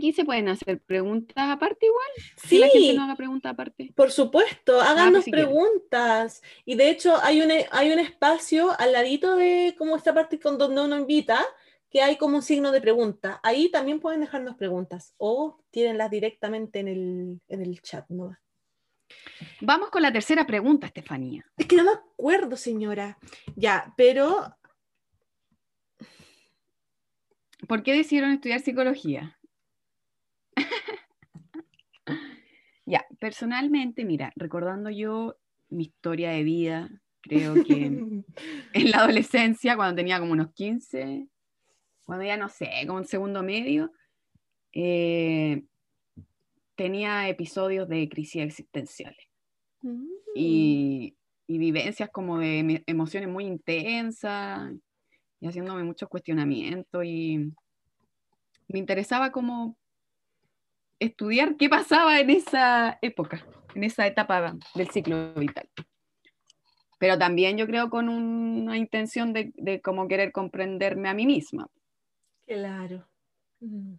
aquí 0.00 0.12
se 0.12 0.24
pueden 0.24 0.48
hacer 0.48 0.80
preguntas 0.80 1.36
aparte 1.36 1.86
igual. 1.86 2.08
Sí, 2.36 2.48
Si 2.48 2.58
la 2.58 2.68
gente 2.68 2.94
no 2.94 3.04
haga 3.04 3.16
preguntas 3.16 3.52
aparte. 3.52 3.92
Por 3.94 4.10
supuesto, 4.10 4.80
háganos 4.80 5.12
pues 5.12 5.24
quieren. 5.24 5.44
preguntas. 5.44 6.42
Y 6.64 6.74
de 6.74 6.90
hecho 6.90 7.16
hay 7.22 7.42
un, 7.42 7.52
hay 7.70 7.92
un 7.92 7.98
espacio 7.98 8.70
al 8.80 8.92
ladito 8.92 9.36
de 9.36 9.74
como 9.78 9.96
esta 9.96 10.14
parte 10.14 10.40
con 10.40 10.56
donde 10.58 10.80
uno 10.82 10.98
invita, 10.98 11.38
que 11.90 12.00
hay 12.02 12.16
como 12.16 12.36
un 12.36 12.42
signo 12.42 12.72
de 12.72 12.80
pregunta. 12.80 13.40
Ahí 13.42 13.70
también 13.70 14.00
pueden 14.00 14.22
dejarnos 14.22 14.56
preguntas 14.56 15.14
o 15.18 15.60
tírenlas 15.70 16.10
directamente 16.10 16.80
en 16.80 16.88
el, 16.88 17.40
en 17.48 17.60
el 17.60 17.80
chat. 17.82 18.08
¿no? 18.08 18.36
Vamos 19.60 19.90
con 19.90 20.02
la 20.02 20.12
tercera 20.12 20.46
pregunta, 20.46 20.86
Estefanía. 20.86 21.44
Es 21.56 21.66
que 21.66 21.76
no 21.76 21.84
me 21.84 21.92
acuerdo, 21.92 22.56
señora. 22.56 23.18
Ya, 23.54 23.92
pero 23.96 24.56
¿Por 27.66 27.82
qué 27.82 27.92
decidieron 27.92 28.32
estudiar 28.32 28.60
psicología? 28.60 29.38
ya, 32.86 33.04
personalmente, 33.18 34.04
mira, 34.04 34.32
recordando 34.36 34.90
yo 34.90 35.36
mi 35.68 35.84
historia 35.84 36.30
de 36.30 36.42
vida, 36.42 36.90
creo 37.22 37.54
que 37.64 37.84
en 38.72 38.90
la 38.90 38.98
adolescencia, 38.98 39.76
cuando 39.76 39.96
tenía 39.96 40.18
como 40.18 40.32
unos 40.32 40.52
15, 40.52 41.28
cuando 42.04 42.24
ya 42.24 42.36
no 42.36 42.48
sé, 42.48 42.68
como 42.86 42.98
en 42.98 43.06
segundo 43.06 43.42
medio, 43.42 43.92
eh, 44.72 45.64
tenía 46.74 47.28
episodios 47.28 47.88
de 47.88 48.08
crisis 48.08 48.42
existenciales. 48.42 49.26
Y, 50.34 51.16
y 51.46 51.58
vivencias 51.58 52.10
como 52.10 52.38
de 52.38 52.82
emociones 52.86 53.28
muy 53.28 53.46
intensas 53.46 54.72
y 55.40 55.46
haciéndome 55.46 55.84
muchos 55.84 56.08
cuestionamientos 56.08 57.04
y 57.04 57.52
me 58.68 58.78
interesaba 58.78 59.32
como 59.32 59.76
estudiar 61.00 61.56
qué 61.56 61.68
pasaba 61.68 62.20
en 62.20 62.30
esa 62.30 62.98
época, 63.02 63.44
en 63.74 63.84
esa 63.84 64.06
etapa 64.06 64.54
del 64.74 64.90
ciclo 64.90 65.34
vital. 65.34 65.68
Pero 66.98 67.18
también 67.18 67.56
yo 67.56 67.66
creo 67.66 67.90
con 67.90 68.08
una 68.08 68.76
intención 68.76 69.32
de, 69.32 69.52
de 69.56 69.80
como 69.80 70.06
querer 70.06 70.30
comprenderme 70.32 71.08
a 71.08 71.14
mí 71.14 71.26
misma. 71.26 71.68
Claro. 72.46 73.08
Mm. 73.60 73.94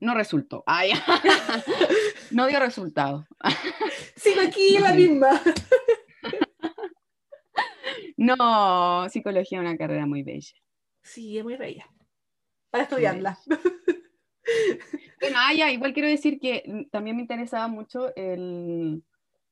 No 0.00 0.14
resultó. 0.14 0.64
No 2.30 2.46
dio 2.46 2.58
resultado. 2.58 3.26
Sigo 4.16 4.40
aquí 4.40 4.78
la 4.78 4.92
misma. 4.92 5.40
No, 8.18 9.08
psicología 9.10 9.58
es 9.58 9.60
una 9.60 9.76
carrera 9.76 10.06
muy 10.06 10.22
bella. 10.22 10.54
Sí, 11.02 11.36
es 11.38 11.44
muy 11.44 11.56
bella. 11.56 11.86
Para 12.70 12.84
estudiarla. 12.84 13.38
Bueno, 15.20 15.36
ah, 15.40 15.54
ya, 15.54 15.72
igual 15.72 15.92
quiero 15.92 16.08
decir 16.08 16.38
que 16.38 16.86
también 16.90 17.16
me 17.16 17.22
interesaba 17.22 17.68
mucho 17.68 18.14
el, 18.16 19.02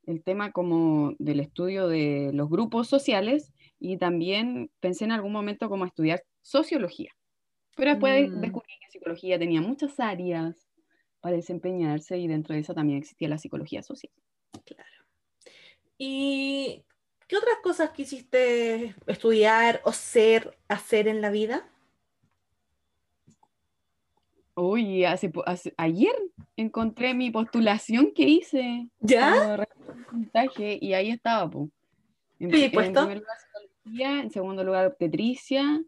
el 0.07 0.23
tema 0.23 0.53
como 0.53 1.15
del 1.19 1.41
estudio 1.41 1.89
de 1.89 2.31
los 2.33 2.49
grupos 2.49 2.89
sociales 2.89 3.53
y 3.81 3.97
también 3.97 4.71
pensé 4.81 5.05
en 5.05 5.13
algún 5.13 5.33
momento 5.33 5.69
como 5.69 5.85
estudiar 5.85 6.23
sociología. 6.43 7.13
Pero 7.77 7.91
después 7.91 8.31
Mm. 8.31 8.41
descubrí 8.41 8.73
que 8.81 8.91
psicología 8.91 9.39
tenía 9.39 9.61
muchas 9.61 9.99
áreas 9.99 10.69
para 11.21 11.37
desempeñarse 11.37 12.19
y 12.19 12.29
dentro 12.29 12.55
de 12.55 12.61
eso 12.61 12.75
también 12.75 12.99
existía 12.99 13.29
la 13.29 13.39
psicología 13.39 13.83
social. 13.83 14.13
¿Y 15.99 16.85
qué 17.27 17.37
otras 17.37 17.57
cosas 17.63 17.91
quisiste 17.91 18.95
estudiar 19.07 19.81
o 19.85 19.93
ser, 19.93 20.57
hacer 20.69 21.09
en 21.09 21.21
la 21.21 21.31
vida? 21.31 21.69
Uy, 24.57 25.05
hace, 25.05 25.33
ayer 25.77 26.15
encontré 26.57 27.15
mi 27.15 27.31
postulación 27.31 28.13
que 28.15 28.23
hice. 28.25 28.89
¿Ya? 29.01 29.35
puntaje, 30.11 30.79
y 30.81 30.93
ahí 30.93 31.11
estaba, 31.11 31.51
po. 31.51 31.71
En, 32.39 32.51
¿Qué 32.51 32.67
en 32.67 32.71
primer 32.71 32.93
lugar 32.95 33.19
psicología, 33.39 34.21
en 34.21 34.31
segundo 34.31 34.65
lugar 34.65 34.87
obstetricia 34.87 35.83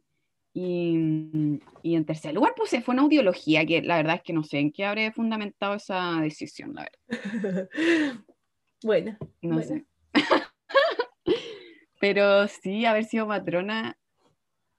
y, 0.52 1.60
y 1.82 1.94
en 1.94 2.04
tercer 2.04 2.34
lugar 2.34 2.54
puse 2.56 2.80
fonoaudiología, 2.80 3.66
que 3.66 3.82
la 3.82 3.96
verdad 3.96 4.16
es 4.16 4.22
que 4.22 4.32
no 4.32 4.42
sé 4.42 4.58
en 4.58 4.72
qué 4.72 4.84
habré 4.84 5.12
fundamentado 5.12 5.74
esa 5.74 6.20
decisión, 6.20 6.74
la 6.74 6.88
verdad. 7.08 7.68
Bueno, 8.82 9.16
No 9.42 9.54
Bueno. 9.54 9.62
sé. 9.62 9.86
Pero 11.98 12.46
sí, 12.46 12.84
haber 12.84 13.04
sido 13.04 13.26
matrona 13.26 13.96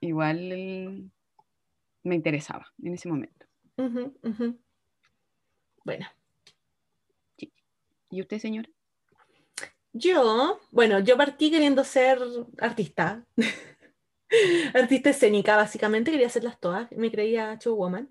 igual 0.01 1.11
me 2.03 2.15
interesaba 2.15 2.65
en 2.81 2.93
ese 2.93 3.09
momento. 3.09 3.36
Bueno, 5.83 6.05
¿Y 8.09 8.21
usted, 8.21 8.39
señora? 8.39 8.69
yo, 9.93 10.59
bueno, 10.71 10.99
yo 10.99 11.17
partí 11.17 11.51
queriendo 11.51 11.83
ser 11.83 12.19
artista. 12.59 13.25
Artista 14.73 15.09
escénica, 15.09 15.55
básicamente, 15.55 16.11
quería 16.11 16.27
hacerlas 16.27 16.59
todas, 16.59 16.91
me 16.91 17.09
creía 17.11 17.55
showwoman. 17.55 18.09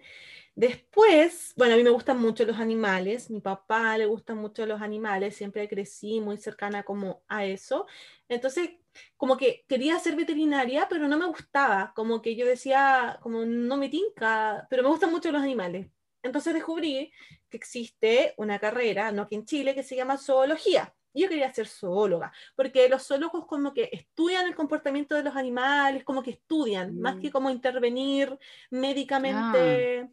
Después, 0.55 1.53
bueno, 1.57 1.75
a 1.75 1.77
mí 1.77 1.83
me 1.83 1.91
gustan 1.91 2.19
mucho 2.19 2.45
los 2.47 2.59
animales, 2.59 3.31
mi 3.31 3.41
papá 3.41 3.99
le 3.99 4.07
gustan 4.07 4.39
mucho 4.39 4.65
los 4.65 4.81
animales, 4.81 5.37
siempre 5.37 5.69
crecí 5.69 6.21
muy 6.21 6.39
cercana 6.39 6.83
como 6.83 7.23
a 7.29 7.45
eso. 7.45 7.87
Entonces, 8.29 8.71
como 9.17 9.37
que 9.37 9.65
quería 9.69 9.99
ser 9.99 10.17
veterinaria, 10.17 10.87
pero 10.89 11.09
no 11.09 11.17
me 11.19 11.27
gustaba, 11.27 11.93
como 11.95 12.21
que 12.23 12.37
yo 12.37 12.47
decía, 12.47 13.19
como 13.23 13.45
no 13.45 13.77
me 13.77 13.89
tinca, 13.89 14.67
pero 14.71 14.83
me 14.83 14.89
gustan 14.89 15.11
mucho 15.11 15.31
los 15.33 15.43
animales. 15.43 15.89
Entonces 16.23 16.55
descubrí 16.55 17.13
que 17.49 17.57
existe 17.57 18.35
una 18.37 18.59
carrera, 18.59 19.13
no 19.13 19.23
aquí 19.23 19.37
en 19.37 19.45
Chile, 19.47 19.75
que 19.75 19.83
se 19.83 19.97
llama 19.97 20.19
zoología. 20.19 20.93
Yo 21.15 21.29
quería 21.31 21.53
ser 21.55 21.67
zoóloga, 21.67 22.31
porque 22.57 22.89
los 22.91 23.07
zoólogos 23.07 23.47
como 23.47 23.73
que 23.73 23.89
estudian 23.91 24.47
el 24.47 24.55
comportamiento 24.55 25.15
de 25.15 25.23
los 25.23 25.35
animales, 25.35 26.05
como 26.05 26.23
que 26.23 26.33
estudian, 26.33 26.99
más 27.01 27.17
Mm. 27.17 27.21
que 27.23 27.31
como 27.31 27.49
intervenir 27.49 28.39
médicamente 28.71 30.11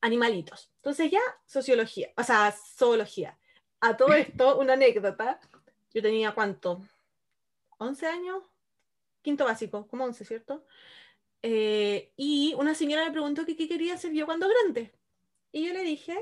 animalitos. 0.00 0.70
Entonces 0.76 1.10
ya, 1.10 1.20
sociología, 1.46 2.10
o 2.16 2.22
sea, 2.22 2.52
zoología. 2.76 3.38
A 3.80 3.96
todo 3.96 4.08
esto, 4.42 4.58
una 4.58 4.74
anécdota. 4.74 5.40
Yo 5.94 6.02
tenía 6.02 6.32
cuánto? 6.32 6.82
¿11 7.78 8.06
años? 8.06 8.42
Quinto 9.22 9.44
básico, 9.44 9.86
como 9.88 10.04
11, 10.04 10.24
¿cierto? 10.24 10.66
Eh, 11.42 12.12
y 12.16 12.54
una 12.56 12.74
señora 12.74 13.04
me 13.04 13.10
preguntó 13.12 13.44
que 13.44 13.56
qué 13.56 13.68
quería 13.68 13.94
hacer 13.94 14.12
yo 14.12 14.26
cuando 14.26 14.48
grande. 14.48 14.92
Y 15.52 15.66
yo 15.66 15.72
le 15.72 15.82
dije 15.82 16.16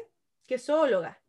que 0.47 0.59
zoóloga. 0.59 1.23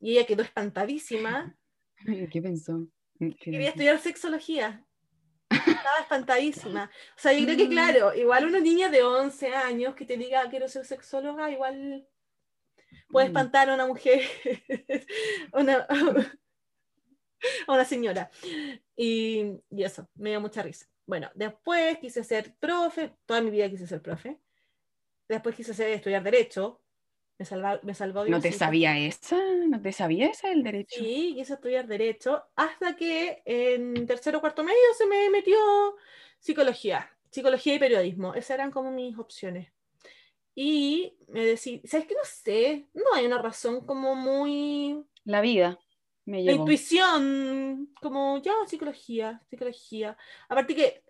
Y 0.00 0.12
ella 0.12 0.26
quedó 0.26 0.42
espantadísima 0.42 1.56
¿Qué 2.30 2.42
pensó? 2.42 2.86
¿Qué 3.18 3.34
quería 3.36 3.68
estudiar 3.70 3.98
sexología. 3.98 4.84
Estaba 5.48 6.00
espantadísima. 6.00 6.90
O 7.16 7.18
sea, 7.18 7.32
yo 7.32 7.44
creo 7.44 7.56
que, 7.56 7.66
Mm. 7.66 7.70
claro, 7.70 8.14
igual 8.14 8.46
una 8.46 8.60
niña 8.60 8.90
de 8.90 9.02
11 9.02 9.54
años 9.54 9.94
que 9.94 10.04
te 10.04 10.16
diga 10.16 10.48
quiero 10.50 10.68
ser 10.68 10.84
sexóloga, 10.84 11.50
igual 11.50 12.06
puede 13.08 13.26
Mm. 13.26 13.30
espantar 13.30 13.70
a 13.70 13.74
una 13.74 13.86
mujer, 13.86 14.20
una- 15.52 15.86
a 17.66 17.72
una 17.72 17.84
señora. 17.84 18.30
Y, 18.96 19.52
y 19.70 19.82
eso, 19.84 20.08
me 20.14 20.30
dio 20.30 20.40
mucha 20.40 20.62
risa. 20.62 20.86
Bueno, 21.06 21.30
después 21.34 21.98
quise 21.98 22.24
ser 22.24 22.54
profe, 22.58 23.12
toda 23.26 23.40
mi 23.40 23.50
vida 23.50 23.70
quise 23.70 23.86
ser 23.86 24.02
profe. 24.02 24.38
Después 25.28 25.54
quise 25.54 25.74
ser, 25.74 25.90
estudiar 25.90 26.22
Derecho. 26.22 26.82
Me, 27.38 27.44
salva, 27.44 27.78
me 27.82 27.94
salvó 27.94 28.24
¿No 28.24 28.40
te 28.40 28.50
sabía 28.50 28.98
esa? 28.98 29.36
¿No 29.68 29.80
te 29.82 29.92
sabía 29.92 30.28
esa 30.28 30.48
del 30.48 30.62
derecho? 30.62 30.98
Sí, 30.98 31.34
quise 31.36 31.52
estudiar 31.52 31.86
Derecho 31.86 32.44
hasta 32.56 32.96
que 32.96 33.42
en 33.44 34.06
tercero 34.06 34.38
o 34.38 34.40
cuarto 34.40 34.64
medio 34.64 34.78
se 34.96 35.04
me 35.04 35.28
metió 35.28 35.58
psicología, 36.38 37.10
psicología 37.30 37.74
y 37.74 37.78
periodismo. 37.78 38.32
Esas 38.32 38.52
eran 38.52 38.70
como 38.70 38.90
mis 38.90 39.18
opciones. 39.18 39.70
Y 40.54 41.18
me 41.28 41.44
decía, 41.44 41.78
¿sabes 41.84 42.06
qué? 42.06 42.14
No 42.14 42.24
sé, 42.24 42.86
no 42.94 43.14
hay 43.14 43.26
una 43.26 43.42
razón 43.42 43.84
como 43.84 44.14
muy... 44.14 45.04
La 45.24 45.42
vida 45.42 45.78
me 46.26 46.42
La 46.44 46.52
intuición, 46.52 47.94
como 48.00 48.38
ya, 48.38 48.52
psicología, 48.66 49.40
psicología. 49.48 50.16
Aparte 50.48 50.74
que 50.74 51.02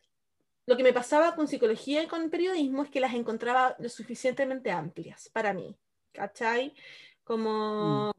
lo 0.67 0.77
que 0.77 0.83
me 0.83 0.93
pasaba 0.93 1.35
con 1.35 1.49
psicología 1.49 2.03
y 2.03 2.07
con 2.07 2.31
periodismo 2.31 2.85
es 2.85 2.91
que 2.91 3.01
las 3.01 3.15
encontraba 3.15 3.77
lo 3.79 3.89
suficientemente 3.89 4.71
amplias 4.71 5.29
para 5.31 5.53
mí, 5.55 5.77
¿cachai? 6.13 6.75
Como 7.25 8.13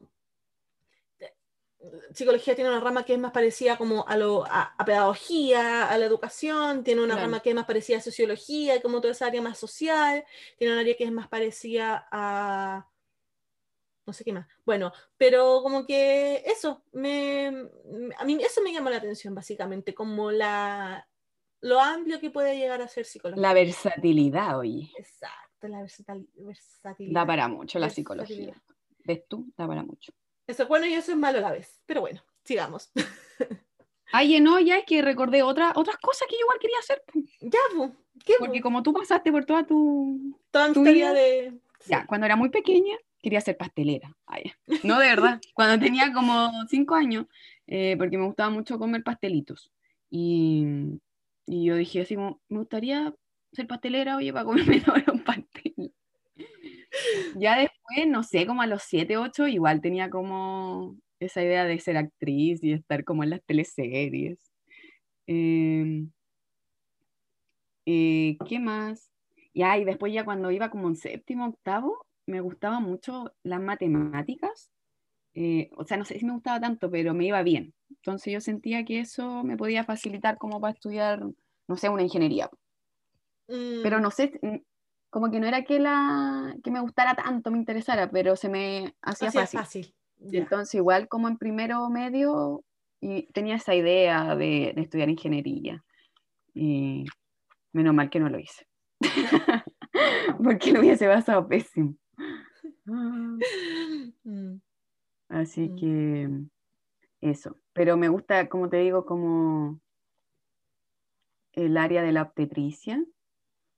psicología 2.14 2.56
tiene 2.56 2.70
una 2.70 2.80
rama 2.80 3.06
que 3.06 3.14
es 3.14 3.20
más 3.20 3.32
parecida 3.32 3.78
como 3.78 4.06
a, 4.08 4.18
lo, 4.18 4.46
a, 4.46 4.74
a 4.78 4.86
pedagogía, 4.86 5.88
a 5.88 5.98
la 5.98 6.06
educación, 6.06 6.84
tiene 6.84 7.02
una 7.04 7.14
Claro. 7.14 7.28
rama 7.28 7.40
que 7.42 7.50
es 7.50 7.56
más 7.56 7.66
parecida 7.66 7.98
a 7.98 8.02
sociología, 8.02 8.82
como 8.82 9.00
toda 9.02 9.12
esa 9.14 9.28
área 9.28 9.42
más 9.42 9.58
social, 9.58 10.26
tiene 10.58 10.74
un 10.74 10.80
área 10.80 10.96
que 10.98 11.04
es 11.06 11.12
más 11.12 11.28
parecida 11.28 12.08
a... 12.12 12.88
No 14.08 14.14
sé 14.14 14.24
qué 14.24 14.32
más. 14.32 14.48
Bueno, 14.66 14.94
pero 15.18 15.60
como 15.62 15.86
que 15.86 16.42
eso, 16.46 16.82
me, 16.94 17.48
a 18.18 18.24
mí 18.26 18.38
eso 18.42 18.62
me 18.64 18.72
llamó 18.72 18.90
la 18.90 18.98
atención 18.98 19.36
básicamente, 19.36 19.94
como 19.94 20.32
la, 20.32 21.06
lo 21.60 21.82
amplio 21.82 22.20
que 22.22 22.32
puede 22.32 22.58
llegar 22.58 22.82
a 22.82 22.88
ser 22.88 23.06
psicología. 23.06 23.42
La 23.42 23.54
versatilidad, 23.54 24.58
oye. 24.58 24.90
Exacto, 24.98 25.68
la 25.68 25.82
versatil- 25.82 26.30
versatilidad. 26.36 27.22
Da 27.22 27.28
para 27.28 27.48
mucho 27.50 27.80
la 27.80 27.90
psicología. 27.90 28.54
¿Ves 29.04 29.28
tú? 29.28 29.52
Da 29.58 29.68
para 29.68 29.84
mucho. 29.84 30.14
Eso 30.48 30.64
es 30.64 30.70
bueno 30.70 30.86
y 30.86 30.94
eso 30.94 31.12
es 31.12 31.18
malo 31.18 31.40
a 31.40 31.42
la 31.42 31.52
vez. 31.52 31.82
Pero 31.86 32.00
bueno, 32.00 32.24
sigamos. 32.46 32.90
Ay, 34.14 34.40
no, 34.40 34.58
ya 34.62 34.78
es 34.78 34.86
que 34.86 35.02
recordé 35.02 35.44
otra, 35.44 35.74
otras 35.76 35.98
cosas 35.98 36.30
que 36.30 36.36
yo 36.38 36.42
igual 36.44 36.60
quería 36.60 36.80
hacer. 36.80 37.04
ya, 37.42 37.60
¿qué? 38.24 38.36
Porque 38.40 38.62
como 38.62 38.82
tú 38.82 38.94
pasaste 38.94 39.32
por 39.34 39.44
toda 39.44 39.66
tu... 39.66 40.40
Toda 40.50 40.70
mi 40.70 40.74
tu 40.74 40.80
historia 40.80 41.12
vida- 41.12 41.14
de... 41.22 41.52
sí. 41.82 41.90
Ya, 41.90 42.06
cuando 42.08 42.26
era 42.26 42.38
muy 42.38 42.48
pequeña, 42.50 42.98
quería 43.28 43.42
ser 43.42 43.58
pastelera. 43.58 44.16
Ay, 44.26 44.54
no, 44.84 45.00
de 45.00 45.08
verdad. 45.10 45.42
Cuando 45.54 45.84
tenía 45.84 46.14
como 46.14 46.50
cinco 46.70 46.96
años, 46.96 47.26
eh, 47.68 47.96
porque 47.98 48.18
me 48.18 48.26
gustaba 48.26 48.50
mucho 48.50 48.80
comer 48.80 49.04
pastelitos. 49.04 49.70
Y, 50.10 50.66
y 51.46 51.66
yo 51.66 51.76
dije 51.76 52.04
así 52.04 52.16
me 52.16 52.38
gustaría 52.48 53.14
ser 53.52 53.68
pastelera, 53.68 54.16
oye, 54.16 54.32
para 54.32 54.46
comerme 54.46 54.82
ahora 54.88 55.12
un 55.12 55.26
pastel. 55.26 55.94
Ya 57.36 57.58
después, 57.58 58.08
no 58.08 58.24
sé, 58.24 58.46
como 58.46 58.62
a 58.62 58.68
los 58.68 58.84
siete, 58.84 59.18
ocho, 59.18 59.46
igual 59.46 59.82
tenía 59.82 60.10
como 60.10 60.96
esa 61.20 61.44
idea 61.44 61.66
de 61.66 61.78
ser 61.82 61.98
actriz 61.98 62.64
y 62.64 62.72
estar 62.72 63.04
como 63.04 63.26
en 63.26 63.32
las 63.32 63.44
teleseries. 63.44 64.40
Em, 65.28 66.12
eh, 67.86 68.38
¿qué 68.48 68.60
más? 68.60 69.12
Ya, 69.54 69.78
y 69.78 69.84
después 69.84 70.14
ya 70.14 70.24
cuando 70.24 70.50
iba 70.50 70.70
como 70.70 70.88
en 70.88 70.96
séptimo, 70.96 71.48
octavo, 71.48 72.07
me 72.28 72.42
gustaban 72.42 72.84
mucho 72.84 73.34
las 73.44 73.60
matemáticas. 73.60 74.72
Eh, 75.34 75.70
o 75.76 75.84
sea, 75.86 75.98
no 75.98 76.06
sé 76.06 76.20
si 76.20 76.26
me 76.26 76.34
gustaba 76.34 76.60
tanto, 76.60 76.92
pero 76.92 77.14
me 77.14 77.26
iba 77.26 77.42
bien. 77.42 77.74
Entonces 77.90 78.34
yo 78.34 78.42
sentía 78.42 78.86
que 78.86 79.00
eso 79.00 79.44
me 79.44 79.58
podía 79.58 79.84
facilitar 79.84 80.38
como 80.38 80.60
para 80.60 80.74
estudiar, 80.74 81.24
no 81.68 81.78
sé, 81.78 81.90
una 81.90 82.04
ingeniería. 82.04 82.50
Mm, 83.48 83.82
Pero 83.82 84.00
no 84.00 84.12
sé, 84.12 84.38
mm, 84.42 84.58
como 85.10 85.32
que 85.32 85.40
no 85.40 85.48
era 85.48 85.64
que, 85.64 85.80
la, 85.80 86.56
que 86.64 86.72
me 86.72 86.82
gustara 86.82 87.16
tanto, 87.16 87.50
me 87.50 87.58
interesara, 87.58 88.10
pero 88.10 88.36
se 88.36 88.50
me 88.50 88.96
hacía 89.02 89.32
fácil. 89.32 89.94
Entonces, 90.20 90.76
igual 90.76 91.08
como 91.08 91.28
en 91.28 91.38
primero 91.38 91.88
medio, 91.90 92.64
y 93.00 93.28
tenía 93.32 93.56
esa 93.56 93.76
idea 93.76 94.36
de, 94.36 94.74
de 94.76 94.82
estudiar 94.82 95.10
ingeniería. 95.10 95.84
Y 96.54 97.06
menos 97.72 97.94
mal 97.94 98.10
que 98.10 98.20
no 98.20 98.30
lo 98.30 98.40
hice. 98.40 98.68
Porque 100.44 100.72
lo 100.72 100.80
hubiese 100.80 101.08
pasado 101.08 101.48
pésimo. 101.48 101.96
Mm, 104.24 104.60
Así 105.30 105.68
Mm. 105.70 105.76
que 105.78 106.30
eso. 107.22 107.56
Pero 107.74 107.98
me 107.98 108.10
gusta, 108.10 108.48
como 108.50 108.70
te 108.70 108.78
digo, 108.78 109.06
como 109.06 109.80
el 111.54 111.78
área 111.78 112.02
de 112.02 112.12
la 112.12 112.22
obstetricia. 112.24 113.04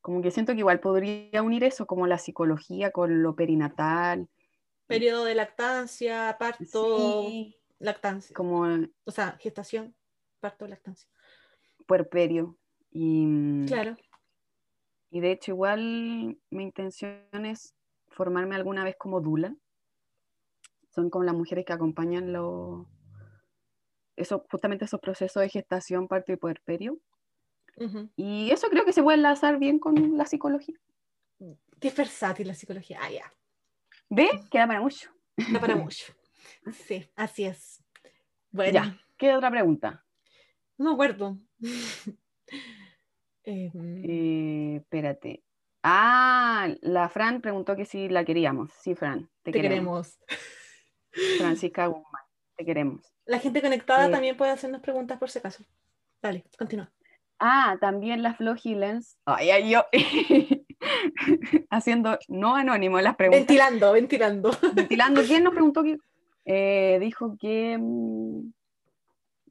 Como 0.01 0.21
que 0.21 0.31
siento 0.31 0.53
que 0.53 0.59
igual 0.59 0.79
podría 0.79 1.43
unir 1.43 1.63
eso, 1.63 1.85
como 1.85 2.07
la 2.07 2.17
psicología 2.17 2.91
con 2.91 3.21
lo 3.21 3.35
perinatal. 3.35 4.27
Periodo 4.87 5.25
de 5.25 5.35
lactancia, 5.35 6.35
parto, 6.39 7.19
Sí, 7.19 7.55
lactancia. 7.79 8.35
como 8.35 8.65
O 9.05 9.11
sea, 9.11 9.37
gestación, 9.39 9.93
parto, 10.39 10.67
lactancia. 10.67 11.09
puerperio. 11.85 12.57
Y, 12.91 13.25
mm, 13.25 13.65
Claro. 13.67 13.97
y 15.11 15.19
de 15.19 15.31
hecho, 15.31 15.51
igual 15.51 16.37
mi 16.49 16.63
intención 16.63 17.45
es 17.45 17.75
formarme 18.19 18.55
alguna 18.55 18.83
vez 18.83 18.97
como 18.97 19.21
dula. 19.21 19.55
Son 20.93 21.09
como 21.09 21.23
las 21.23 21.33
mujeres 21.35 21.63
que 21.65 21.71
acompañan 21.71 22.33
los 22.33 22.85
eso, 24.17 24.45
justamente 24.51 24.83
esos 24.83 24.99
procesos 24.99 25.41
de 25.41 25.47
gestación, 25.47 26.09
parto 26.09 26.33
y 26.33 26.35
puerperio. 26.35 26.99
Y 28.17 28.51
eso 28.51 28.67
creo 28.67 28.83
que 28.83 28.91
se 28.91 29.01
puede 29.01 29.15
enlazar 29.15 29.57
bien 29.57 29.79
con 29.79 30.17
la 30.17 30.25
psicología. 30.25 30.75
Es 31.79 31.95
versátil 31.95 32.47
la 32.47 32.53
psicología. 32.53 32.99
Ah, 33.01 33.09
ya. 33.09 33.31
¿Ve? 34.09 34.27
Queda 34.51 34.67
para 34.67 34.81
mucho. 34.81 35.09
Da 35.53 35.61
para 35.61 35.75
mucho. 35.85 36.11
Sí, 36.73 37.09
así 37.15 37.45
es. 37.45 37.81
Bueno, 38.51 38.73
Ya. 38.73 38.99
¿Qué 39.17 39.33
otra 39.33 39.49
pregunta? 39.49 40.05
no 40.77 40.89
me 40.89 40.93
acuerdo. 40.95 41.37
Em, 43.43 43.71
Eh, 44.03 44.75
espérate. 44.81 45.43
Ah, 45.83 46.67
la 46.81 47.07
Fran 47.09 47.41
preguntó 47.41 47.75
que 47.75 47.85
si 47.85 48.09
la 48.09 48.25
queríamos. 48.25 48.71
Sí, 48.81 48.95
Fran, 48.95 49.29
te, 49.43 49.51
te 49.51 49.61
queremos. 49.61 50.17
queremos. 50.17 51.37
Francisca 51.37 51.87
Guzmán, 51.87 52.23
te 52.55 52.65
queremos. 52.65 53.01
La 53.25 53.39
gente 53.39 53.61
conectada 53.61 54.07
Eh. 54.07 54.11
también 54.11 54.35
puede 54.37 54.51
hacernos 54.51 54.81
preguntas 54.81 55.17
por 55.19 55.29
si 55.29 55.39
acaso. 55.39 55.63
Dale, 56.21 56.43
continúa. 56.57 56.91
Ah, 57.39 57.77
también 57.79 58.21
la 58.21 58.33
Flo 58.33 58.55
Hillens. 58.61 59.17
Ay, 59.25 59.51
ay, 59.51 59.69
yo. 59.71 59.85
Haciendo 61.69 62.17
no 62.27 62.55
anónimo 62.55 62.99
las 62.99 63.15
preguntas. 63.15 63.39
Ventilando, 63.47 63.91
ventilando. 63.93 64.51
Ventilando. 64.73 65.21
¿Quién 65.23 65.43
nos 65.43 65.53
preguntó 65.53 65.83
que 65.83 65.97
eh, 66.45 66.97
dijo 66.99 67.37
que 67.39 67.77
mm, 67.79 68.51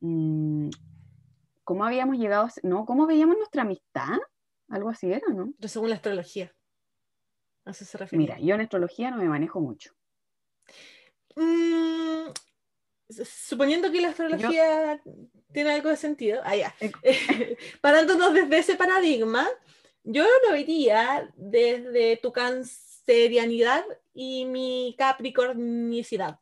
mm, 0.01 0.71
cómo 1.65 1.85
habíamos 1.85 2.19
llegado, 2.19 2.45
a- 2.47 2.53
no, 2.63 2.85
cómo 2.85 3.07
veíamos 3.07 3.37
nuestra 3.37 3.63
amistad? 3.63 4.19
Algo 4.69 4.91
así 4.91 5.11
era, 5.11 5.27
¿no? 5.29 5.53
Pero 5.59 5.69
según 5.69 5.91
la 5.91 5.97
astrología. 5.97 6.55
A 7.65 7.71
eso 7.71 7.85
se 7.85 7.99
refiere. 7.99 8.23
Mira, 8.23 8.39
yo 8.41 8.55
en 8.55 8.61
astrología 8.63 9.11
no 9.11 9.19
me 9.19 9.29
manejo 9.29 9.61
mucho. 9.61 9.93
Mm, 11.37 12.31
suponiendo 13.09 13.91
que 13.91 14.01
la 14.01 14.09
astrología 14.09 15.01
tiene 15.53 15.71
algo 15.71 15.89
de 15.89 15.97
sentido, 15.97 16.41
ah, 16.45 16.57
ya. 16.57 16.75
parándonos 17.81 18.35
desde 18.35 18.59
ese 18.59 18.75
paradigma, 18.75 19.49
yo 20.03 20.25
lo 20.47 20.53
vería 20.53 21.31
desde 21.37 22.17
tu 22.17 22.33
cancerianidad 22.33 23.85
y 24.13 24.45
mi 24.47 24.95
capricornicidad. 24.99 26.41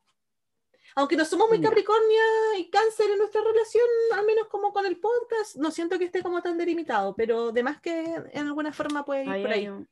Aunque 0.97 1.17
no 1.17 1.25
somos 1.27 1.49
muy 1.49 1.61
capricornia 1.61 2.23
y 2.59 2.71
cáncer 2.71 3.11
en 3.11 3.19
nuestra 3.19 3.43
relación, 3.43 3.85
al 4.15 4.25
menos 4.25 4.49
como 4.49 4.73
con 4.73 4.87
el 4.87 4.97
podcast, 4.99 5.57
no 5.57 5.71
siento 5.71 5.99
que 5.99 6.07
esté 6.07 6.23
como 6.23 6.41
tan 6.43 6.57
delimitado, 6.57 7.15
pero 7.15 7.53
de 7.53 7.63
más 7.63 7.81
que 7.83 8.15
en 8.33 8.47
alguna 8.47 8.73
forma 8.73 9.05
puede 9.05 9.25
ir 9.25 9.31
Ahí 9.31 9.43
por 9.43 9.53
ahí. 9.53 9.61
hay, 9.61 9.69
un- 9.69 9.89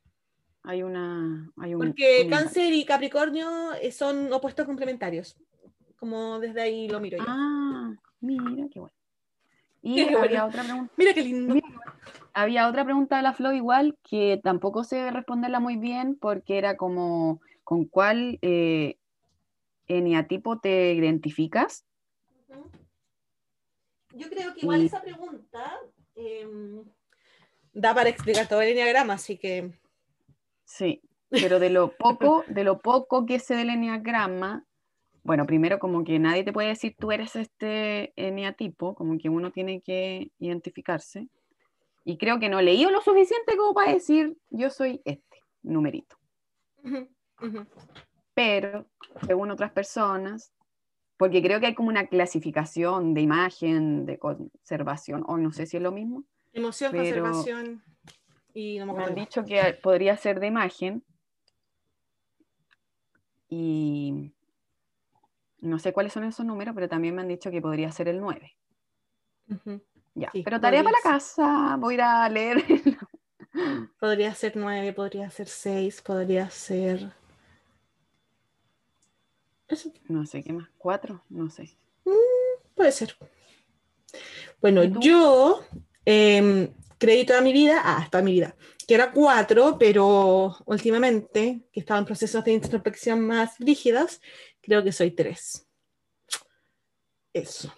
hay 0.62 0.82
una. 0.82 1.52
Hay 1.58 1.74
un, 1.74 1.80
Porque 1.80 2.22
un- 2.24 2.30
cáncer 2.30 2.72
y 2.72 2.86
capricornio 2.86 3.74
eh, 3.74 3.92
son 3.92 4.32
opuestos 4.32 4.64
complementarios. 4.64 5.36
Como 5.98 6.40
desde 6.40 6.62
ahí 6.62 6.88
lo 6.88 7.00
miro 7.00 7.18
yo. 7.18 7.24
Ah, 7.28 7.92
mira, 8.20 8.66
qué 8.72 8.80
bueno. 8.80 8.94
Y 9.82 9.94
Qué 10.08 10.14
había 10.14 10.18
bueno. 10.18 10.46
otra 10.46 10.62
pregunta. 10.62 10.92
Mira 10.96 11.12
qué 11.12 11.22
lindo. 11.22 11.54
Mira, 11.54 11.68
Había 12.32 12.66
otra 12.68 12.82
pregunta 12.84 13.16
de 13.18 13.22
la 13.22 13.34
Flo 13.34 13.52
igual 13.52 13.96
que 14.02 14.40
tampoco 14.42 14.84
sé 14.84 15.10
responderla 15.10 15.60
muy 15.60 15.76
bien 15.76 16.16
porque 16.18 16.56
era 16.56 16.78
como 16.78 17.40
con 17.62 17.84
cuál 17.84 18.38
eh, 18.40 18.96
eneatipo 19.86 20.58
te 20.60 20.92
identificas. 20.94 21.84
Yo 24.14 24.28
creo 24.30 24.54
que 24.54 24.60
igual 24.60 24.82
Y- 24.82 24.86
esa 24.86 25.02
pregunta 25.02 25.78
em, 26.14 26.84
da 27.72 27.94
para 27.94 28.08
explicar 28.08 28.48
todo 28.48 28.62
el 28.62 28.70
enneagrama, 28.70 29.14
así 29.14 29.36
que 29.36 29.72
Sí, 30.64 31.02
pero 31.30 31.58
de 31.58 31.70
lo 31.70 31.92
poco, 31.98 32.44
de 32.48 32.64
lo 32.64 32.78
poco 32.78 33.26
que 33.26 33.38
sé 33.38 33.56
del 33.56 33.70
eneagrama, 33.70 34.64
bueno, 35.24 35.46
primero 35.46 35.78
como 35.78 36.04
que 36.04 36.18
nadie 36.18 36.44
te 36.44 36.52
puede 36.52 36.68
decir 36.68 36.94
tú 36.98 37.10
eres 37.10 37.34
este 37.34 38.12
eneatipo, 38.16 38.94
como 38.94 39.18
que 39.18 39.28
uno 39.28 39.50
tiene 39.50 39.80
que 39.80 40.30
identificarse. 40.38 41.28
Y 42.04 42.18
creo 42.18 42.38
que 42.38 42.50
no 42.50 42.58
he 42.58 42.62
leído 42.62 42.90
lo 42.90 43.00
suficiente 43.00 43.56
como 43.56 43.72
para 43.72 43.94
decir 43.94 44.36
yo 44.50 44.68
soy 44.70 45.00
este 45.04 45.38
numerito. 45.62 46.16
ujú. 46.84 47.08
Pero 48.34 48.86
según 49.26 49.50
otras 49.50 49.70
personas, 49.72 50.52
porque 51.16 51.40
creo 51.42 51.60
que 51.60 51.66
hay 51.66 51.74
como 51.74 51.88
una 51.88 52.06
clasificación 52.08 53.14
de 53.14 53.20
imagen, 53.20 54.04
de 54.06 54.18
conservación, 54.18 55.24
o 55.26 55.36
no 55.38 55.52
sé 55.52 55.66
si 55.66 55.76
es 55.76 55.82
lo 55.82 55.92
mismo, 55.92 56.24
emoción, 56.52 56.90
Pero- 56.92 57.22
conservación 57.22 57.82
y 58.52 58.78
no 58.78 58.86
me 58.86 58.92
me 58.94 59.04
han 59.04 59.14
dicho 59.14 59.44
que 59.44 59.78
podría 59.82 60.16
ser 60.16 60.38
de 60.40 60.46
imagen, 60.48 61.02
y 63.48 64.32
no 65.60 65.78
sé 65.78 65.92
cuáles 65.92 66.12
son 66.12 66.24
esos 66.24 66.44
números, 66.44 66.74
pero 66.74 66.88
también 66.88 67.14
me 67.14 67.22
han 67.22 67.28
dicho 67.28 67.50
que 67.50 67.60
podría 67.62 67.90
ser 67.92 68.08
el 68.08 68.20
9. 68.20 68.56
Ujú. 69.50 69.80
Ya, 70.14 70.30
Sí, 70.32 70.42
pero 70.42 70.60
tarea 70.60 70.82
para 70.84 70.96
la 71.04 71.10
casa, 71.10 71.76
voy 71.78 71.94
a 71.94 71.96
ir 71.96 72.02
a 72.02 72.28
leer. 72.28 72.56
Podría 74.00 74.34
ser 74.34 74.56
nueve, 74.56 74.92
podría 74.92 75.30
ser 75.30 75.46
seis, 75.46 76.02
podría 76.02 76.50
ser. 76.50 77.12
No 80.08 80.26
sé 80.26 80.42
qué 80.42 80.52
más, 80.52 80.68
cuatro, 80.78 81.22
no 81.28 81.50
sé. 81.50 81.76
puede 82.74 82.92
ser. 82.92 83.16
Bueno, 84.60 84.84
yo 84.84 85.64
em, 86.04 86.68
creí 86.98 87.24
toda 87.24 87.40
mi 87.40 87.52
vida, 87.52 87.80
ah, 87.84 88.08
toda 88.10 88.22
mi 88.22 88.32
vida, 88.32 88.56
que 88.86 88.94
era 88.94 89.12
cuatro, 89.12 89.76
pero 89.78 90.56
últimamente, 90.66 91.62
que 91.72 91.80
estaba 91.80 91.98
en 92.00 92.06
procesos 92.06 92.44
de 92.44 92.52
introspección 92.52 93.20
más 93.26 93.58
rígidos, 93.58 94.20
creo 94.60 94.82
que 94.82 94.92
soy 94.92 95.10
tres. 95.10 95.66
Eso. 97.32 97.74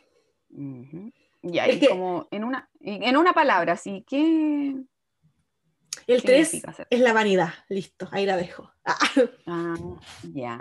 Es 1.42 1.76
y 1.76 1.80
que- 1.80 1.88
como 1.88 2.26
en 2.30 2.44
una, 2.44 2.68
en 2.80 3.16
una 3.16 3.32
palabra, 3.32 3.72
así 3.74 4.04
que... 4.06 4.76
El 6.06 6.20
¿Qué 6.22 6.26
tres 6.28 6.48
significa 6.50 6.72
ser? 6.72 6.86
es 6.90 7.00
la 7.00 7.12
vanidad. 7.12 7.52
Listo, 7.68 8.08
ahí 8.12 8.26
la 8.26 8.36
dejo. 8.36 8.70
Ah, 8.84 8.96
Ah, 9.46 9.76
ya. 10.32 10.60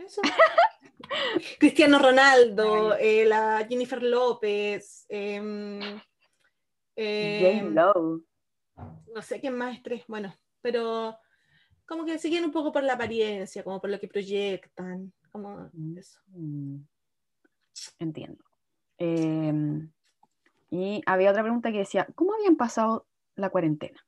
Eso. 0.00 0.20
Cristiano 1.58 1.98
Ronaldo, 1.98 2.94
eh, 2.96 3.24
la 3.26 3.66
Jennifer 3.68 4.02
López, 4.02 5.06
em, 5.08 6.00
em, 6.96 7.74
J-Lo. 7.74 8.22
no 9.14 9.22
sé 9.22 9.40
quién 9.40 9.56
más 9.56 9.76
es 9.76 9.82
tres, 9.82 10.04
bueno, 10.06 10.34
pero 10.60 11.18
como 11.86 12.04
que 12.04 12.18
siguen 12.18 12.44
un 12.44 12.52
poco 12.52 12.70
por 12.72 12.84
la 12.84 12.92
apariencia, 12.94 13.64
como 13.64 13.80
por 13.80 13.90
lo 13.90 13.98
que 13.98 14.08
proyectan, 14.08 15.12
como 15.32 15.68
Mm. 15.72 15.98
eso. 15.98 16.20
Entiendo. 17.98 18.44
Em, 18.98 19.90
y 20.70 21.02
había 21.06 21.30
otra 21.30 21.42
pregunta 21.42 21.72
que 21.72 21.78
decía, 21.78 22.06
¿cómo 22.14 22.34
habían 22.34 22.56
pasado 22.56 23.06
la 23.34 23.50
cuarentena? 23.50 23.98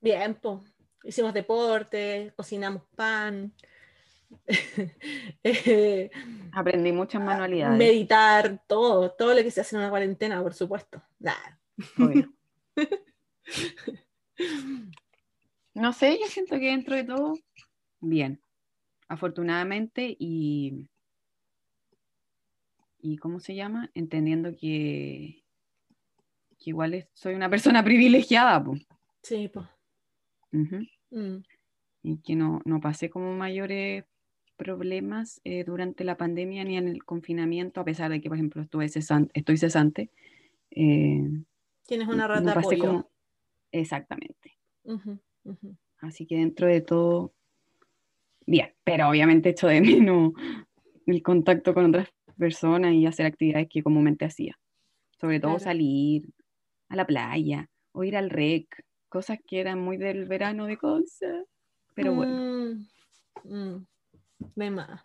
Bien, 0.00 0.34
pues, 0.34 0.60
hicimos 1.06 1.32
deporte, 1.34 2.32
cocinamos 2.36 2.82
pan, 2.94 3.52
eh, 5.44 6.10
Aprendí 6.52 6.92
muchas 6.92 7.22
manualidades. 7.22 7.78
meditar, 7.78 8.62
todo, 8.66 9.10
todo 9.12 9.34
lo 9.34 9.42
que 9.42 9.50
se 9.50 9.60
hace 9.60 9.76
en 9.76 9.80
una 9.82 9.90
cuarentena, 9.90 10.42
por 10.42 10.54
supuesto. 10.54 11.02
Obvio. 11.98 12.32
No 15.74 15.92
sé, 15.92 16.18
yo 16.18 16.26
siento 16.26 16.58
que 16.58 16.68
dentro 16.70 16.96
de 16.96 17.04
todo, 17.04 17.34
bien, 18.00 18.40
afortunadamente 19.08 20.16
y, 20.18 20.88
y 22.98 23.18
¿cómo 23.18 23.40
se 23.40 23.54
llama? 23.54 23.90
Entendiendo 23.94 24.56
que, 24.58 25.44
porque 26.48 26.70
igual 26.70 26.94
es- 26.94 27.08
soy 27.12 27.34
una 27.34 27.50
persona 27.50 27.84
privilegiada, 27.84 28.64
po. 28.64 28.74
Sí, 29.22 29.48
pues. 29.48 29.66
Ujú. 30.52 30.78
Mm. 31.10 31.36
y 32.02 32.18
que 32.18 32.34
no, 32.36 32.60
no 32.64 32.80
pasé 32.80 33.10
como 33.10 33.32
mayores 33.34 34.04
problemas 34.56 35.40
eh, 35.44 35.64
durante 35.64 36.02
la 36.04 36.16
pandemia 36.16 36.64
ni 36.64 36.76
en 36.76 36.88
el 36.88 37.04
confinamiento, 37.04 37.80
a 37.80 37.84
pesar 37.84 38.10
de 38.10 38.20
que, 38.20 38.28
por 38.28 38.36
ejemplo, 38.38 38.62
estuve 38.62 38.86
cesan- 38.88 39.30
estoy 39.34 39.56
cesante. 39.58 40.10
eh, 40.70 41.22
Tienes 41.86 42.08
una 42.08 42.26
red 42.26 42.40
no 42.40 42.48
de 42.48 42.54
pasé 42.54 42.66
apoyo. 42.74 42.80
como- 42.86 43.10
Exactamente. 43.72 44.56
Así 46.00 46.26
que 46.26 46.36
dentro 46.36 46.66
de 46.66 46.80
todo, 46.80 47.32
bien, 48.46 48.72
pero 48.84 49.08
obviamente 49.08 49.50
echo 49.50 49.66
de 49.68 49.80
menos 49.80 50.32
el 51.06 51.22
contacto 51.22 51.74
con 51.74 51.86
otras 51.86 52.08
personas 52.38 52.94
y 52.94 53.06
hacer 53.06 53.26
actividades 53.26 53.68
que 53.68 53.82
comúnmente 53.82 54.24
hacía. 54.24 54.58
Sobre 55.20 55.40
todo 55.40 55.52
Claro. 55.52 55.64
salir 55.64 56.28
a 56.88 56.96
la 56.96 57.06
playa 57.06 57.68
o 57.92 58.04
ir 58.04 58.16
al 58.16 58.30
rec, 58.30 58.84
cosas 59.08 59.38
que 59.46 59.60
eran 59.60 59.80
muy 59.80 59.96
del 59.96 60.26
verano 60.26 60.66
de 60.66 60.76
cosas. 60.76 61.44
Pero 61.94 62.14
bueno. 62.14 62.86
Mm, 63.44 63.54
mm, 63.54 63.86
de 64.54 64.70
más. 64.70 65.00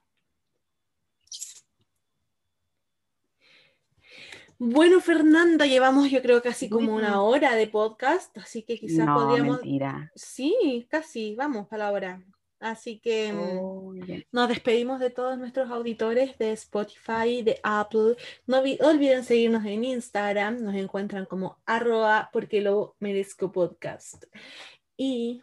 Bueno, 4.64 5.02
Fernanda, 5.02 5.66
llevamos 5.66 6.12
yo 6.12 6.22
creo 6.22 6.40
casi 6.40 6.70
como 6.70 6.94
una 6.94 7.24
hora 7.24 7.56
de 7.56 7.66
podcast, 7.66 8.38
así 8.38 8.62
que 8.62 8.78
quizás 8.78 9.08
no, 9.08 9.16
podríamos... 9.16 9.58
mentira. 9.58 10.12
Sí, 10.14 10.86
casi, 10.88 11.36
vamos 11.36 11.66
a 11.72 11.78
la 11.78 11.92
hora. 11.92 12.22
Así 12.62 13.00
que... 13.00 13.34
mm, 13.34 13.58
Oh. 13.60 13.94
Nos 14.32 14.48
despedimos 14.48 15.00
de 15.00 15.10
todos 15.10 15.38
nuestros 15.38 15.70
auditores 15.70 16.38
de 16.38 16.52
Spotify, 16.54 17.42
de 17.44 17.60
Apple. 17.64 18.16
No 18.48 18.62
olvi- 18.64 18.78
olviden 18.82 19.24
seguirnos 19.24 19.66
en 19.66 19.84
Instagram. 19.84 20.64
Nos 20.64 20.76
encuentran 20.76 21.26
como 21.26 21.58
arroba 21.66 22.30
porque 22.32 22.62
lo 22.62 22.96
merezco 23.00 23.52
podcast. 23.52 24.24
Y... 24.96 25.42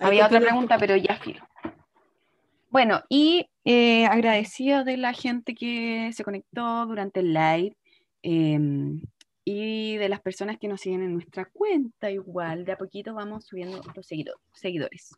Había 0.00 0.26
otra 0.26 0.40
pregunta, 0.40 0.78
pero 0.78 0.96
ya 0.96 1.16
filo. 1.16 1.46
Bueno, 2.70 3.02
y 3.08 3.48
eh, 3.64 4.06
agradecida 4.06 4.84
de 4.84 4.96
la 4.96 5.12
gente 5.12 5.54
que 5.54 6.10
se 6.12 6.22
conectó 6.22 6.84
durante 6.86 7.20
el 7.20 7.32
live 7.32 7.76
em, 8.22 9.00
y 9.50 9.96
de 9.96 10.10
las 10.10 10.20
personas 10.20 10.58
que 10.58 10.68
nos 10.68 10.82
siguen 10.82 11.02
en 11.02 11.14
nuestra 11.14 11.46
cuenta 11.46 12.10
igual. 12.10 12.66
De 12.66 12.72
a 12.72 12.76
poquito 12.76 13.14
vamos 13.14 13.46
subiendo 13.46 13.80
los 13.94 14.06
seguido- 14.06 14.38
seguidores. 14.52 15.16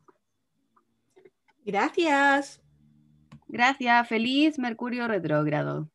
Gracias. 1.65 2.63
Gracias, 3.49 4.07
feliz 4.09 4.57
Mercurio 4.57 5.09
retrógrado. 5.09 5.91